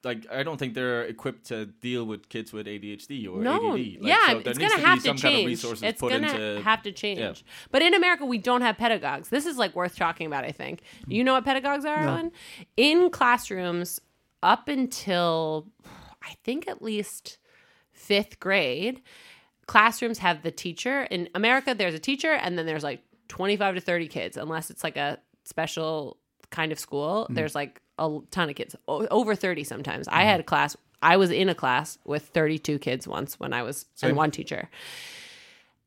like 0.04 0.26
I 0.30 0.42
don't 0.42 0.56
think 0.56 0.74
they're 0.74 1.02
equipped 1.02 1.46
to 1.46 1.66
deal 1.66 2.04
with 2.04 2.28
kids 2.28 2.52
with 2.52 2.66
ADHD 2.66 3.28
or 3.30 3.40
no, 3.40 3.74
ADD. 3.74 3.78
Like, 3.78 3.98
yeah, 4.00 4.26
so 4.26 4.40
there 4.40 4.50
it's 4.50 4.58
gonna 4.58 4.78
have 4.78 5.02
to 5.02 5.08
change. 5.08 5.22
kind 5.22 5.38
of 5.38 5.46
resources 5.46 5.82
it's 5.82 6.00
gonna 6.00 6.62
have 6.62 6.82
to 6.82 6.92
change. 6.92 7.18
yeah. 7.18 7.32
But 7.70 7.82
in 7.82 7.94
America, 7.94 8.24
we 8.24 8.38
don't 8.38 8.62
have 8.62 8.76
pedagogues. 8.78 9.28
This 9.28 9.46
is 9.46 9.58
like 9.58 9.74
worth 9.74 9.96
talking 9.96 10.26
about. 10.26 10.44
I 10.44 10.52
think. 10.52 10.82
You 11.06 11.24
know 11.24 11.34
what 11.34 11.44
pedagogues 11.44 11.84
are? 11.84 12.08
Owen? 12.08 12.32
In 12.76 13.10
classrooms, 13.10 14.00
up 14.42 14.68
until 14.68 15.66
I 16.22 16.34
think 16.44 16.68
at 16.68 16.82
least 16.82 17.38
fifth 17.92 18.40
grade, 18.40 19.02
classrooms 19.66 20.18
have 20.18 20.42
the 20.42 20.50
teacher. 20.50 21.02
In 21.02 21.28
America, 21.34 21.74
there's 21.74 21.94
a 21.94 21.98
teacher, 21.98 22.32
and 22.32 22.58
then 22.58 22.66
there's 22.66 22.84
like 22.84 23.02
25 23.28 23.76
to 23.76 23.80
30 23.80 24.08
kids, 24.08 24.36
unless 24.36 24.70
it's 24.70 24.82
like 24.82 24.96
a 24.96 25.18
special 25.44 26.16
kind 26.50 26.72
of 26.72 26.78
school. 26.78 27.26
Mm. 27.30 27.34
There's 27.36 27.54
like 27.54 27.80
a 28.00 28.20
ton 28.30 28.50
of 28.50 28.56
kids, 28.56 28.74
o- 28.88 29.06
over 29.08 29.34
30 29.34 29.64
sometimes. 29.64 30.08
I 30.08 30.12
mm-hmm. 30.12 30.28
had 30.28 30.40
a 30.40 30.44
class, 30.44 30.76
I 31.02 31.16
was 31.16 31.30
in 31.30 31.48
a 31.48 31.54
class 31.54 31.98
with 32.04 32.24
32 32.26 32.78
kids 32.78 33.06
once 33.06 33.38
when 33.38 33.52
I 33.52 33.62
was, 33.62 33.86
and 34.02 34.16
one 34.16 34.30
teacher. 34.30 34.68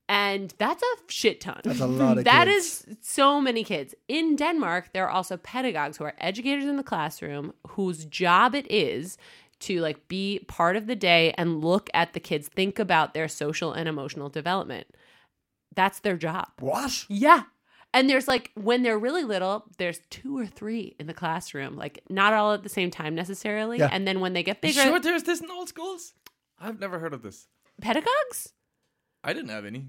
And 0.09 0.53
that's 0.57 0.83
a 0.83 0.95
shit 1.07 1.41
ton. 1.41 1.61
That's 1.63 1.79
a 1.79 1.87
lot 1.87 2.17
of 2.17 2.23
That 2.25 2.47
kids. 2.47 2.85
is 2.87 2.97
so 3.01 3.39
many 3.41 3.63
kids. 3.63 3.95
In 4.07 4.35
Denmark, 4.35 4.89
there 4.93 5.05
are 5.05 5.09
also 5.09 5.37
pedagogues 5.37 5.97
who 5.97 6.03
are 6.03 6.13
educators 6.19 6.65
in 6.65 6.77
the 6.77 6.83
classroom 6.83 7.53
whose 7.69 8.05
job 8.05 8.53
it 8.53 8.69
is 8.69 9.17
to 9.61 9.79
like 9.79 10.07
be 10.09 10.39
part 10.47 10.75
of 10.75 10.87
the 10.87 10.95
day 10.95 11.33
and 11.37 11.63
look 11.63 11.89
at 11.93 12.13
the 12.13 12.19
kids, 12.19 12.49
think 12.49 12.79
about 12.79 13.13
their 13.13 13.29
social 13.29 13.71
and 13.71 13.87
emotional 13.87 14.29
development. 14.29 14.87
That's 15.73 15.99
their 15.99 16.17
job. 16.17 16.49
What? 16.59 17.05
Yeah. 17.09 17.43
And 17.93 18.09
there's 18.09 18.27
like 18.27 18.51
when 18.55 18.81
they're 18.83 18.97
really 18.97 19.23
little, 19.23 19.65
there's 19.77 19.99
two 20.09 20.37
or 20.37 20.45
three 20.47 20.95
in 20.99 21.05
the 21.07 21.13
classroom, 21.13 21.75
like 21.75 22.01
not 22.09 22.33
all 22.33 22.53
at 22.53 22.63
the 22.63 22.69
same 22.69 22.89
time 22.89 23.13
necessarily. 23.15 23.77
Yeah. 23.79 23.89
And 23.91 24.07
then 24.07 24.19
when 24.19 24.33
they 24.33 24.41
get 24.43 24.61
bigger, 24.61 24.81
sure 24.81 24.99
there's 24.99 25.23
this 25.23 25.41
in 25.41 25.51
old 25.51 25.69
schools? 25.69 26.13
I've 26.59 26.79
never 26.79 26.97
heard 26.99 27.13
of 27.13 27.21
this. 27.21 27.47
pedagogues. 27.81 28.53
I 29.23 29.33
didn't 29.33 29.49
have 29.49 29.65
any. 29.65 29.85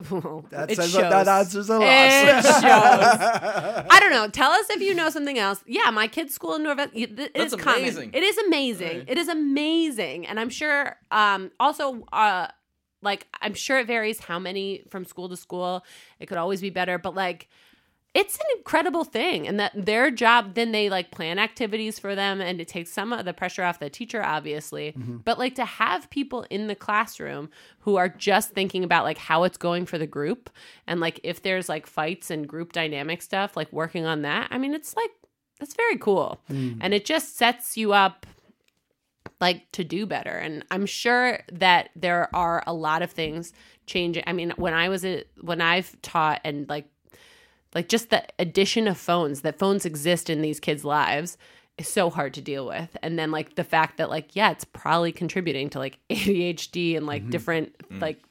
That 0.50 0.70
It 0.70 0.76
says 0.76 0.92
shows. 0.92 1.00
that 1.10 1.26
answers 1.26 1.68
a 1.68 1.78
lot. 1.78 1.82
It 1.82 2.44
shows. 2.44 2.62
I 2.62 3.96
don't 4.00 4.10
know. 4.12 4.28
Tell 4.28 4.50
us 4.52 4.70
if 4.70 4.80
you 4.80 4.94
know 4.94 5.10
something 5.10 5.38
else. 5.38 5.62
Yeah, 5.66 5.90
my 5.90 6.06
kid's 6.06 6.34
school 6.34 6.54
in 6.54 6.62
Nordvest. 6.62 6.90
It 6.94 7.18
it 7.18 7.34
That's 7.34 7.52
is 7.52 7.60
common. 7.60 7.80
amazing. 7.80 8.10
It 8.14 8.22
is 8.22 8.38
amazing. 8.38 8.98
Right. 8.98 9.04
It 9.08 9.18
is 9.18 9.26
amazing, 9.28 10.26
and 10.26 10.38
I'm 10.38 10.50
sure. 10.50 10.96
Um, 11.10 11.50
also, 11.58 12.04
uh, 12.12 12.46
like 13.02 13.26
I'm 13.40 13.54
sure 13.54 13.78
it 13.78 13.86
varies 13.86 14.20
how 14.20 14.38
many 14.38 14.82
from 14.88 15.04
school 15.04 15.28
to 15.28 15.36
school. 15.36 15.84
It 16.20 16.26
could 16.26 16.38
always 16.38 16.60
be 16.60 16.70
better, 16.70 16.98
but 16.98 17.14
like. 17.14 17.48
It's 18.14 18.36
an 18.36 18.46
incredible 18.56 19.04
thing, 19.04 19.46
and 19.46 19.60
that 19.60 19.72
their 19.76 20.10
job 20.10 20.54
then 20.54 20.72
they 20.72 20.88
like 20.88 21.10
plan 21.10 21.38
activities 21.38 21.98
for 21.98 22.14
them, 22.14 22.40
and 22.40 22.58
it 22.58 22.66
takes 22.66 22.90
some 22.90 23.12
of 23.12 23.26
the 23.26 23.34
pressure 23.34 23.62
off 23.62 23.78
the 23.78 23.90
teacher, 23.90 24.24
obviously. 24.24 24.92
Mm-hmm. 24.92 25.18
But 25.18 25.38
like 25.38 25.54
to 25.56 25.64
have 25.66 26.08
people 26.08 26.46
in 26.48 26.68
the 26.68 26.74
classroom 26.74 27.50
who 27.80 27.96
are 27.96 28.08
just 28.08 28.52
thinking 28.52 28.82
about 28.82 29.04
like 29.04 29.18
how 29.18 29.44
it's 29.44 29.58
going 29.58 29.84
for 29.84 29.98
the 29.98 30.06
group, 30.06 30.48
and 30.86 31.00
like 31.00 31.20
if 31.22 31.42
there's 31.42 31.68
like 31.68 31.86
fights 31.86 32.30
and 32.30 32.48
group 32.48 32.72
dynamic 32.72 33.20
stuff, 33.20 33.56
like 33.56 33.70
working 33.72 34.06
on 34.06 34.22
that. 34.22 34.48
I 34.50 34.56
mean, 34.56 34.74
it's 34.74 34.96
like 34.96 35.10
that's 35.60 35.74
very 35.74 35.98
cool, 35.98 36.40
mm. 36.50 36.78
and 36.80 36.94
it 36.94 37.04
just 37.04 37.36
sets 37.36 37.76
you 37.76 37.92
up 37.92 38.26
like 39.40 39.70
to 39.72 39.84
do 39.84 40.04
better. 40.06 40.30
And 40.30 40.64
I'm 40.70 40.86
sure 40.86 41.40
that 41.52 41.90
there 41.94 42.28
are 42.34 42.62
a 42.66 42.72
lot 42.74 43.02
of 43.02 43.10
things 43.10 43.52
changing. 43.86 44.24
I 44.26 44.32
mean, 44.32 44.52
when 44.56 44.74
I 44.74 44.88
was 44.88 45.04
a, 45.04 45.24
when 45.40 45.60
I've 45.60 46.00
taught 46.02 46.40
and 46.44 46.68
like 46.68 46.86
like 47.74 47.88
just 47.88 48.10
the 48.10 48.24
addition 48.38 48.88
of 48.88 48.96
phones 48.98 49.42
that 49.42 49.58
phones 49.58 49.84
exist 49.84 50.30
in 50.30 50.40
these 50.42 50.58
kids' 50.58 50.84
lives 50.84 51.36
is 51.76 51.86
so 51.86 52.10
hard 52.10 52.34
to 52.34 52.40
deal 52.40 52.66
with. 52.66 52.96
And 53.02 53.18
then 53.18 53.30
like 53.30 53.54
the 53.54 53.64
fact 53.64 53.98
that 53.98 54.08
like 54.10 54.34
yeah, 54.34 54.50
it's 54.50 54.64
probably 54.64 55.12
contributing 55.12 55.68
to 55.70 55.78
like 55.78 55.98
ADHD 56.10 56.96
and 56.96 57.06
like 57.06 57.28
different 57.30 57.74
like 58.00 58.22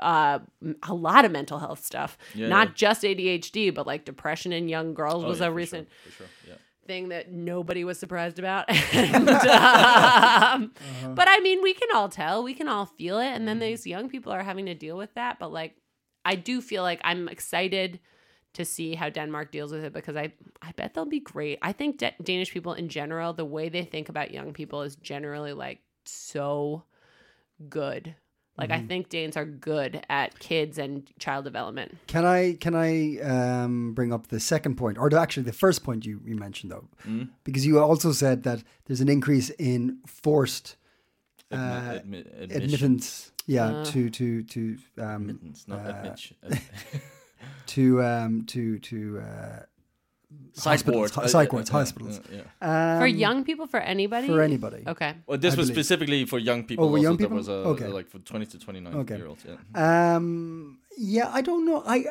uh 0.00 0.38
a 0.84 0.94
lot 0.94 1.24
of 1.24 1.30
mental 1.32 1.58
health 1.58 1.84
stuff. 1.84 2.16
Yeah, 2.34 2.48
Not 2.48 2.68
yeah. 2.68 2.74
just 2.74 3.02
ADHD, 3.02 3.74
but 3.74 3.86
like 3.86 4.04
depression 4.04 4.52
in 4.52 4.68
young 4.68 4.94
girls 4.94 5.22
Oh, 5.24 5.28
was 5.28 5.40
yeah, 5.40 5.46
a 5.46 5.52
recent 5.52 5.88
sure, 6.16 6.26
sure. 6.46 6.56
Thing 6.88 7.10
that 7.10 7.30
nobody 7.30 7.84
was 7.84 7.98
surprised 7.98 8.38
about. 8.38 8.64
and, 8.94 9.28
um, 9.28 10.72
But 11.14 11.28
I 11.28 11.38
mean, 11.42 11.62
we 11.62 11.74
can 11.74 11.88
all 11.94 12.08
tell, 12.08 12.42
we 12.42 12.54
can 12.54 12.66
all 12.66 12.86
feel 12.86 13.18
it. 13.18 13.28
And 13.28 13.46
then 13.46 13.58
these 13.58 13.86
young 13.86 14.08
people 14.08 14.32
are 14.32 14.42
having 14.42 14.66
to 14.66 14.74
deal 14.74 14.96
with 14.96 15.12
that. 15.14 15.38
But 15.38 15.52
like, 15.52 15.76
I 16.24 16.34
do 16.34 16.62
feel 16.62 16.82
like 16.82 17.00
I'm 17.04 17.28
excited 17.28 18.00
to 18.54 18.64
see 18.64 18.94
how 18.94 19.10
Denmark 19.10 19.52
deals 19.52 19.70
with 19.70 19.84
it 19.84 19.92
because 19.92 20.16
I, 20.16 20.32
I 20.62 20.72
bet 20.72 20.94
they'll 20.94 21.04
be 21.04 21.20
great. 21.20 21.58
I 21.60 21.72
think 21.72 21.98
Da- 21.98 22.16
Danish 22.22 22.52
people 22.52 22.72
in 22.72 22.88
general, 22.88 23.34
the 23.34 23.44
way 23.44 23.68
they 23.68 23.84
think 23.84 24.08
about 24.08 24.30
young 24.32 24.54
people 24.54 24.80
is 24.82 24.96
generally 24.96 25.52
like 25.52 25.80
so 26.06 26.84
good. 27.68 28.14
Like, 28.58 28.70
I 28.72 28.80
think 28.80 29.08
Danes 29.08 29.36
are 29.36 29.44
good 29.44 30.04
at 30.10 30.38
kids 30.40 30.78
and 30.78 31.08
child 31.20 31.44
development. 31.44 31.96
Can 32.08 32.24
I 32.24 32.54
can 32.60 32.74
I 32.74 33.18
um, 33.20 33.94
bring 33.94 34.12
up 34.12 34.26
the 34.28 34.40
second 34.40 34.76
point, 34.76 34.98
or 34.98 35.14
actually 35.16 35.44
the 35.44 35.52
first 35.52 35.84
point 35.84 36.04
you, 36.04 36.20
you 36.24 36.34
mentioned 36.34 36.72
though, 36.72 36.88
because 37.44 37.64
you 37.64 37.78
also 37.80 38.10
said 38.12 38.42
that 38.42 38.64
there's 38.86 39.00
an 39.00 39.08
increase 39.08 39.50
in 39.50 39.98
forced 40.06 40.76
uh, 41.52 41.56
admi- 41.56 42.26
admission. 42.42 42.62
admittance, 42.62 43.32
yeah, 43.46 43.66
Uh. 43.68 43.84
to 43.84 44.10
to 44.10 44.42
to 44.42 44.78
um, 44.98 45.28
Admittance, 45.30 45.68
not 45.68 45.78
uh, 45.86 45.88
admission. 45.90 46.36
to 47.66 48.02
um, 48.02 48.44
to 48.46 48.78
to 48.80 49.20
uh, 49.20 49.60
Psych 50.52 50.72
hospitals, 50.72 51.16
ward. 51.16 51.30
psych 51.30 51.48
Uh, 51.48 51.52
wards, 51.56 51.70
yeah, 51.70 51.78
hospitals. 51.78 52.20
yeah, 52.30 52.42
yeah. 52.60 52.94
um, 52.94 53.00
For 53.00 53.06
young 53.06 53.44
people, 53.44 53.66
for 53.66 53.80
anybody? 53.80 54.26
for 54.26 54.42
anybody. 54.42 54.82
Okay. 54.86 55.14
Well, 55.26 55.38
this 55.38 55.54
I 55.54 55.56
was 55.56 55.70
believe. 55.70 55.76
specifically 55.84 56.24
for 56.26 56.38
young 56.38 56.64
people. 56.64 56.84
Oh, 56.84 56.88
for 56.88 56.96
also, 56.98 57.02
young 57.02 57.16
people? 57.16 57.36
was 57.36 57.48
a, 57.48 57.52
Okay. 57.72 57.86
like 57.88 58.08
for 58.10 58.18
20 58.18 58.44
to 58.46 58.58
29 58.58 58.94
Okay. 58.94 59.16
year 59.16 59.26
olds. 59.26 59.44
Yeah. 59.46 60.16
Um, 60.16 60.80
yeah, 60.98 61.30
I 61.32 61.40
don't 61.40 61.64
know. 61.64 61.82
I 61.86 62.04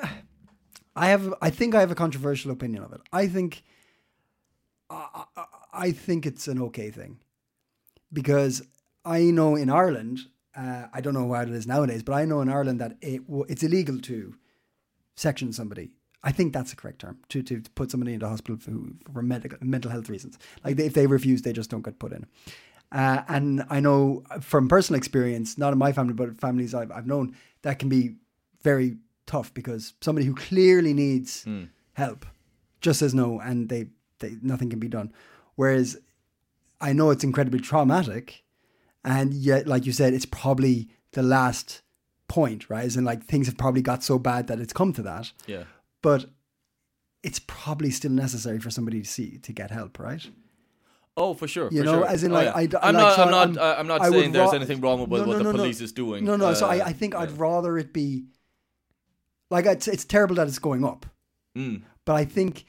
I 0.96 1.10
have 1.10 1.32
I 1.42 1.50
think 1.52 1.76
I 1.76 1.80
have 1.82 1.92
a 1.92 1.96
controversial 1.96 2.52
opinion 2.52 2.84
of 2.84 2.92
it. 2.94 3.02
I 3.14 3.28
think 3.28 3.64
I, 4.90 5.26
I, 5.36 5.46
I 5.74 5.92
think 5.92 6.26
it's 6.26 6.48
an 6.48 6.60
okay 6.64 6.90
thing 6.90 7.20
because 8.12 8.64
I 9.06 9.20
know 9.26 9.56
in 9.56 9.70
Ireland, 9.70 10.22
uh, 10.56 10.88
I 10.94 11.02
don't 11.02 11.14
know 11.14 11.32
how 11.34 11.42
it 11.42 11.50
is 11.50 11.68
nowadays, 11.68 12.02
but 12.02 12.14
I 12.14 12.26
know 12.26 12.42
in 12.42 12.50
Ireland 12.50 12.80
that 12.82 12.98
it 13.02 13.22
it's 13.48 13.62
illegal 13.64 14.00
to 14.02 14.34
section 15.16 15.54
somebody. 15.54 15.92
I 16.24 16.32
think 16.32 16.52
that's 16.54 16.72
the 16.72 16.76
correct 16.76 17.00
term 17.00 17.20
to 17.30 17.44
to 17.44 17.62
put 17.76 17.92
somebody 17.92 18.14
into 18.14 18.28
hospital 18.28 18.58
for, 18.58 18.72
for 19.14 19.22
medical 19.22 19.58
mental 19.62 19.92
health 19.92 20.10
reasons. 20.10 20.38
Like 20.64 20.76
they, 20.76 20.86
if 20.86 20.94
they 20.94 21.08
refuse, 21.08 21.42
they 21.44 21.54
just 21.54 21.70
don't 21.70 21.84
get 21.84 22.00
put 22.00 22.12
in. 22.12 22.26
Uh, 22.92 23.22
and 23.28 23.66
I 23.70 23.80
know 23.80 24.24
from 24.42 24.68
personal 24.68 24.98
experience, 24.98 25.58
not 25.58 25.74
in 25.74 25.80
my 25.80 25.92
family, 25.92 26.14
but 26.14 26.40
families 26.40 26.74
I've, 26.74 26.92
I've 26.92 27.06
known, 27.06 27.36
that 27.64 27.80
can 27.80 27.90
be 27.90 28.16
very 28.64 28.98
tough 29.26 29.54
because 29.54 29.94
somebody 30.02 30.26
who 30.26 30.34
clearly 30.34 30.94
needs 30.94 31.46
help 31.94 32.26
just 32.80 33.00
says 33.00 33.14
no, 33.14 33.40
and 33.40 33.68
they, 33.70 33.88
they 34.20 34.38
nothing 34.42 34.70
can 34.70 34.80
be 34.80 34.88
done. 34.88 35.12
Whereas 35.56 35.98
I 36.80 36.94
know 36.94 37.10
it's 37.10 37.24
incredibly 37.24 37.60
traumatic, 37.60 38.44
and 39.04 39.34
yet, 39.34 39.68
like 39.68 39.86
you 39.86 39.92
said, 39.92 40.14
it's 40.14 40.26
probably 40.26 40.88
the 41.12 41.24
last 41.24 41.82
point, 42.28 42.70
right? 42.70 42.94
And 42.96 43.06
like 43.06 43.24
things 43.26 43.48
have 43.48 43.58
probably 43.58 43.82
got 43.82 44.04
so 44.04 44.18
bad 44.20 44.48
that 44.48 44.60
it's 44.60 44.74
come 44.74 44.94
to 44.94 45.02
that, 45.04 45.32
Yeah. 45.46 45.64
But 46.08 46.22
it's 47.28 47.39
probably 47.62 47.91
still 48.00 48.12
necessary 48.26 48.60
for 48.65 48.70
somebody 48.78 49.00
to 49.02 49.08
see 49.15 49.30
to 49.48 49.52
get 49.62 49.70
help, 49.80 49.93
right? 50.00 50.24
Oh, 51.20 51.34
for 51.39 51.48
sure. 51.56 51.70
You 51.72 51.80
for 51.82 51.86
know, 51.89 51.98
sure. 52.00 52.08
as 52.13 52.24
in, 52.24 52.32
Oh, 52.32 52.36
like, 52.39 52.46
yeah. 52.46 52.80
I 52.80 52.88
I'm 52.89 52.96
like, 52.96 53.04
not. 53.04 53.15
so 53.15 53.24
I'm 53.24 53.32
not. 53.32 53.48
I'm- 53.48 53.58
uh, 53.65 53.76
I'm 53.80 53.88
not 53.93 54.02
I 54.02 54.10
saying 54.12 54.32
there's 54.34 54.52
ra- 54.52 54.60
anything 54.62 54.80
wrong 54.82 55.00
with 55.00 55.10
No, 55.22 55.28
what 55.28 55.38
no, 55.38 55.43
the 55.43 55.43
no, 55.52 55.52
police 55.60 55.82
is 55.88 55.91
doing. 56.04 56.20
No, 56.30 56.36
no. 56.38 56.54
so 56.54 56.65
Uh, 56.65 56.70
I, 56.76 56.78
I 56.91 56.93
think 57.00 57.12
I'd 57.22 57.32
rather 57.48 57.72
it 57.84 57.91
be 58.02 58.08
like 59.50 59.65
it's 59.76 59.88
it's 59.96 60.06
terrible 60.06 60.36
that 60.36 60.48
it's 60.48 60.60
going 60.70 60.84
up, 60.91 61.06
mm, 61.58 61.82
but 62.06 62.13
I 62.22 62.26
think 62.26 62.65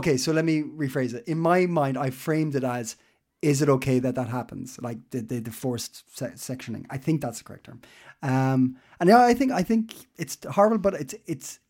okay. 0.00 0.16
So 0.16 0.32
let 0.32 0.44
me 0.44 0.56
rephrase 0.62 1.14
it. 1.14 1.24
In 1.26 1.38
my 1.38 1.66
mind, 1.66 1.96
I 2.06 2.10
framed 2.10 2.54
it 2.54 2.64
as: 2.64 2.96
Is 3.42 3.62
it 3.62 3.68
okay 3.76 3.98
that 4.00 4.14
that 4.14 4.28
happens? 4.28 4.78
Like 4.88 4.98
the 5.12 5.20
the, 5.30 5.38
the 5.40 5.50
forced 5.50 5.94
se- 6.18 6.36
sectioning. 6.36 6.84
I 6.90 6.98
think 6.98 7.20
that's 7.22 7.38
the 7.38 7.44
correct 7.44 7.64
term. 7.66 7.80
Um, 8.22 8.76
and 9.00 9.08
yeah, 9.08 9.22
I 9.32 9.34
think 9.34 9.50
I 9.52 9.62
think 9.62 9.94
it's 10.22 10.36
horrible, 10.56 10.78
but 10.78 10.94
it's 11.02 11.14
it's. 11.26 11.60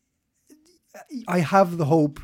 I 1.27 1.39
have 1.39 1.77
the 1.77 1.85
hope 1.85 2.19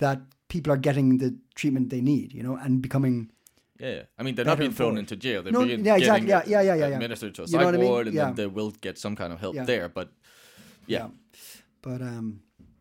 that 0.00 0.20
people 0.48 0.72
are 0.72 0.76
getting 0.76 1.18
the 1.18 1.36
treatment 1.54 1.90
they 1.90 2.00
need, 2.00 2.32
you 2.32 2.42
know, 2.42 2.56
and 2.56 2.80
becoming 2.82 3.30
yeah, 3.78 3.90
yeah. 3.90 4.02
I 4.18 4.24
mean, 4.24 4.34
they're 4.34 4.44
not 4.44 4.58
being 4.58 4.72
thrown 4.72 4.98
into 4.98 5.14
jail. 5.14 5.42
They're 5.44 5.52
No, 5.52 5.64
being 5.64 5.84
yeah, 5.84 5.96
exactly. 5.96 6.26
getting 6.26 6.50
Yeah, 6.50 6.62
yeah, 6.62 6.74
yeah, 6.74 6.88
yeah, 6.88 6.94
administered 6.94 7.34
to 7.36 7.42
a 7.42 7.46
You 7.46 7.52
know 7.52 7.58
psych 7.58 7.64
what 7.66 7.74
I 7.74 7.78
mean? 7.78 7.88
ward, 7.90 8.06
and 8.08 8.16
Yeah. 8.16 8.24
then 8.24 8.34
they 8.34 8.46
will 8.48 8.72
get 8.72 8.98
some 8.98 9.14
kind 9.14 9.32
of 9.32 9.38
help 9.38 9.54
Yeah. 9.54 9.64
there. 9.66 9.88
But 9.88 10.08
yeah, 10.86 10.98
yeah. 10.98 11.08
But 11.82 12.02
um, 12.02 12.40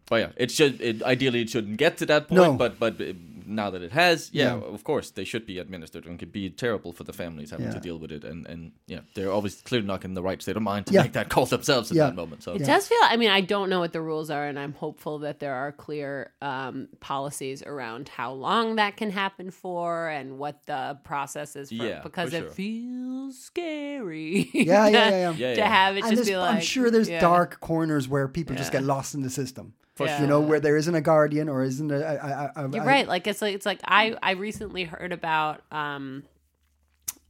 but 0.10 0.16
yeah, 0.16 0.32
it 0.38 0.50
should. 0.50 0.82
It, 0.82 1.04
ideally, 1.04 1.42
it 1.42 1.50
shouldn't 1.52 1.78
get 1.78 1.98
to 1.98 2.06
that 2.08 2.28
point. 2.30 2.42
No. 2.42 2.54
But 2.58 2.80
but 2.80 3.00
uh, 3.00 3.13
now 3.48 3.70
that 3.72 3.82
it 3.82 3.92
has, 3.94 4.30
yeah, 4.34 4.56
Yeah. 4.56 4.74
of 4.74 4.84
course, 4.84 5.10
they 5.12 5.24
should 5.24 5.46
be 5.46 5.58
administered 5.60 6.06
and 6.06 6.20
could 6.20 6.32
be 6.32 6.50
terrible 6.50 6.92
for 6.94 7.04
the 7.04 7.14
families 7.14 7.52
having 7.52 7.72
to 7.72 7.80
deal 7.80 7.98
with 7.98 8.12
it. 8.12 8.24
And 8.24 8.46
and 8.48 8.72
yeah, 8.88 9.02
they're 9.16 9.32
obviously 9.32 9.62
clearly 9.64 9.88
not 9.88 10.04
in 10.06 10.14
the 10.14 10.22
right 10.22 10.42
state 10.42 10.58
of 10.58 10.64
mind 10.64 10.86
to 10.88 10.94
Yeah. 10.94 11.04
make 11.04 11.14
that 11.14 11.30
call 11.30 11.46
themselves 11.46 11.92
in 11.92 11.98
Yeah. 11.98 12.08
that 12.08 12.16
moment. 12.16 12.44
So 12.44 12.54
It 12.54 12.66
does 12.66 12.88
feel. 12.88 12.98
I 13.04 13.18
mean, 13.18 13.30
I 13.30 13.42
don't 13.42 13.70
know 13.70 13.80
what 13.80 13.94
the 13.94 14.02
rules 14.02 14.30
are, 14.30 14.46
and 14.46 14.58
I'm 14.60 14.74
hopeful 14.74 15.20
that 15.20 15.40
there 15.40 15.54
are 15.56 15.72
clear 15.72 16.32
um, 16.42 16.90
policies 17.00 17.64
around 17.64 18.10
how 18.10 18.32
long 18.34 18.76
that 18.76 18.98
can 18.98 19.12
happen 19.12 19.52
for 19.52 20.10
and 20.10 20.38
what 20.38 20.66
the 20.66 20.98
process 21.04 21.56
is 21.56 21.70
for. 21.70 21.76
Yeah, 21.76 22.02
because 22.04 22.32
for 22.32 22.38
it 22.38 22.54
feels 22.54 23.40
scary. 23.40 24.50
Yeah, 24.54 24.88
yeah, 24.88 24.90
yeah, 24.90 25.10
yeah. 25.32 25.32
Yeah, 25.38 25.56
to 25.56 25.66
have 25.66 25.98
it 25.98 26.04
and 26.04 26.16
just 26.18 26.30
be 26.30 26.36
like. 26.38 26.56
I'm 26.56 26.62
sure 26.62 26.90
there's 26.92 27.10
yeah. 27.10 27.20
dark 27.20 27.60
corners 27.60 28.08
where 28.08 28.28
people 28.28 28.56
just 28.56 28.72
get 28.72 28.84
lost 28.84 29.14
in 29.16 29.22
the 29.22 29.30
system. 29.30 29.74
Sure. 29.98 30.20
You 30.22 30.28
know, 30.28 30.42
where 30.42 30.60
there 30.60 30.78
isn't 30.78 30.94
a 30.94 31.02
guardian 31.02 31.50
or 31.50 31.64
isn't 31.64 31.92
a. 31.92 31.96
a, 31.96 32.62
a, 32.62 32.66
a 32.68 32.72
You're 32.72 32.84
right. 32.84 33.08
Like 33.08 33.26
it's 33.28 33.42
like 33.42 33.56
it's 33.56 33.66
like 33.66 33.80
I 33.86 34.16
I 34.22 34.32
recently 34.32 34.84
heard 34.84 35.12
about 35.12 35.62
um 35.72 36.24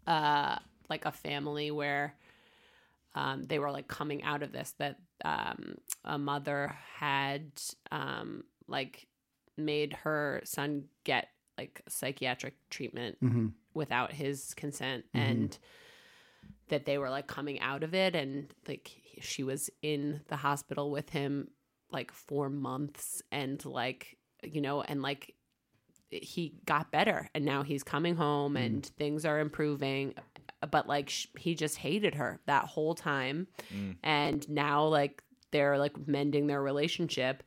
uh 0.05 0.57
like 0.89 1.05
a 1.05 1.11
family 1.11 1.71
where 1.71 2.15
um 3.15 3.43
they 3.43 3.59
were 3.59 3.71
like 3.71 3.87
coming 3.87 4.23
out 4.23 4.43
of 4.43 4.51
this 4.51 4.73
that 4.79 4.97
um 5.25 5.75
a 6.05 6.17
mother 6.17 6.75
had 6.95 7.51
um 7.91 8.43
like 8.67 9.07
made 9.57 9.93
her 9.93 10.41
son 10.43 10.85
get 11.03 11.29
like 11.57 11.81
psychiatric 11.87 12.53
treatment 12.69 13.17
Mhm. 13.21 13.53
without 13.73 14.11
his 14.13 14.53
consent 14.53 15.05
and 15.13 15.57
that 16.69 16.85
they 16.85 16.97
were 16.97 17.09
like 17.09 17.27
coming 17.27 17.59
out 17.61 17.83
of 17.83 17.93
it 17.93 18.15
and 18.15 18.53
like 18.67 18.91
she 19.21 19.43
was 19.43 19.69
in 19.81 20.21
the 20.27 20.35
hospital 20.35 20.91
with 20.91 21.09
him 21.09 21.49
like 21.91 22.11
four 22.11 22.49
months 22.49 23.21
and 23.31 23.63
like 23.65 24.17
you 24.43 24.61
know 24.61 24.81
and 24.81 25.01
like 25.01 25.33
he 26.09 26.53
got 26.65 26.91
better 26.91 27.29
and 27.33 27.43
now 27.43 27.63
he's 27.63 27.83
coming 27.83 28.15
home 28.15 28.53
mm-hmm. 28.53 28.63
and 28.63 28.85
things 28.97 29.25
are 29.25 29.39
improving. 29.39 30.13
But 30.71 30.87
like 30.87 31.09
sh- 31.09 31.27
he 31.37 31.53
just 31.53 31.77
hated 31.77 32.15
her 32.15 32.39
that 32.45 32.65
whole 32.65 32.95
time. 32.95 33.47
Mm. 33.73 33.95
And 34.03 34.49
now 34.49 34.85
like 34.85 35.21
they're 35.51 35.77
like 35.77 36.07
mending 36.07 36.47
their 36.47 36.61
relationship. 36.61 37.43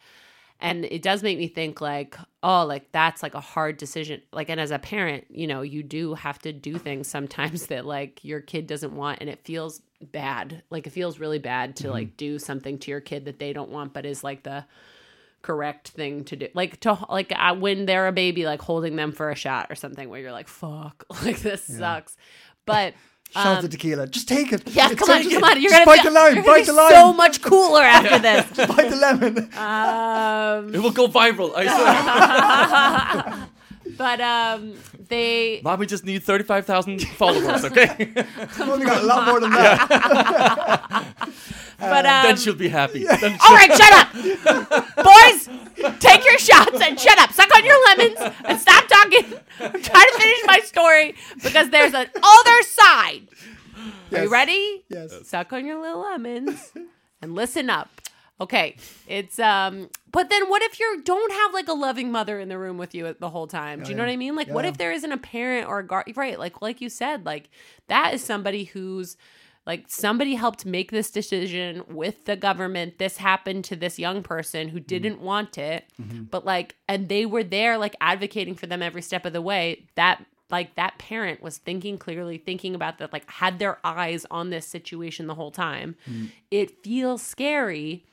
And 0.63 0.85
it 0.85 1.01
does 1.01 1.23
make 1.23 1.39
me 1.39 1.49
think 1.49 1.81
like 1.81 2.17
oh 2.43 2.65
like 2.67 2.93
that's 2.93 3.23
like 3.23 3.35
a 3.35 3.41
hard 3.41 3.79
decision. 3.79 4.21
Like 4.33 4.51
and 4.51 4.61
as 4.61 4.71
a 4.71 4.79
parent 4.79 5.25
you 5.31 5.47
know 5.47 5.63
you 5.63 5.83
do 5.83 6.15
have 6.15 6.39
to 6.41 6.53
do 6.53 6.77
things 6.77 7.09
sometimes 7.09 7.67
that 7.69 7.87
like 7.87 8.25
your 8.25 8.41
kid 8.41 8.67
doesn't 8.67 8.95
want 8.95 9.19
and 9.21 9.31
it 9.31 9.45
feels 9.45 9.81
bad 10.13 10.63
like 10.71 10.87
it 10.87 10.91
feels 10.91 11.19
really 11.19 11.39
bad 11.39 11.77
to 11.77 11.91
like 11.91 12.17
do 12.17 12.39
something 12.39 12.79
to 12.79 12.91
your 12.91 13.01
kid 13.01 13.27
that 13.27 13.39
they 13.39 13.53
don't 13.53 13.71
want 13.71 13.93
but 13.93 14.07
is 14.07 14.25
like 14.25 14.43
the 14.43 14.65
correct 15.43 15.89
thing 15.89 16.25
to 16.25 16.37
do 16.37 16.49
like 16.55 16.81
to 16.81 16.99
like 17.09 17.33
uh, 17.37 17.55
when 17.55 17.87
they're 17.87 18.07
a 18.07 18.13
baby 18.13 18.45
like 18.45 18.63
holding 18.63 18.97
them 18.97 19.13
for 19.13 19.31
a 19.31 19.35
shot 19.35 19.67
or 19.71 19.75
something 19.75 20.09
where 20.09 20.21
you're 20.21 20.33
like 20.33 20.49
fuck 20.49 21.05
like 21.25 21.39
this 21.41 21.63
sucks 21.63 22.17
but 22.67 22.95
Shout 23.33 23.59
um, 23.59 23.63
to 23.63 23.69
tequila. 23.69 24.09
Just 24.09 24.27
take 24.27 24.53
it. 24.53 24.69
yeah, 24.71 24.89
It's 24.91 24.97
come 24.99 25.09
on, 25.09 25.23
come 25.31 25.45
on. 25.45 25.63
You're 25.63 25.71
gonna 25.71 25.87
bite 25.87 26.03
be, 26.03 26.09
the 26.09 26.11
lime. 26.11 26.35
you're 26.35 26.43
Bite 26.45 26.67
the 26.67 26.73
lime. 26.73 26.91
so 26.91 27.13
much 27.13 27.41
cooler 27.41 27.81
after 27.85 28.19
this. 28.19 28.45
bite 28.67 28.91
the 28.91 28.97
lemon. 28.97 29.37
Um, 29.57 30.75
it 30.75 30.83
will 30.83 30.91
go 30.91 31.07
viral. 31.07 31.53
I 31.55 33.37
swear. 33.37 33.49
but 33.97 34.21
um, 34.21 34.75
they 35.09 35.61
Mom, 35.63 35.79
we 35.79 35.87
just 35.87 36.05
need 36.05 36.23
thirty-five 36.23 36.67
thousand 36.67 37.03
followers. 37.03 37.65
Okay, 37.65 38.13
I've 38.17 38.61
only 38.61 38.87
got 38.87 39.03
a 39.03 39.07
lot 39.07 39.27
more 39.27 39.41
than 39.41 39.51
that. 39.51 41.07
but 41.79 42.07
um, 42.07 42.23
then 42.25 42.37
she'll 42.37 42.55
be 42.55 42.69
happy. 42.69 43.05
Then 43.05 43.39
all 43.47 43.55
right, 43.55 43.71
shut 43.73 43.93
up, 43.93 44.95
boys. 45.05 45.49
Take 45.99 46.25
your 46.25 46.39
shots 46.39 46.81
and 46.81 46.99
shut 46.99 47.19
up. 47.19 47.33
Suck 47.33 47.55
on 47.57 47.65
your 47.65 47.85
lemons 47.87 48.19
and 48.45 48.61
stop 48.61 48.87
talking. 48.87 49.25
I'm 49.61 49.83
trying 49.83 50.07
to 50.07 50.19
finish 50.19 50.41
my 50.47 50.61
story 50.61 51.15
because 51.43 51.71
there's 51.71 51.95
an 51.95 52.09
other 52.23 52.63
side. 52.63 53.29
Are 54.13 54.25
you 54.25 54.31
ready? 54.31 54.85
Yes. 54.89 55.29
Suck 55.29 55.53
on 55.53 55.65
your 55.65 55.81
little 55.81 56.03
lemons 56.03 56.73
and 57.23 57.35
listen 57.35 57.71
up. 57.71 57.89
Okay, 58.41 58.77
it's 59.07 59.39
um. 59.39 59.91
But 60.11 60.31
then, 60.31 60.49
what 60.49 60.63
if 60.63 60.81
you 60.81 61.03
don't 61.05 61.33
have 61.33 61.53
like 61.53 61.69
a 61.69 61.73
loving 61.73 62.11
mother 62.11 62.41
in 62.41 62.49
the 62.49 62.59
room 62.59 62.79
with 62.79 62.95
you 62.95 63.15
the 63.19 63.29
whole 63.29 63.47
time? 63.47 63.83
Do 63.83 63.91
you 63.91 63.97
know 63.97 64.03
what 64.03 64.11
I 64.11 64.17
mean? 64.17 64.35
Like, 64.35 64.49
what 64.49 64.65
Yeah. 64.65 64.71
if 64.71 64.79
there 64.79 64.93
isn't 64.93 65.13
a 65.13 65.19
parent 65.19 65.69
or 65.69 65.81
a 65.81 65.87
guard? 65.87 66.11
Right, 66.17 66.39
like 66.39 66.63
like 66.63 66.81
you 66.81 66.89
said, 66.89 67.27
like 67.27 67.51
that 67.89 68.15
is 68.15 68.25
somebody 68.25 68.65
who's 68.65 69.17
like 69.67 69.85
somebody 69.89 70.35
helped 70.35 70.65
make 70.65 70.91
this 70.91 71.11
decision 71.11 71.83
with 71.87 72.25
the 72.25 72.35
government. 72.35 72.99
This 72.99 73.19
happened 73.19 73.65
to 73.67 73.77
this 73.77 73.99
young 73.99 74.23
person 74.23 74.69
who 74.69 74.79
mm-hmm. 74.79 74.87
didn't 74.87 75.21
want 75.21 75.59
it, 75.59 75.85
mm-hmm. 76.01 76.25
but 76.25 76.47
like, 76.47 76.77
and 76.89 77.09
they 77.09 77.27
were 77.27 77.45
there, 77.45 77.77
like 77.77 77.95
advocating 78.01 78.55
for 78.55 78.67
them 78.67 78.83
every 78.83 79.03
step 79.03 79.27
of 79.27 79.35
the 79.35 79.43
way. 79.43 79.87
That 79.97 80.25
like 80.51 80.75
that 80.77 80.99
parent 80.99 81.43
was 81.43 81.59
thinking 81.59 81.99
clearly, 81.99 82.39
thinking 82.39 82.75
about 82.75 82.99
that, 82.99 83.13
like 83.13 83.31
had 83.31 83.59
their 83.59 83.79
eyes 83.85 84.27
on 84.31 84.51
this 84.51 84.67
situation 84.67 85.27
the 85.27 85.35
whole 85.35 85.51
time. 85.51 85.95
Mm. 86.11 86.31
It 86.51 86.83
feels 86.83 87.23
scary 87.23 88.07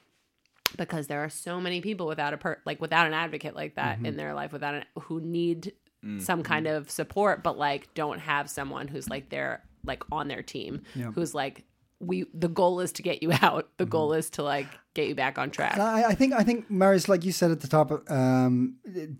because 0.75 1.07
there 1.07 1.23
are 1.23 1.29
so 1.29 1.61
many 1.61 1.81
people 1.81 2.07
without 2.07 2.33
a 2.33 2.37
per 2.37 2.59
like 2.65 2.81
without 2.81 3.07
an 3.07 3.13
advocate 3.13 3.55
like 3.55 3.75
that 3.75 3.97
mm-hmm. 3.97 4.07
in 4.07 4.17
their 4.17 4.33
life 4.33 4.51
without 4.51 4.73
an 4.73 4.83
who 5.03 5.21
need 5.21 5.73
mm-hmm. 6.03 6.19
some 6.19 6.43
kind 6.43 6.67
of 6.67 6.89
support 6.89 7.43
but 7.43 7.57
like 7.57 7.93
don't 7.93 8.19
have 8.19 8.49
someone 8.49 8.87
who's 8.87 9.09
like 9.09 9.29
they're 9.29 9.63
like 9.85 10.03
on 10.11 10.27
their 10.27 10.43
team 10.43 10.81
who's 11.13 11.33
like 11.33 11.63
we 11.99 12.25
the 12.33 12.47
goal 12.47 12.79
is 12.79 12.91
to 12.93 13.01
get 13.01 13.23
you 13.23 13.31
out. 13.41 13.69
The 13.77 13.83
mm-hmm. 13.83 13.91
goal 13.91 14.13
is 14.13 14.29
to 14.31 14.43
like 14.43 14.67
get 14.99 15.07
you 15.11 15.15
back 15.23 15.35
on 15.41 15.47
track 15.57 15.77
I, 15.97 15.99
I 16.11 16.15
think 16.19 16.31
I 16.41 16.43
think 16.47 16.59
Marius, 16.81 17.05
like 17.13 17.23
you 17.27 17.33
said 17.39 17.49
at 17.55 17.59
the 17.65 17.71
top, 17.77 17.87
um, 18.19 18.55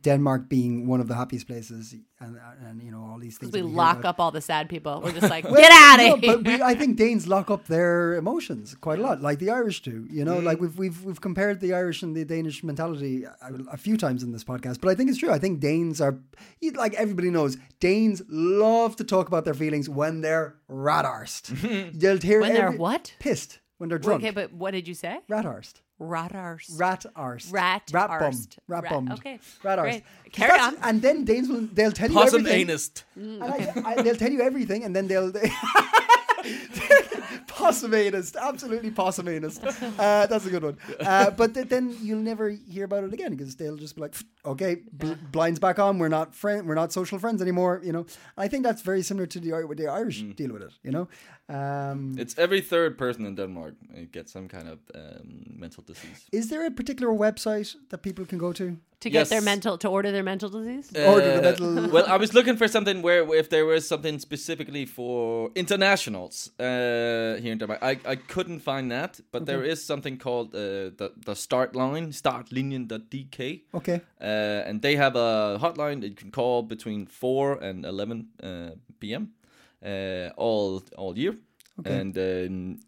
Denmark 0.07 0.41
being 0.57 0.73
one 0.93 0.99
of 1.03 1.07
the 1.11 1.15
happiest 1.21 1.45
places, 1.51 1.83
and 2.23 2.31
and 2.67 2.75
you 2.85 2.91
know 2.93 3.01
all 3.09 3.19
these 3.25 3.37
things. 3.37 3.51
we 3.57 3.61
lock 3.61 3.99
up 4.09 4.17
all 4.21 4.31
the 4.39 4.45
sad 4.51 4.65
people 4.73 4.93
we're 5.03 5.17
just 5.19 5.31
like 5.35 5.43
Well, 5.51 5.61
get 5.65 5.71
out 5.87 5.97
no, 5.97 6.13
of 6.13 6.19
here 6.23 6.37
But 6.37 6.39
we, 6.47 6.53
I 6.71 6.73
think 6.79 6.91
Danes 7.03 7.23
lock 7.35 7.47
up 7.55 7.63
their 7.75 8.15
emotions 8.23 8.65
quite 8.87 8.99
a 9.01 9.03
lot, 9.07 9.15
like 9.29 9.37
the 9.43 9.51
Irish 9.59 9.79
do. 9.89 9.95
You 10.17 10.23
know, 10.27 10.37
Mm. 10.37 10.43
like 10.49 10.59
we've 10.63 10.77
we've 10.83 10.99
we've 11.07 11.21
compared 11.29 11.55
the 11.65 11.71
Irish 11.81 11.99
and 12.05 12.11
the 12.17 12.25
Danish 12.35 12.57
mentality 12.71 13.13
a, 13.49 13.51
a 13.77 13.79
few 13.85 13.95
times 14.05 14.19
in 14.25 14.29
this 14.35 14.45
podcast, 14.51 14.77
but 14.81 14.89
I 14.91 14.95
think 14.95 15.07
it's 15.11 15.19
true. 15.23 15.33
I 15.37 15.39
think 15.43 15.53
Danes 15.69 15.97
are 16.05 16.15
like 16.83 16.93
everybody 17.03 17.29
knows. 17.37 17.51
Danes 17.79 18.19
love 18.65 18.91
to 18.99 19.03
talk 19.03 19.25
about 19.31 19.43
their 19.47 19.57
feelings 19.63 19.87
when 19.99 20.13
they're 20.23 20.49
rat 20.87 21.05
arsed. 21.05 21.45
You'll 22.01 22.23
hear 22.29 22.39
When 22.41 22.53
they're 22.57 22.77
what? 22.87 23.03
Pissed 23.19 23.59
when 23.77 23.89
they're 23.89 23.99
drunk. 23.99 24.23
okay 24.23 24.31
but 24.31 24.51
what 24.53 24.71
did 24.71 24.87
you 24.87 24.93
say 24.93 25.19
rat 25.27 25.45
arsed. 25.45 25.75
Ratars. 25.99 26.69
Rat 26.77 27.05
arsed. 27.15 27.51
Rat 27.51 27.89
Rat 27.91 28.09
bum. 28.19 28.31
Rat 28.67 28.83
Rat- 28.83 28.91
bummed. 28.91 29.11
okay, 29.13 29.39
Rat 29.63 29.79
great. 29.79 29.95
arsed. 29.95 30.03
'Cause 30.25 30.31
Carry 30.47 30.59
on. 30.59 30.77
And 30.83 31.01
then 31.01 31.25
Danes 31.25 31.49
will 31.49 31.61
they'll 31.73 31.91
tell 31.91 32.09
you 32.09 32.15
Possum 32.15 32.41
everything. 32.41 32.61
anist. 32.69 33.03
And 33.15 33.43
I, 33.43 33.73
I, 33.83 34.01
they'll 34.03 34.15
tell 34.15 34.31
you 34.31 34.41
everything, 34.41 34.83
and 34.83 34.95
then 34.95 35.07
they'll. 35.07 35.31
Possumanist, 37.47 38.35
absolutely 38.39 38.91
possumanist. 38.91 39.59
Uh, 39.99 40.27
that's 40.27 40.45
a 40.45 40.49
good 40.49 40.63
one. 40.63 40.77
Uh, 40.99 41.31
but 41.31 41.53
th- 41.53 41.67
then 41.67 41.95
you'll 42.01 42.19
never 42.19 42.49
hear 42.49 42.85
about 42.85 43.03
it 43.03 43.13
again 43.13 43.31
because 43.31 43.55
they'll 43.55 43.75
just 43.75 43.95
be 43.95 44.01
like, 44.01 44.15
"Okay, 44.47 44.75
bl- 44.91 45.13
blinds 45.31 45.59
back 45.59 45.79
on. 45.79 45.99
We're 45.99 46.15
not 46.19 46.35
friend. 46.35 46.67
We're 46.67 46.81
not 46.81 46.91
social 46.93 47.19
friends 47.19 47.41
anymore." 47.41 47.79
You 47.83 47.91
know. 47.91 48.05
I 48.45 48.47
think 48.49 48.65
that's 48.65 48.81
very 48.85 49.01
similar 49.03 49.27
to 49.27 49.39
the 49.39 49.49
Ir- 49.49 49.75
the 49.75 49.87
Irish 50.01 50.23
deal 50.35 50.51
with 50.53 50.63
it. 50.63 50.73
You 50.83 50.91
know. 50.91 51.07
Um, 51.49 52.15
It's 52.19 52.35
every 52.37 52.61
third 52.61 52.97
person 52.97 53.25
in 53.25 53.35
Denmark 53.35 53.73
uh, 53.93 53.99
gets 54.11 54.31
some 54.31 54.47
kind 54.47 54.67
of 54.67 54.77
um, 54.95 55.27
mental 55.59 55.83
disease. 55.87 56.19
is 56.31 56.47
there 56.49 56.65
a 56.65 56.71
particular 56.71 57.13
website 57.17 57.75
that 57.89 58.01
people 58.01 58.25
can 58.25 58.39
go 58.39 58.51
to? 58.53 58.65
to 58.99 59.09
get 59.09 59.29
their 59.29 59.41
mental 59.43 59.77
to 59.77 59.87
order 59.87 60.11
their 60.11 60.23
mental 60.23 60.49
disease 60.49 60.87
Order 61.05 61.31
the 61.31 61.37
Uh, 61.37 61.41
mental- 61.41 61.89
well, 61.95 62.05
I 62.15 62.17
was 62.19 62.31
looking 62.37 62.57
for 62.57 62.67
something 62.67 63.03
where 63.03 63.39
if 63.39 63.47
there 63.49 63.65
was 63.65 63.87
something 63.87 64.19
specifically 64.19 64.85
for 64.87 65.51
internationals 65.55 66.51
uh, 66.59 66.65
here 67.43 67.51
in 67.51 67.57
Denmark. 67.59 67.79
I, 67.91 67.93
I 68.13 68.15
couldn't 68.33 68.59
find 68.59 68.91
that, 68.91 69.19
but 69.31 69.45
there 69.45 69.63
is 69.71 69.85
something 69.85 70.17
called 70.17 70.47
uh, 70.55 70.59
the 70.99 71.07
the 71.25 71.35
start 71.35 71.75
line, 71.75 72.11
startlinjen.dk. 72.11 73.61
Okay. 73.73 74.01
Uh, 74.37 74.69
and 74.69 74.81
they 74.81 74.95
have 74.95 75.15
a 75.15 75.57
hotline 75.61 76.01
that 76.01 76.09
you 76.09 76.15
can 76.15 76.31
call 76.31 76.63
between 76.63 77.05
4 77.05 77.63
and 77.63 77.85
11 77.85 78.27
uh, 78.43 78.69
p.m. 78.99 79.31
Uh, 79.85 80.29
all 80.37 80.83
all 80.97 81.17
year. 81.17 81.35
And 81.85 82.17
um, 82.17 82.79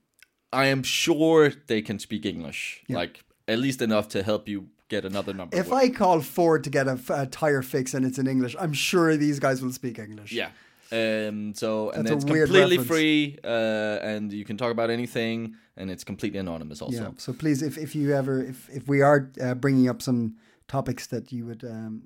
I 0.51 0.65
am 0.65 0.83
sure 0.83 1.51
they 1.67 1.81
can 1.81 1.99
speak 1.99 2.25
English, 2.25 2.83
like 2.89 3.23
at 3.47 3.59
least 3.59 3.81
enough 3.81 4.07
to 4.09 4.23
help 4.23 4.47
you 4.47 4.67
get 4.89 5.05
another 5.05 5.33
number. 5.33 5.55
If 5.55 5.71
I 5.71 5.89
call 5.89 6.21
Ford 6.21 6.63
to 6.63 6.69
get 6.69 6.87
a 6.87 7.27
tire 7.27 7.61
fix 7.61 7.93
and 7.93 8.05
it's 8.05 8.17
in 8.17 8.27
English, 8.27 8.55
I'm 8.59 8.73
sure 8.73 9.15
these 9.15 9.39
guys 9.39 9.61
will 9.61 9.71
speak 9.71 9.99
English. 9.99 10.31
Yeah. 10.31 10.49
Um. 10.91 11.53
So 11.53 11.91
and 11.91 12.05
That's 12.05 12.11
a 12.11 12.15
it's 12.15 12.25
completely 12.25 12.77
reference. 12.77 12.87
free. 12.87 13.37
Uh. 13.43 14.11
And 14.11 14.33
you 14.33 14.43
can 14.43 14.57
talk 14.57 14.71
about 14.71 14.89
anything, 14.89 15.55
and 15.77 15.91
it's 15.91 16.03
completely 16.03 16.39
anonymous. 16.39 16.81
Also. 16.81 17.03
Yeah. 17.03 17.09
So 17.17 17.31
please, 17.31 17.61
if, 17.61 17.77
if 17.77 17.95
you 17.95 18.15
ever, 18.15 18.43
if, 18.43 18.67
if 18.69 18.87
we 18.87 19.01
are 19.01 19.29
uh, 19.39 19.53
bringing 19.53 19.87
up 19.87 20.01
some 20.01 20.35
topics 20.70 21.07
that 21.07 21.32
you 21.34 21.45
would, 21.47 21.63
um, 21.65 22.03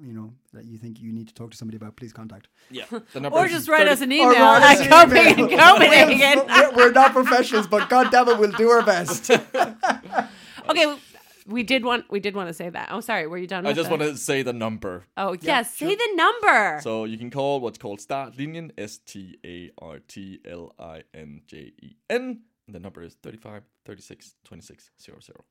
you 0.00 0.12
know, 0.14 0.32
that 0.54 0.64
you 0.64 0.78
think 0.78 1.00
you 1.00 1.12
need 1.12 1.28
to 1.28 1.34
talk 1.34 1.50
to 1.50 1.56
somebody 1.56 1.76
about, 1.76 1.96
please 1.96 2.12
contact. 2.12 2.48
Yeah. 2.70 2.84
Or 3.32 3.48
just 3.48 3.68
write 3.68 3.80
30 3.88 3.90
us 3.90 4.00
an 4.00 4.12
email 4.12 4.30
write 4.32 4.62
us 4.62 4.80
at 4.80 4.86
an 4.86 4.90
Copenhagen, 4.90 5.50
email. 5.50 5.58
Copenhagen. 5.74 6.46
we're, 6.48 6.76
we're 6.76 6.92
not 6.92 7.12
professionals, 7.12 7.66
but 7.66 7.90
God 7.90 8.10
damn 8.10 8.28
it, 8.28 8.38
we'll 8.38 8.52
do 8.52 8.70
our 8.70 8.82
best. 8.82 9.30
okay 9.30 10.86
we- 10.86 10.98
we 11.46 11.62
did 11.62 11.82
want 11.82 12.04
we 12.10 12.20
did 12.20 12.34
want 12.34 12.46
to 12.48 12.52
say 12.52 12.68
that 12.68 12.90
oh 12.92 13.00
sorry 13.00 13.26
were 13.26 13.38
you 13.38 13.46
done 13.46 13.64
I 13.64 13.70
with 13.70 13.76
just 13.78 13.88
that? 13.88 13.98
want 13.98 14.12
to 14.12 14.18
say 14.18 14.42
the 14.42 14.52
number. 14.52 15.04
oh 15.16 15.34
yes 15.40 15.74
say 15.74 15.94
the 15.94 16.10
number 16.14 16.78
So 16.82 17.04
you 17.04 17.16
can 17.16 17.30
call 17.30 17.60
what's 17.60 17.78
called 17.78 18.00
startlinjen, 18.00 18.72
S 18.76 18.98
T 18.98 19.38
A 19.46 19.70
R 19.80 19.98
T 20.06 20.40
L 20.44 20.74
I 20.78 21.04
N 21.14 21.40
J 21.46 21.72
E 21.82 21.96
N. 22.10 22.42
The 22.68 22.78
number 22.78 23.02
is 23.02 23.14
35 23.22 23.62
36 23.86 24.34
26 24.44 24.90
00. 25.00 25.44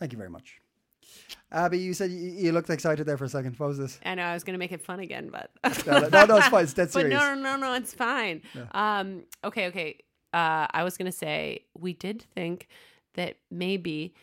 Thank 0.00 0.10
you 0.10 0.18
very 0.18 0.30
much. 0.30 0.58
Abby, 1.52 1.78
you 1.78 1.94
said 1.94 2.10
you, 2.10 2.18
you 2.18 2.52
looked 2.52 2.68
excited 2.70 3.06
there 3.06 3.16
for 3.16 3.24
a 3.24 3.28
second. 3.28 3.56
What 3.58 3.68
was 3.68 3.78
this? 3.78 4.00
I 4.04 4.14
know 4.14 4.24
I 4.24 4.34
was 4.34 4.42
gonna 4.44 4.58
make 4.58 4.72
it 4.72 4.82
fun 4.82 5.00
again, 5.00 5.30
but 5.30 5.50
No, 5.86 6.00
no, 6.08 6.24
no, 6.26 6.36
it's 6.38 6.48
fine. 6.48 6.64
It's 6.64 6.74
dead 6.74 6.86
but 6.92 7.00
serious. 7.02 7.18
no, 7.20 7.34
no, 7.34 7.42
no, 7.42 7.56
no, 7.56 7.74
it's 7.74 7.94
fine. 7.94 8.42
Um, 8.72 9.24
okay, 9.44 9.66
okay. 9.68 9.98
Uh, 10.32 10.66
I 10.70 10.82
was 10.82 10.96
gonna 10.96 11.12
say 11.12 11.60
we 11.78 11.92
did 11.92 12.22
think 12.34 12.66
that 13.14 13.36
maybe 13.50 14.14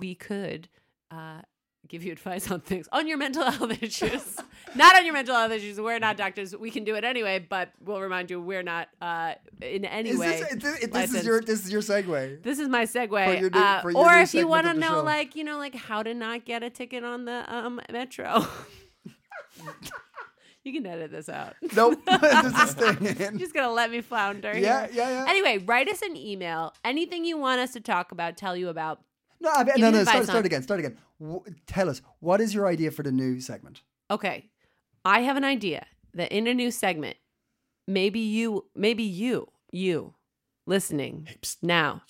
we 0.00 0.14
could 0.14 0.68
uh, 1.10 1.42
give 1.88 2.02
you 2.02 2.12
advice 2.18 2.50
on 2.50 2.60
things 2.60 2.88
on 2.92 3.06
your 3.06 3.18
mental 3.18 3.50
health 3.50 3.82
issues, 3.82 4.36
not 4.74 4.96
on 4.96 5.04
your 5.04 5.14
mental 5.14 5.34
health 5.34 5.52
issues. 5.52 5.80
We're 5.80 5.98
not 5.98 6.16
doctors. 6.16 6.56
We 6.56 6.70
can 6.70 6.84
do 6.84 6.94
it 6.94 7.04
anyway, 7.04 7.38
but 7.38 7.70
we'll 7.84 8.00
remind 8.00 8.30
you 8.30 8.40
we're 8.40 8.62
not 8.62 8.88
uh, 9.00 9.34
in 9.60 9.84
any 9.84 10.10
Is 10.10 10.18
way. 10.18 10.42
this, 10.52 10.62
this, 10.62 10.86
this 10.88 11.14
is 11.14 11.26
your 11.26 11.40
this 11.40 11.64
is 11.64 11.72
your 11.72 11.82
segue. 11.82 12.42
This 12.42 12.58
is 12.58 12.68
my 12.68 12.84
segue. 12.84 13.40
New- 13.40 13.58
uh, 13.58 13.82
or 13.94 14.14
if 14.18 14.34
you 14.34 14.48
want 14.48 14.66
to 14.66 14.74
know, 14.74 14.88
show. 14.88 15.02
like 15.02 15.36
you 15.36 15.44
know, 15.44 15.58
like 15.58 15.74
how 15.74 16.02
to 16.02 16.14
not 16.14 16.44
get 16.44 16.62
a 16.62 16.70
ticket 16.70 17.04
on 17.04 17.24
the 17.24 17.44
um, 17.54 17.80
metro. 17.90 18.46
you 20.64 20.72
can 20.72 20.86
edit 20.86 21.10
this 21.10 21.28
out. 21.28 21.54
Nope, 21.74 21.98
this 22.20 22.62
is 22.62 22.70
staying 22.70 23.16
in. 23.20 23.38
just 23.38 23.54
gonna 23.54 23.72
let 23.72 23.90
me 23.90 24.00
flounder. 24.00 24.56
Yeah, 24.56 24.86
here. 24.86 24.90
yeah, 24.94 25.10
yeah. 25.10 25.24
Anyway, 25.28 25.58
write 25.58 25.88
us 25.88 26.02
an 26.02 26.16
email. 26.16 26.74
Anything 26.84 27.24
you 27.24 27.38
want 27.38 27.60
us 27.60 27.72
to 27.72 27.80
talk 27.80 28.12
about, 28.12 28.36
tell 28.36 28.56
you 28.56 28.68
about. 28.68 29.00
No, 29.40 29.50
Abby, 29.56 29.72
Give 29.76 29.80
no, 29.82 29.90
no. 29.90 30.04
Start, 30.04 30.24
start 30.24 30.46
again. 30.46 30.62
Start 30.62 30.80
again. 30.80 30.98
W- 31.20 31.42
tell 31.66 31.88
us 31.88 32.02
what 32.20 32.40
is 32.40 32.54
your 32.54 32.66
idea 32.66 32.90
for 32.90 33.02
the 33.02 33.12
new 33.12 33.40
segment? 33.40 33.82
Okay, 34.10 34.48
I 35.04 35.20
have 35.20 35.36
an 35.36 35.44
idea 35.44 35.86
that 36.14 36.32
in 36.32 36.46
a 36.46 36.54
new 36.54 36.70
segment, 36.70 37.16
maybe 37.86 38.20
you, 38.20 38.66
maybe 38.74 39.02
you, 39.02 39.48
you, 39.70 40.14
listening 40.66 41.28
now, 41.62 42.02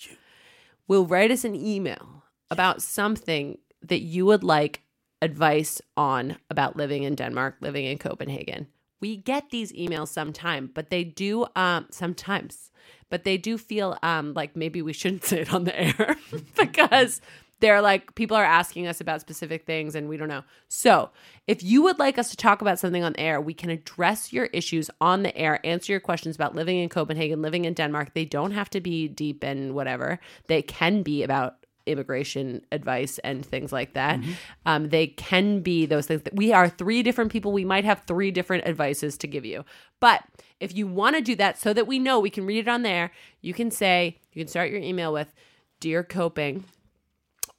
will 0.87 1.05
write 1.05 1.31
us 1.31 1.43
an 1.43 1.55
email 1.55 2.23
about 2.51 2.81
something 2.81 3.57
that 3.81 4.01
you 4.01 4.25
would 4.25 4.43
like 4.43 4.81
advice 5.21 5.81
on 5.95 6.37
about 6.49 6.75
living 6.75 7.03
in 7.03 7.15
Denmark, 7.15 7.55
living 7.61 7.85
in 7.85 7.97
Copenhagen. 7.97 8.67
We 9.01 9.15
get 9.17 9.49
these 9.49 9.71
emails 9.73 10.09
sometime, 10.09 10.69
but 10.73 10.89
they 10.89 11.03
do 11.03 11.45
um 11.55 11.87
sometimes, 11.91 12.71
but 13.09 13.23
they 13.23 13.37
do 13.37 13.57
feel 13.57 13.97
um 14.03 14.33
like 14.33 14.55
maybe 14.55 14.81
we 14.81 14.93
shouldn't 14.93 15.23
say 15.29 15.41
it 15.41 15.53
on 15.53 15.63
the 15.63 15.79
air 15.79 16.17
because 16.57 17.21
they're 17.59 17.81
like 17.81 18.15
people 18.15 18.37
are 18.37 18.43
asking 18.43 18.87
us 18.87 19.01
about 19.01 19.21
specific 19.21 19.65
things 19.65 19.95
and 19.95 20.07
we 20.07 20.17
don't 20.17 20.29
know. 20.29 20.43
So, 20.67 21.09
if 21.47 21.63
you 21.63 21.81
would 21.83 21.99
like 21.99 22.17
us 22.17 22.29
to 22.29 22.37
talk 22.37 22.61
about 22.61 22.79
something 22.79 23.03
on 23.03 23.13
the 23.13 23.19
air, 23.19 23.41
we 23.41 23.53
can 23.53 23.69
address 23.69 24.31
your 24.31 24.45
issues 24.45 24.89
on 25.01 25.23
the 25.23 25.35
air, 25.37 25.65
answer 25.65 25.91
your 25.93 25.99
questions 25.99 26.35
about 26.35 26.55
living 26.55 26.77
in 26.77 26.89
Copenhagen, 26.89 27.41
living 27.41 27.65
in 27.65 27.73
Denmark. 27.73 28.13
They 28.13 28.25
don't 28.25 28.51
have 28.51 28.69
to 28.71 28.81
be 28.81 29.07
deep 29.07 29.43
and 29.43 29.73
whatever. 29.73 30.19
They 30.47 30.61
can 30.61 31.03
be 31.03 31.23
about 31.23 31.55
immigration 31.85 32.61
advice 32.71 33.17
and 33.19 33.43
things 33.45 33.71
like 33.71 33.93
that. 33.93 34.19
Um, 34.65 34.89
they 34.89 35.07
can 35.07 35.61
be 35.61 35.85
those 35.85 36.05
things 36.05 36.21
that 36.23 36.35
we 36.35 36.53
are 36.53 36.69
three 36.69 37.01
different 37.01 37.31
people. 37.31 37.51
We 37.51 37.65
might 37.65 37.85
have 37.85 38.03
three 38.05 38.31
different 38.31 38.67
advices 38.67 39.17
to 39.19 39.27
give 39.27 39.45
you. 39.45 39.65
But 39.99 40.23
if 40.59 40.75
you 40.75 40.87
want 40.87 41.15
to 41.15 41.21
do 41.21 41.35
that 41.37 41.57
so 41.57 41.73
that 41.73 41.87
we 41.87 41.97
know 41.97 42.19
we 42.19 42.29
can 42.29 42.45
read 42.45 42.59
it 42.59 42.67
on 42.67 42.83
there, 42.83 43.11
you 43.41 43.53
can 43.53 43.71
say, 43.71 44.19
you 44.33 44.43
can 44.43 44.47
start 44.47 44.69
your 44.69 44.79
email 44.79 45.11
with 45.11 45.33
Dear 45.79 46.03
Coping 46.03 46.65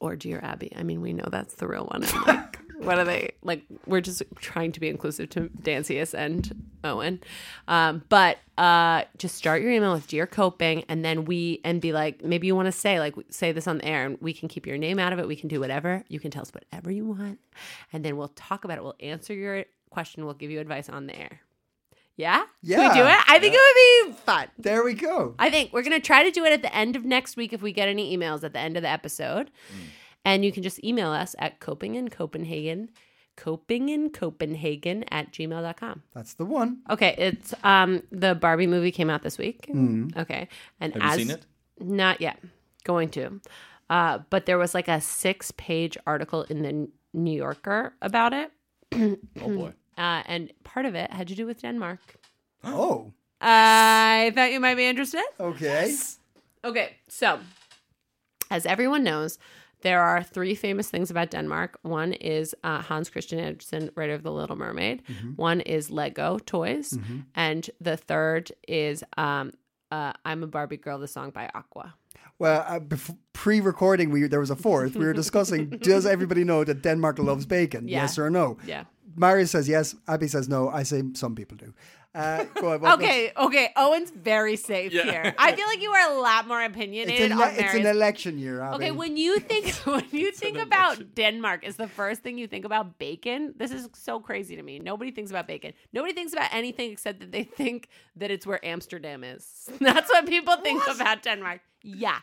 or 0.00 0.16
Dear 0.16 0.40
Abby. 0.42 0.72
I 0.76 0.82
mean, 0.82 1.00
we 1.00 1.12
know 1.12 1.28
that's 1.30 1.54
the 1.54 1.66
real 1.66 1.86
one. 1.86 2.04
Like, 2.26 2.58
what 2.86 2.98
are 2.98 3.04
they 3.04 3.32
like? 3.42 3.62
We're 3.86 4.00
just 4.00 4.22
trying 4.36 4.72
to 4.72 4.80
be 4.80 4.88
inclusive 4.88 5.28
to 5.30 5.50
Dancius 5.60 6.14
and 6.14 6.64
Owen, 6.82 7.20
um, 7.68 8.02
but 8.08 8.38
uh, 8.56 9.04
just 9.18 9.34
start 9.34 9.60
your 9.60 9.70
email 9.70 9.92
with 9.92 10.06
dear 10.06 10.26
coping, 10.26 10.84
and 10.88 11.04
then 11.04 11.26
we 11.26 11.60
and 11.62 11.80
be 11.80 11.92
like, 11.92 12.24
maybe 12.24 12.46
you 12.46 12.56
want 12.56 12.66
to 12.66 12.72
say 12.72 12.98
like 12.98 13.14
say 13.28 13.52
this 13.52 13.66
on 13.66 13.78
the 13.78 13.84
air, 13.84 14.06
and 14.06 14.16
we 14.22 14.32
can 14.32 14.48
keep 14.48 14.66
your 14.66 14.78
name 14.78 14.98
out 14.98 15.12
of 15.12 15.18
it. 15.18 15.28
We 15.28 15.36
can 15.36 15.48
do 15.48 15.60
whatever. 15.60 16.04
You 16.08 16.20
can 16.20 16.30
tell 16.30 16.42
us 16.42 16.52
whatever 16.54 16.90
you 16.90 17.04
want, 17.04 17.38
and 17.92 18.02
then 18.02 18.16
we'll 18.16 18.28
talk 18.28 18.64
about 18.64 18.78
it. 18.78 18.82
We'll 18.82 18.96
answer 19.00 19.34
your 19.34 19.66
question. 19.90 20.24
We'll 20.24 20.34
give 20.34 20.50
you 20.50 20.60
advice 20.60 20.88
on 20.88 21.06
the 21.06 21.18
air. 21.18 21.40
Yeah, 22.16 22.44
Can 22.66 22.88
we 22.88 22.94
do 22.94 23.06
it? 23.06 23.18
I 23.28 23.38
think 23.38 23.54
it 23.56 23.60
would 24.06 24.12
be 24.14 24.22
fun. 24.24 24.48
There 24.58 24.84
we 24.84 24.92
go. 24.94 25.34
I 25.38 25.48
think 25.48 25.72
we're 25.72 25.82
gonna 25.82 26.00
try 26.00 26.22
to 26.22 26.30
do 26.30 26.44
it 26.44 26.52
at 26.52 26.60
the 26.62 26.74
end 26.74 26.94
of 26.96 27.04
next 27.04 27.36
week 27.36 27.52
if 27.54 27.62
we 27.62 27.72
get 27.72 27.88
any 27.88 28.14
emails 28.16 28.44
at 28.44 28.52
the 28.52 28.58
end 28.58 28.76
of 28.76 28.82
the 28.82 28.88
episode. 28.90 29.50
And 30.24 30.44
you 30.44 30.52
can 30.52 30.62
just 30.62 30.84
email 30.84 31.10
us 31.10 31.34
at 31.38 31.60
coping 31.60 31.94
in 31.94 32.10
Copenhagen, 32.10 32.90
coping 33.36 33.88
in 33.88 34.10
Copenhagen 34.10 35.04
at 35.10 35.32
gmail.com. 35.32 36.02
That's 36.14 36.34
the 36.34 36.44
one. 36.44 36.80
Okay, 36.90 37.14
it's 37.16 37.54
um 37.64 38.02
the 38.12 38.34
Barbie 38.34 38.66
movie 38.66 38.90
came 38.92 39.08
out 39.08 39.22
this 39.22 39.38
week. 39.38 39.70
Okay. 40.16 40.48
And 40.78 40.94
Have 40.94 41.18
you 41.18 41.24
seen 41.26 41.30
it? 41.34 41.46
not 41.80 42.20
yet. 42.20 42.38
Going 42.84 43.08
to. 43.10 43.40
Uh, 43.88 44.18
but 44.30 44.44
there 44.46 44.58
was 44.58 44.74
like 44.74 44.88
a 44.88 45.00
six 45.00 45.50
page 45.52 45.96
article 46.06 46.42
in 46.44 46.62
the 46.62 46.88
New 47.14 47.36
Yorker 47.36 47.94
about 48.02 48.32
it. 48.34 48.50
Oh 48.92 49.16
boy. 49.56 49.72
Uh, 50.00 50.22
and 50.26 50.52
part 50.64 50.86
of 50.86 50.94
it 50.94 51.12
had 51.12 51.28
to 51.28 51.34
do 51.34 51.46
with 51.46 51.60
Denmark. 51.62 52.00
Oh, 52.64 53.12
I 53.40 54.32
thought 54.34 54.52
you 54.52 54.60
might 54.60 54.76
be 54.76 54.86
interested. 54.86 55.24
okay. 55.38 55.94
Okay, 56.64 56.96
so 57.08 57.38
as 58.50 58.66
everyone 58.66 59.02
knows, 59.02 59.38
there 59.82 60.00
are 60.02 60.22
three 60.22 60.54
famous 60.54 60.90
things 60.90 61.10
about 61.10 61.30
Denmark. 61.30 61.78
One 61.82 62.12
is 62.14 62.54
uh, 62.64 62.82
Hans 62.82 63.08
Christian 63.10 63.38
Andersen, 63.38 63.90
writer 63.96 64.14
of 64.14 64.22
The 64.22 64.32
Little 64.32 64.56
Mermaid. 64.56 65.02
One 65.36 65.60
is 65.62 65.90
Lego 65.90 66.38
toys, 66.38 66.98
and 67.34 67.70
the 67.80 67.96
third 67.96 68.52
is 68.68 69.02
um, 69.16 69.52
uh, 69.90 70.12
"I'm 70.24 70.42
a 70.42 70.46
Barbie 70.46 70.76
Girl," 70.76 70.98
the 70.98 71.08
song 71.08 71.30
by 71.30 71.48
Aqua. 71.54 71.94
Well, 72.38 72.64
uh, 72.68 72.80
bef- 72.80 73.16
pre-recording, 73.32 74.10
we 74.10 74.28
there 74.28 74.40
was 74.40 74.50
a 74.50 74.56
fourth. 74.56 74.94
We 74.96 75.04
were 75.06 75.14
discussing: 75.16 75.70
Does 75.92 76.04
everybody 76.06 76.44
know 76.44 76.64
that 76.64 76.82
Denmark 76.82 77.18
loves 77.18 77.46
bacon? 77.46 77.88
Yeah. 77.88 78.02
Yes 78.02 78.18
or 78.18 78.30
no? 78.30 78.56
Yeah. 78.66 78.84
Marius 79.16 79.50
says 79.50 79.68
yes. 79.68 79.94
Abby 80.06 80.28
says 80.28 80.48
no. 80.48 80.68
I 80.68 80.82
say 80.84 81.02
some 81.14 81.34
people 81.34 81.56
do. 81.56 81.72
Uh, 82.12 82.42
go 82.60 82.72
on, 82.72 82.80
what- 82.80 82.94
Okay, 82.98 83.30
okay. 83.36 83.70
Owen's 83.76 84.10
very 84.10 84.56
safe 84.56 84.92
Yeah. 84.92 85.04
here. 85.04 85.34
I 85.38 85.52
feel 85.54 85.66
like 85.68 85.80
you 85.80 85.90
are 85.92 86.10
a 86.10 86.20
lot 86.20 86.48
more 86.48 86.60
It's, 86.60 86.74
opinionated 86.74 87.30
an, 87.30 87.40
on 87.40 87.54
it's 87.54 87.74
an 87.74 87.86
election 87.86 88.36
year, 88.36 88.60
Abby. 88.60 88.76
Okay, 88.76 88.90
when 88.90 89.16
you 89.16 89.38
think 89.38 89.72
when 89.84 90.04
you 90.10 90.32
think 90.32 90.58
about 90.58 91.14
Denmark 91.14 91.64
is 91.64 91.76
the 91.76 91.86
first 91.86 92.22
thing 92.22 92.36
you 92.36 92.48
think 92.48 92.64
about 92.64 92.98
bacon. 92.98 93.54
This 93.56 93.70
is 93.70 93.88
so 93.94 94.18
crazy 94.18 94.56
to 94.56 94.62
me. 94.62 94.80
Nobody 94.80 95.12
thinks 95.12 95.30
about 95.30 95.46
bacon. 95.46 95.72
Nobody 95.92 96.12
thinks 96.12 96.32
about 96.32 96.52
anything 96.52 96.90
except 96.90 97.20
that 97.20 97.30
they 97.30 97.44
think 97.44 97.88
that 98.16 98.30
it's 98.32 98.44
where 98.46 98.58
Amsterdam 98.64 99.22
is. 99.22 99.70
That's 99.80 100.10
what 100.10 100.26
people 100.26 100.56
think 100.56 100.82
about 100.88 101.22
Denmark. 101.22 101.60
Yeah. 101.84 102.18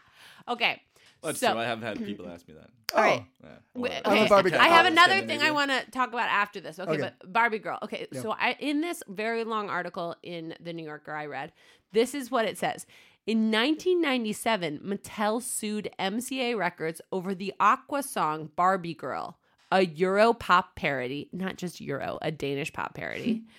Okay. 0.50 0.82
That's 1.22 1.40
so, 1.40 1.52
true. 1.52 1.60
I 1.60 1.66
have 1.66 1.82
had 1.82 1.98
people 2.04 2.28
ask 2.34 2.48
me 2.48 2.54
that. 2.56 2.70
all 2.96 3.04
right. 3.04 3.26
Yeah. 3.44 3.50
Wait, 3.74 3.92
okay. 4.06 4.20
I'm 4.20 4.26
a 4.26 4.30
Barbie 4.30 4.54
I 4.54 4.68
have 4.68 4.86
Oh, 4.86 4.90
another 4.90 5.22
thing 5.22 5.42
I 5.42 5.52
want 5.52 5.72
to 5.72 5.90
talk 5.92 6.10
about 6.10 6.30
after 6.30 6.60
this. 6.60 6.80
Okay, 6.80 6.92
Okay. 6.92 7.02
but 7.20 7.34
Barbie 7.34 7.60
girl. 7.60 7.80
Okay, 7.84 8.08
so 8.14 8.32
I 8.32 8.56
in 8.60 8.82
this 8.82 9.04
very 9.08 9.44
long 9.44 9.70
article 9.70 10.16
in 10.24 10.54
the 10.60 10.74
New 10.74 10.86
Yorker 10.86 11.12
I 11.14 11.26
read, 11.26 11.52
this 11.92 12.14
is 12.14 12.30
what 12.32 12.46
it 12.46 12.58
says. 12.58 12.86
In 13.26 13.52
1997, 13.52 14.80
Mattel 14.86 15.42
sued 15.42 15.90
MCA 16.00 16.58
Records 16.58 17.02
over 17.12 17.36
the 17.36 17.54
Aqua 17.60 18.02
song 18.04 18.50
Barbie 18.56 18.94
Girl, 18.94 19.38
a 19.70 19.86
Euro 19.86 20.34
pop 20.34 20.76
parody, 20.78 21.28
not 21.34 21.58
just 21.58 21.82
Euro, 21.82 22.20
a 22.22 22.32
Danish 22.32 22.72
pop 22.74 22.94
parody. 22.94 23.44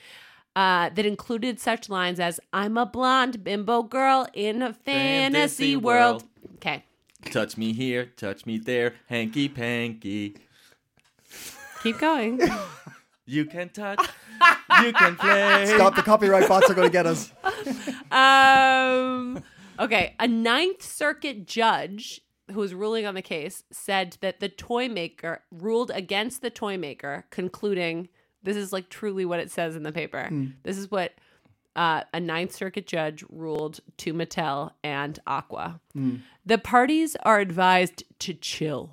Uh, 0.57 0.89
that 0.95 1.07
included 1.07 1.61
such 1.61 1.89
lines 1.89 2.19
as 2.19 2.41
"I'm 2.53 2.77
a 2.77 2.85
blonde 2.85 3.45
bimbo 3.45 3.85
girl 3.85 4.27
in 4.35 4.61
a 4.61 4.73
fantasy, 4.73 5.33
Fantasy 5.33 5.77
world." 5.77 6.23
world. 6.23 6.55
Okay, 6.57 6.85
Touch 7.27 7.57
me 7.57 7.73
here, 7.73 8.07
touch 8.17 8.47
me 8.47 8.59
there, 8.59 8.95
hanky 9.09 9.49
panky. 9.49 10.37
keep 11.83 11.99
going. 11.99 12.41
You 13.31 13.45
can 13.45 13.69
touch, 13.69 14.01
you 14.83 14.91
can 14.95 15.15
play. 15.17 15.67
Stop! 15.75 15.95
The 15.97 16.01
copyright 16.01 16.49
bots 16.49 16.71
are 16.71 16.75
going 16.75 16.89
to 16.89 16.91
get 16.91 17.05
us. 17.05 17.31
um, 18.11 19.45
okay, 19.79 20.15
a 20.19 20.27
Ninth 20.27 20.83
Circuit 20.83 21.47
judge 21.47 22.23
who 22.51 22.61
was 22.61 22.73
ruling 22.73 23.05
on 23.05 23.13
the 23.15 23.21
case 23.21 23.65
said 23.71 24.17
that 24.23 24.41
the 24.41 24.49
toy 24.49 24.89
maker 24.89 25.43
ruled 25.51 25.91
against 25.95 26.41
the 26.41 26.49
toy 26.49 26.79
maker, 26.79 27.27
concluding 27.29 28.09
this 28.43 28.57
is 28.57 28.73
like 28.73 28.89
truly 28.89 29.27
what 29.27 29.41
it 29.41 29.51
says 29.51 29.77
in 29.77 29.83
the 29.83 29.93
paper. 29.93 30.31
This 30.63 30.79
is 30.79 30.91
what 30.91 31.13
uh, 31.79 32.03
a 32.13 32.19
Ninth 32.21 32.53
Circuit 32.53 32.87
judge 32.87 33.25
ruled 33.31 33.81
to 33.99 34.13
Mattel 34.13 34.73
and 34.83 35.19
Aqua. 35.27 35.81
The 36.45 36.59
parties 36.59 37.17
are 37.23 37.39
advised 37.39 38.03
to 38.19 38.35
chill. 38.35 38.91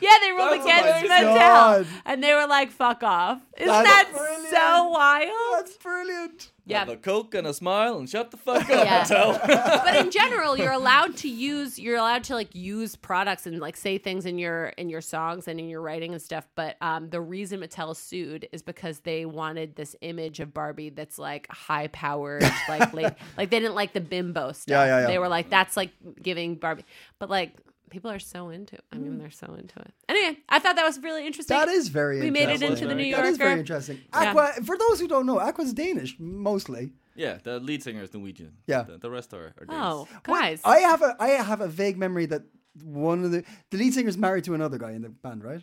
Yeah, 0.00 0.10
they 0.22 0.30
ruled 0.30 0.52
That's 0.52 0.64
against. 0.64 1.06
Mattel, 1.10 1.34
God. 1.34 1.86
and 2.04 2.22
they 2.22 2.32
were 2.34 2.46
like, 2.46 2.70
"Fuck 2.70 3.02
off!" 3.02 3.40
Isn't 3.56 3.66
That's 3.68 3.88
that 3.88 4.10
brilliant. 4.16 4.48
so 4.54 4.88
wild? 4.88 5.30
That's 5.58 5.76
brilliant. 5.76 6.52
Yeah, 6.68 6.80
Have 6.80 6.88
a 6.90 6.96
coke 6.96 7.34
and 7.34 7.46
a 7.46 7.54
smile 7.54 7.98
and 7.98 8.08
shut 8.08 8.30
the 8.30 8.36
fuck 8.36 8.62
up, 8.62 8.68
Yeah. 8.68 9.04
Mattel. 9.04 9.40
but 9.84 9.96
in 9.96 10.10
general, 10.20 10.56
you're 10.58 10.72
allowed 10.72 11.16
to 11.18 11.28
use 11.28 11.78
you're 11.78 11.96
allowed 11.96 12.24
to 12.24 12.34
like 12.34 12.54
use 12.54 12.94
products 12.94 13.46
and 13.46 13.58
like 13.58 13.76
say 13.76 13.96
things 13.96 14.26
in 14.26 14.38
your 14.38 14.66
in 14.76 14.90
your 14.90 15.00
songs 15.00 15.48
and 15.48 15.58
in 15.58 15.68
your 15.68 15.80
writing 15.80 16.12
and 16.12 16.20
stuff. 16.20 16.46
But 16.54 16.76
um, 16.80 17.08
the 17.08 17.20
reason 17.20 17.60
Mattel 17.60 17.96
sued 17.96 18.48
is 18.52 18.62
because 18.62 19.00
they 19.00 19.24
wanted 19.24 19.76
this 19.76 19.96
image 20.02 20.40
of 20.40 20.52
Barbie 20.52 20.90
that's 20.90 21.18
like 21.18 21.46
high 21.50 21.86
powered, 21.88 22.42
like 22.68 22.92
like 22.92 23.18
like 23.38 23.50
they 23.50 23.60
didn't 23.60 23.74
like 23.74 23.94
the 23.94 24.00
bimbo 24.00 24.52
stuff. 24.52 24.68
Yeah, 24.68 24.84
yeah, 24.84 25.00
yeah. 25.00 25.06
They 25.06 25.18
were 25.18 25.28
like 25.28 25.48
that's 25.48 25.76
like 25.76 25.90
giving 26.22 26.56
Barbie, 26.56 26.84
but 27.18 27.30
like. 27.30 27.54
People 27.90 28.10
are 28.10 28.18
so 28.18 28.50
into 28.50 28.74
it. 28.76 28.84
I 28.92 28.96
Mm. 28.96 29.02
mean, 29.02 29.18
they're 29.18 29.30
so 29.30 29.54
into 29.58 29.78
it. 29.80 29.92
Anyway, 30.08 30.38
I 30.48 30.58
thought 30.58 30.76
that 30.76 30.84
was 30.84 30.98
really 31.02 31.26
interesting. 31.26 31.56
That 31.56 31.68
is 31.68 31.88
very. 31.88 32.20
We 32.20 32.30
made 32.30 32.48
it 32.48 32.60
interesting. 32.62 32.72
into 32.72 32.86
the 32.88 32.94
New 32.94 33.04
Yorker. 33.04 33.24
That 33.24 33.28
is 33.30 33.36
very 33.38 33.50
Yorker. 33.50 33.60
interesting. 33.60 33.98
Yeah. 34.12 34.30
Aqua. 34.30 34.52
For 34.64 34.76
those 34.78 35.00
who 35.00 35.08
don't 35.08 35.26
know, 35.26 35.38
Aqua's 35.40 35.72
Danish 35.72 36.16
mostly. 36.18 36.92
yeah, 37.16 37.38
the 37.42 37.58
lead 37.60 37.82
singer 37.82 38.02
is 38.02 38.12
Norwegian. 38.14 38.52
Yeah. 38.66 38.82
The, 38.82 38.98
the 38.98 39.10
rest 39.10 39.32
are, 39.34 39.54
are 39.58 39.64
Danes. 39.66 39.80
Oh, 39.82 40.08
Well, 40.26 40.40
guys. 40.40 40.60
I 40.64 40.78
have 40.80 41.02
a 41.02 41.16
I 41.18 41.28
have 41.30 41.60
a 41.60 41.68
vague 41.68 41.98
memory 41.98 42.26
that 42.26 42.42
one 42.84 43.24
of 43.24 43.30
the 43.32 43.44
the 43.70 43.78
lead 43.78 43.92
singer's 43.94 44.16
married 44.18 44.44
to 44.44 44.54
another 44.54 44.78
guy 44.78 44.92
in 44.92 45.02
the 45.02 45.08
band, 45.08 45.42
right? 45.44 45.62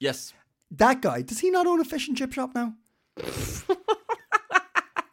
Yes. 0.00 0.32
That 0.70 1.02
guy 1.02 1.22
does 1.22 1.40
he 1.40 1.50
not 1.50 1.66
own 1.66 1.80
a 1.80 1.84
fish 1.84 2.08
and 2.08 2.16
chip 2.16 2.32
shop 2.32 2.54
now? 2.54 2.74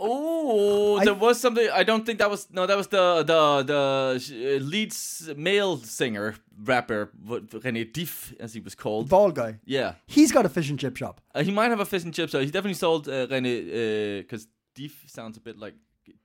Oh, 0.07 0.99
there 1.03 1.13
was 1.13 1.39
something. 1.39 1.67
I 1.73 1.83
don't 1.83 2.05
think 2.05 2.19
that 2.19 2.29
was. 2.29 2.47
No, 2.51 2.65
that 2.65 2.77
was 2.77 2.87
the 2.87 3.23
the 3.23 3.63
the 3.63 4.59
uh, 4.59 4.63
lead 4.63 4.93
male 5.37 5.77
singer 5.77 6.35
rapper, 6.63 7.11
René 7.27 7.91
Diff, 7.91 8.33
as 8.39 8.53
he 8.53 8.59
was 8.61 8.75
called. 8.75 9.09
Bald 9.09 9.35
guy. 9.35 9.59
Yeah, 9.65 9.95
He's 10.07 10.31
got 10.31 10.45
a 10.45 10.49
fish 10.49 10.69
and 10.69 10.79
chip 10.79 10.97
shop. 10.97 11.21
uh, 11.33 11.43
he 11.43 11.51
might 11.51 11.69
have 11.69 11.79
a 11.79 11.85
fish 11.85 12.03
and 12.03 12.13
chip 12.13 12.29
shop. 12.29 12.41
he 12.41 12.47
definitely 12.47 12.75
sold 12.75 13.07
uh, 13.09 13.27
René 13.27 14.19
because 14.21 14.47
Diff 14.75 15.03
sounds 15.07 15.37
a 15.37 15.41
bit 15.41 15.57
like 15.57 15.75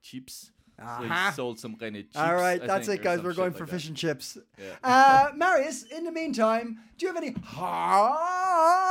chips. 0.02 0.50
So 0.78 1.02
he 1.04 1.32
sold 1.32 1.58
some 1.60 1.76
René 1.76 2.04
chips. 2.04 2.16
All 2.16 2.34
right, 2.34 2.62
I 2.62 2.66
that's 2.66 2.86
think, 2.86 3.00
it, 3.00 3.04
guys. 3.04 3.20
We're 3.22 3.34
going 3.34 3.50
like 3.50 3.58
for 3.58 3.66
that. 3.66 3.72
fish 3.72 3.86
and 3.88 3.96
chips. 3.96 4.38
Yeah. 4.58 4.64
Uh, 4.82 5.30
Marius, 5.36 5.82
in 5.82 6.04
the 6.04 6.12
meantime, 6.12 6.78
do 6.96 7.04
you 7.06 7.12
have 7.12 7.22
any 7.22 7.34
hot 7.44 8.16
tips? 8.16 8.64
Dang. 8.70 8.89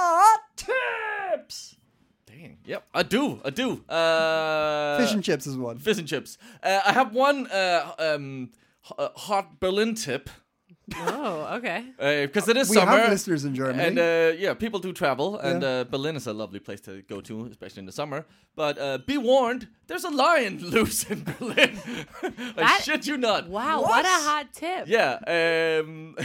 Yep, 2.72 2.84
I 2.94 3.04
do. 3.04 3.24
I 3.44 3.50
do. 3.50 3.68
Uh, 3.90 4.98
Fish 5.00 5.14
and 5.14 5.24
chips 5.24 5.46
is 5.48 5.56
one. 5.58 5.78
fish 5.80 5.98
and 5.98 6.08
chips. 6.08 6.38
Uh, 6.62 6.80
I 6.90 6.92
have 7.00 7.10
one 7.16 7.48
uh, 7.48 7.92
um, 8.08 8.50
h- 8.86 8.94
uh, 8.98 9.10
hot 9.28 9.60
Berlin 9.60 9.96
tip. 9.96 10.30
oh, 10.96 11.58
okay. 11.58 11.80
because 12.28 12.48
it 12.52 12.58
is 12.58 12.70
We 12.70 12.76
summer. 12.78 12.92
have 12.92 13.10
listeners 13.10 13.44
in 13.46 13.54
Germany. 13.56 13.84
And 13.88 13.98
uh, 14.00 14.38
yeah, 14.44 14.54
people 14.56 14.80
do 14.80 14.92
travel, 14.94 15.38
and 15.40 15.62
Yeah. 15.62 15.70
uh, 15.70 15.84
Berlin 15.94 16.16
is 16.16 16.28
a 16.28 16.34
lovely 16.34 16.60
place 16.60 16.82
to 16.82 17.02
go 17.14 17.22
to, 17.22 17.46
especially 17.52 17.80
in 17.82 17.86
the 17.86 17.92
summer. 18.02 18.26
But 18.56 18.78
uh, 18.78 18.98
be 19.06 19.18
warned, 19.18 19.68
there's 19.88 20.04
a 20.04 20.10
lion 20.26 20.58
loose 20.74 21.04
in 21.10 21.24
Berlin. 21.24 21.72
I 22.24 22.32
That- 22.56 22.82
shit 22.86 23.08
you 23.08 23.18
not. 23.18 23.48
Wow, 23.50 23.82
what, 23.82 24.06
a 24.06 24.18
hot 24.30 24.48
tip. 24.54 24.88
Yeah, 24.88 25.14
um, 25.38 26.16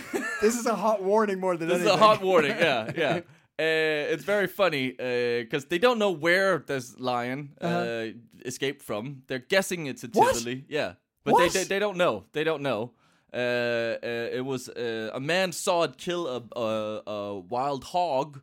this 0.43 0.55
is 0.61 0.67
a 0.67 0.75
hot 0.75 1.03
warning 1.03 1.41
more 1.41 1.57
than 1.57 1.71
anything. 1.71 1.85
this 1.87 1.93
is 1.95 2.01
anything. 2.01 2.05
a 2.05 2.15
hot 2.17 2.23
warning. 2.23 2.57
Yeah, 2.59 2.91
yeah. 3.03 3.21
Uh, 3.59 4.13
it's 4.13 4.25
very 4.25 4.49
funny 4.49 4.91
because 4.91 5.67
they 5.67 5.79
don't 5.79 5.99
know 5.99 6.11
where 6.11 6.59
this 6.67 6.99
lion 6.99 7.51
uh, 7.61 7.67
Uh-huh. 7.67 8.07
escaped 8.45 8.83
from. 8.83 9.23
They're 9.29 9.47
guessing 9.49 9.87
it's 9.87 10.03
a 10.05 10.09
What? 10.09 10.35
Tivoli. 10.35 10.65
Yeah, 10.69 10.95
but 11.25 11.37
they, 11.39 11.49
they 11.49 11.65
they 11.65 11.79
don't 11.79 11.97
know. 11.97 12.25
They 12.33 12.45
don't 12.45 12.63
know. 12.63 12.91
Uh, 13.33 13.37
uh, 13.37 14.39
it 14.39 14.45
was 14.45 14.69
uh, 14.69 15.11
a 15.15 15.21
man 15.21 15.53
saw 15.53 15.85
it 15.85 15.97
kill 15.99 16.27
a, 16.29 16.43
a, 16.61 17.03
a 17.11 17.39
wild 17.39 17.85
hog 17.85 18.41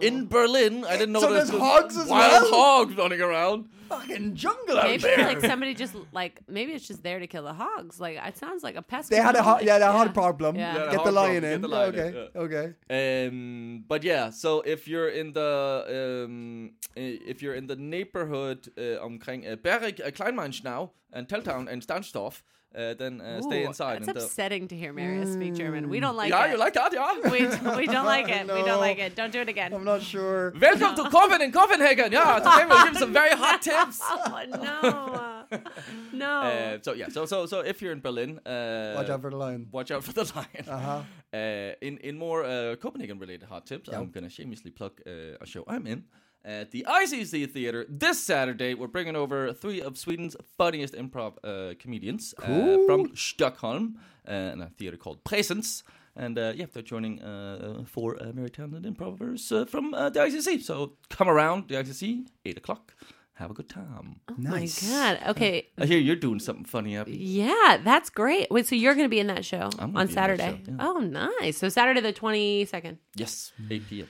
in 0.00 0.26
Berlin. 0.28 0.84
I 0.84 0.96
didn't 0.98 1.12
know 1.12 1.20
So 1.20 1.32
there's 1.32 1.48
there's 1.50 1.60
hogs 1.62 1.96
as 1.96 2.08
wild 2.08 2.42
well? 2.42 2.54
hogs 2.54 2.94
running 2.96 3.20
around. 3.22 3.68
Fucking 3.88 4.34
jungle 4.34 4.78
out 4.78 4.84
Maybe 4.84 5.02
there. 5.02 5.18
like 5.18 5.40
somebody 5.40 5.74
just 5.74 5.94
like 6.12 6.40
maybe 6.48 6.72
it's 6.72 6.86
just 6.86 7.02
there 7.02 7.18
to 7.18 7.26
kill 7.26 7.44
the 7.44 7.52
hogs. 7.54 8.00
Like 8.00 8.16
it 8.24 8.36
sounds 8.36 8.62
like 8.62 8.76
a 8.76 8.82
pest. 8.82 9.10
they 9.10 9.16
had 9.16 9.34
a 9.34 9.38
control 9.38 9.56
ho- 9.56 9.64
yeah, 9.64 9.78
they 9.78 9.84
had 9.84 9.94
a 10.00 10.04
thing. 10.04 10.12
problem. 10.12 10.56
Yeah. 10.56 10.76
Yeah, 10.76 10.90
Get 10.92 11.04
the 11.04 11.12
lion 11.12 11.42
problem. 11.42 11.52
in. 11.52 11.60
Get 11.60 11.62
the 11.62 11.68
lion 11.68 11.94
in, 11.94 12.00
okay, 12.00 12.28
yeah. 12.34 12.40
okay. 12.42 13.26
Um, 13.28 13.84
but 13.88 14.02
yeah, 14.04 14.30
so 14.30 14.60
if 14.62 14.86
you're 14.88 15.08
in 15.08 15.32
the 15.32 16.24
um, 16.26 16.72
if 16.96 17.42
you're 17.42 17.54
in 17.54 17.66
the 17.66 17.76
neighborhood 17.76 18.68
uh, 18.78 19.04
omkring 19.04 19.46
uh, 19.46 19.56
Berg, 19.56 20.00
uh, 20.00 20.10
Kleinmachnow, 20.10 20.90
and 21.12 21.28
Teltow 21.28 21.66
and 21.68 21.82
Stahnsdorf, 21.86 22.42
uh, 22.74 22.94
then 22.94 23.20
uh, 23.20 23.40
stay 23.42 23.64
Ooh, 23.64 23.68
inside. 23.68 23.98
It's 23.98 24.08
and, 24.08 24.18
upsetting 24.18 24.68
to 24.68 24.76
hear 24.76 24.92
Marius 24.92 25.32
speak 25.32 25.54
German. 25.54 25.88
We 25.88 26.00
don't 26.00 26.16
like 26.16 26.30
yeah, 26.30 26.46
it. 26.46 26.52
you 26.52 26.58
like 26.58 26.74
that, 26.74 26.92
yeah? 26.92 27.14
we, 27.24 27.46
we 27.76 27.86
don't 27.86 28.04
like 28.14 28.28
it. 28.28 28.42
We 28.42 28.62
don't 28.62 28.80
like 28.80 28.98
it. 28.98 29.14
Don't 29.14 29.32
do 29.32 29.40
it 29.40 29.48
again. 29.48 29.72
I'm 29.72 29.84
not 29.84 30.02
sure. 30.02 30.52
Welcome 30.60 30.94
to 30.96 31.10
Coven 31.10 31.40
in 31.42 31.52
Copenhagen. 31.52 32.12
Yeah, 32.12 32.38
today 32.38 32.66
we'll 32.68 32.84
give 32.84 32.98
some 32.98 33.12
very 33.12 33.34
hot 33.36 33.62
tips. 33.62 34.00
Oh 34.28 34.44
no, 34.50 35.58
no. 36.12 36.40
Uh, 36.40 36.78
so 36.82 36.92
yeah, 36.92 37.08
so 37.08 37.26
so 37.26 37.46
so 37.46 37.60
if 37.60 37.80
you're 37.80 37.92
in 37.92 38.00
Berlin, 38.00 38.38
uh, 38.46 38.94
Watch 38.96 39.08
out 39.10 39.20
for 39.20 39.30
the 39.30 39.36
lion. 39.36 39.68
watch 39.72 39.90
out 39.90 40.04
for 40.04 40.12
the 40.12 40.24
lion. 40.34 40.68
Uh-huh. 40.68 41.02
Uh, 41.32 41.72
in 41.80 41.98
in 41.98 42.18
more 42.18 42.44
uh, 42.44 42.76
Copenhagen 42.76 43.18
related 43.18 43.48
hot 43.48 43.66
tips, 43.66 43.88
I'm 43.88 44.10
gonna 44.10 44.28
shamelessly 44.28 44.70
plug 44.70 45.00
uh, 45.06 45.36
a 45.40 45.46
show 45.46 45.64
I'm 45.66 45.86
in. 45.86 46.04
At 46.46 46.70
the 46.70 46.86
ICC 46.88 47.50
Theater 47.50 47.84
this 47.88 48.22
Saturday, 48.22 48.74
we're 48.74 48.86
bringing 48.86 49.16
over 49.16 49.52
three 49.52 49.82
of 49.82 49.98
Sweden's 49.98 50.36
funniest 50.56 50.94
improv 50.94 51.32
uh, 51.42 51.74
comedians 51.80 52.34
uh, 52.40 52.78
from 52.86 53.16
Stockholm, 53.16 53.98
uh, 54.28 54.32
in 54.32 54.60
a 54.60 54.68
theater 54.78 54.96
called 54.96 55.24
Presence. 55.24 55.82
And 56.14 56.38
uh, 56.38 56.52
yeah, 56.54 56.66
they're 56.72 56.84
joining 56.84 57.20
uh, 57.20 57.82
four 57.84 58.14
uh, 58.14 58.30
very 58.30 58.48
talented 58.48 58.86
improvers 58.86 59.50
uh, 59.50 59.64
from 59.64 59.92
uh, 59.92 60.08
the 60.10 60.20
ICC. 60.20 60.62
So 60.62 60.92
come 61.10 61.28
around 61.28 61.66
the 61.66 61.74
ICC, 61.74 62.26
8 62.44 62.58
o'clock. 62.58 62.94
Have 63.34 63.50
a 63.50 63.54
good 63.54 63.68
time. 63.68 64.20
Nice. 64.38 64.84
Oh 64.84 64.88
My 64.88 65.14
God. 65.16 65.30
Okay. 65.30 65.66
I 65.76 65.86
hear 65.86 65.98
you're 65.98 66.14
doing 66.14 66.38
something 66.38 66.64
funny, 66.64 66.96
Abby. 66.96 67.16
Yeah, 67.16 67.78
that's 67.82 68.08
great. 68.08 68.52
Wait, 68.52 68.68
so 68.68 68.76
you're 68.76 68.94
going 68.94 69.04
to 69.04 69.10
be 69.10 69.18
in 69.18 69.26
that 69.26 69.44
show 69.44 69.68
I'm 69.80 69.96
on 69.96 70.06
be 70.06 70.12
in 70.12 70.14
that 70.14 70.14
Saturday? 70.14 70.62
show, 70.64 70.72
yeah. 70.72 70.76
Oh, 70.78 71.00
nice. 71.00 71.58
So 71.58 71.68
Saturday 71.68 72.00
the 72.00 72.12
22nd. 72.12 72.98
Yes, 73.16 73.52
8 73.68 73.88
p.m. 73.90 74.08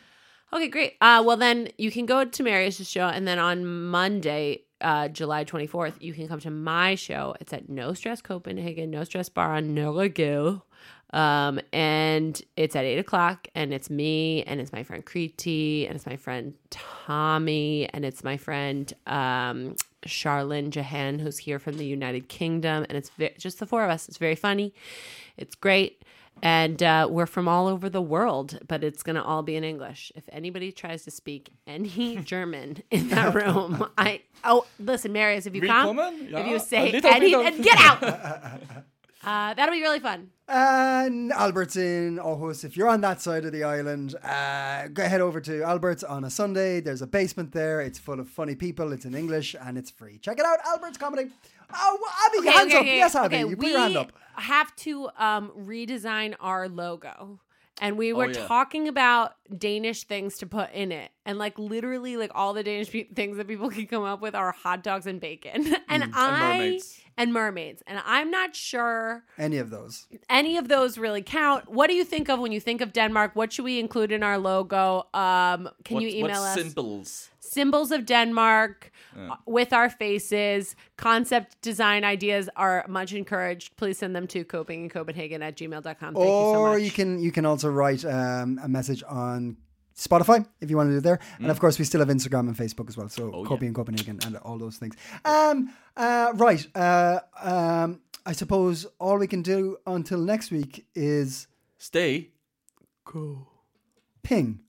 Okay, 0.53 0.69
great. 0.69 0.95
Uh, 1.01 1.23
well, 1.27 1.37
then 1.37 1.69
you 1.77 1.91
can 1.91 2.07
go 2.07 2.25
to 2.25 2.43
Marius's 2.43 2.89
show, 2.89 3.07
and 3.09 3.27
then 3.27 3.39
on 3.39 3.67
Monday, 3.67 4.63
uh, 4.81 5.09
July 5.09 5.45
24th, 5.45 5.95
you 6.01 6.13
can 6.13 6.29
come 6.29 6.41
to 6.41 6.51
my 6.51 6.95
show. 6.95 7.35
It's 7.41 7.53
at 7.53 7.69
No 7.69 7.95
Stress 7.95 8.23
Copenhagen, 8.23 8.91
No 8.91 9.05
Stress 9.05 9.29
Bar 9.29 9.55
on 9.55 9.75
Nørregade. 9.75 10.63
Um, 11.13 11.61
and 11.73 12.41
it's 12.57 12.77
at 12.77 12.85
8 12.85 12.99
o'clock, 12.99 13.49
and 13.55 13.73
it's 13.73 13.91
me, 13.91 14.43
and 14.45 14.61
it's 14.61 14.73
my 14.73 14.83
friend 14.83 15.05
Kriti, 15.05 15.87
and 15.87 15.95
it's 15.97 16.07
my 16.07 16.17
friend 16.17 16.55
Tommy, 16.71 17.89
and 17.93 18.05
it's 18.05 18.23
my 18.23 18.37
friend 18.37 18.93
um, 19.07 19.77
Charlene 20.07 20.71
Jahan, 20.71 21.19
who's 21.19 21.39
here 21.39 21.59
from 21.59 21.77
the 21.77 21.87
United 21.87 22.29
Kingdom. 22.29 22.87
And 22.89 22.99
it's 22.99 23.11
ve- 23.11 23.35
just 23.39 23.59
the 23.59 23.67
four 23.67 23.85
of 23.85 23.91
us. 23.91 24.09
It's 24.09 24.19
very 24.19 24.35
funny. 24.37 24.75
It's 25.37 25.55
great 25.55 26.03
and 26.43 26.83
uh, 26.83 27.09
we're 27.11 27.27
from 27.27 27.49
all 27.49 27.67
over 27.67 27.89
the 27.89 28.03
world, 28.03 28.59
but 28.69 28.85
it's 28.85 29.03
going 29.03 29.17
to 29.17 29.23
all 29.23 29.43
be 29.43 29.57
in 29.57 29.65
English. 29.65 30.13
If 30.15 30.25
anybody 30.31 30.73
tries 30.73 31.05
to 31.05 31.11
speak 31.11 31.51
any 31.67 32.17
German 32.25 32.83
in 32.91 33.09
that 33.09 33.35
room, 33.35 33.87
I 33.97 34.23
oh 34.45 34.67
listen, 34.79 35.13
Marius, 35.13 35.47
if 35.47 35.55
you 35.55 35.63
come, 35.63 35.97
Willkommen. 35.97 36.35
if 36.35 36.47
you 36.47 36.59
say 36.59 36.93
any, 36.93 37.35
and 37.35 37.63
get 37.63 37.79
out. 37.79 38.61
Uh, 39.27 39.53
that'll 39.55 39.75
be 39.75 39.83
really 39.83 39.99
fun. 39.99 40.31
And 40.47 41.33
Albert's 41.33 41.75
in 41.75 42.19
Aarhus. 42.19 42.65
If 42.65 42.77
you're 42.77 42.89
on 42.89 43.01
that 43.01 43.21
side 43.21 43.45
of 43.45 43.51
the 43.51 43.65
island, 43.65 44.15
uh, 44.23 44.87
go 44.87 45.03
head 45.03 45.21
over 45.21 45.41
to 45.41 45.65
Albert's 45.65 46.05
on 46.05 46.23
a 46.23 46.31
Sunday. 46.31 46.81
There's 46.81 47.03
a 47.03 47.09
basement 47.09 47.51
there. 47.51 47.81
It's 47.81 47.99
full 47.99 48.21
of 48.21 48.29
funny 48.29 48.55
people. 48.55 48.93
It's 48.93 49.05
in 49.05 49.17
English 49.17 49.57
and 49.61 49.77
it's 49.77 49.91
free. 49.91 50.19
Check 50.19 50.39
it 50.39 50.45
out, 50.47 50.59
Albert's 50.65 50.97
Comedy. 50.97 51.33
Oh, 51.75 51.99
Abby, 52.27 52.49
hands 52.49 52.75
up. 52.75 52.85
Yes, 52.87 53.15
Abby, 53.15 53.37
you 53.39 53.49
put 53.57 53.59
we 53.59 53.71
your 53.71 53.79
hand 53.81 53.97
up. 53.97 54.13
have 54.35 54.75
to 54.77 55.09
um, 55.19 55.51
redesign 55.59 56.35
our 56.41 56.69
logo. 56.69 57.41
And 57.81 57.99
we 57.99 58.15
were 58.15 58.25
Oh, 58.25 58.29
yeah. 58.29 58.47
talking 58.47 58.89
about 58.89 59.35
Danish 59.55 60.05
things 60.05 60.39
to 60.39 60.47
put 60.47 60.73
in 60.73 60.93
it. 60.93 61.11
And 61.27 61.39
like 61.39 61.59
literally, 61.59 62.17
like 62.17 62.31
all 62.35 62.55
the 62.55 62.63
Danish 62.63 62.91
pe- 62.91 63.05
things 63.09 63.37
that 63.37 63.47
people 63.49 63.69
can 63.69 63.87
come 63.87 64.03
up 64.03 64.23
with 64.23 64.35
are 64.35 64.53
hot 64.53 64.83
dogs 64.83 65.07
and 65.07 65.21
bacon. 65.21 65.75
and 65.89 66.11
I. 66.15 66.59
mermaids. 66.59 67.01
And 67.19 67.33
mermaids. 67.33 67.83
And 67.87 67.99
I'm 68.05 68.31
not 68.31 68.55
sure 68.55 69.25
Any 69.39 69.57
of 69.57 69.71
those. 69.71 70.07
any 70.29 70.59
of 70.59 70.69
those 70.69 70.99
really 70.99 71.23
count. 71.23 71.71
What 71.71 71.87
do 71.89 71.95
you 71.95 72.05
think 72.05 72.29
of 72.29 72.39
when 72.41 72.53
you 72.53 72.61
think 72.61 72.81
of 72.83 72.93
Denmark? 72.93 73.35
What 73.35 73.53
should 73.53 73.65
we 73.65 73.79
include 73.81 74.13
in 74.13 74.23
our 74.23 74.37
logo? 74.39 75.07
Um, 75.15 75.71
can 75.85 75.95
what, 75.95 76.03
you 76.03 76.09
email 76.11 76.43
what 76.43 76.49
us? 76.49 76.55
symbols? 76.55 77.31
Symbols 77.41 77.91
of 77.91 78.05
Denmark 78.05 78.91
uh, 79.17 79.37
with 79.47 79.73
our 79.73 79.89
faces. 79.89 80.77
Concept 80.99 81.61
design 81.63 82.05
ideas 82.05 82.51
are 82.57 82.85
much 82.89 83.15
encouraged. 83.15 83.77
Please 83.77 83.97
send 83.99 84.15
them 84.15 84.27
to 84.27 84.45
coping 84.45 84.83
in 84.85 84.91
Copenhagen 84.91 85.43
at 85.43 85.57
gmail.com. 85.57 85.85
Thank 85.85 86.17
you 86.17 86.23
so 86.23 86.61
or 86.61 86.73
much. 86.75 86.83
you 86.83 86.91
can 86.91 87.19
you 87.19 87.33
can 87.33 87.47
also 87.47 87.71
write 87.71 88.05
um, 88.05 88.61
a 88.63 88.69
message 88.69 89.03
on 89.09 89.57
Spotify 89.97 90.47
if 90.61 90.69
you 90.71 90.77
want 90.77 90.89
to 90.89 90.93
do 90.93 90.99
it 90.99 91.03
there. 91.05 91.19
And 91.39 91.47
Mm. 91.47 91.51
of 91.51 91.59
course, 91.61 91.79
we 91.79 91.85
still 91.85 92.01
have 92.01 92.09
Instagram 92.09 92.49
and 92.49 92.57
Facebook 92.57 92.89
as 92.89 92.97
well. 92.97 93.09
So 93.09 93.33
Oh, 93.33 93.45
Coping 93.45 93.69
in 93.69 93.75
Copenhagen 93.75 94.19
and 94.27 94.37
all 94.39 94.59
those 94.59 94.77
things. 94.77 94.95
Um, 95.25 95.71
uh, 95.97 96.33
right. 96.35 96.67
Uh, 96.75 97.21
um, 97.43 98.01
I 98.27 98.33
suppose 98.33 98.87
all 98.99 99.19
we 99.19 99.27
can 99.27 99.43
do 99.43 99.79
until 99.87 100.19
next 100.19 100.51
week 100.51 100.87
is 100.95 101.47
Stay. 101.79 102.31
Go. 103.05 103.47
Ping. 104.23 104.61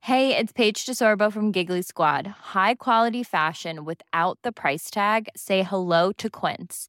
Hey, 0.00 0.36
it's 0.36 0.52
Paige 0.52 0.86
DeSorbo 0.86 1.32
from 1.32 1.50
Giggly 1.50 1.82
Squad. 1.82 2.26
High 2.28 2.74
quality 2.76 3.24
fashion 3.24 3.84
without 3.84 4.38
the 4.42 4.52
price 4.52 4.88
tag. 4.88 5.28
Say 5.36 5.64
hello 5.64 6.12
to 6.12 6.30
Quince. 6.30 6.88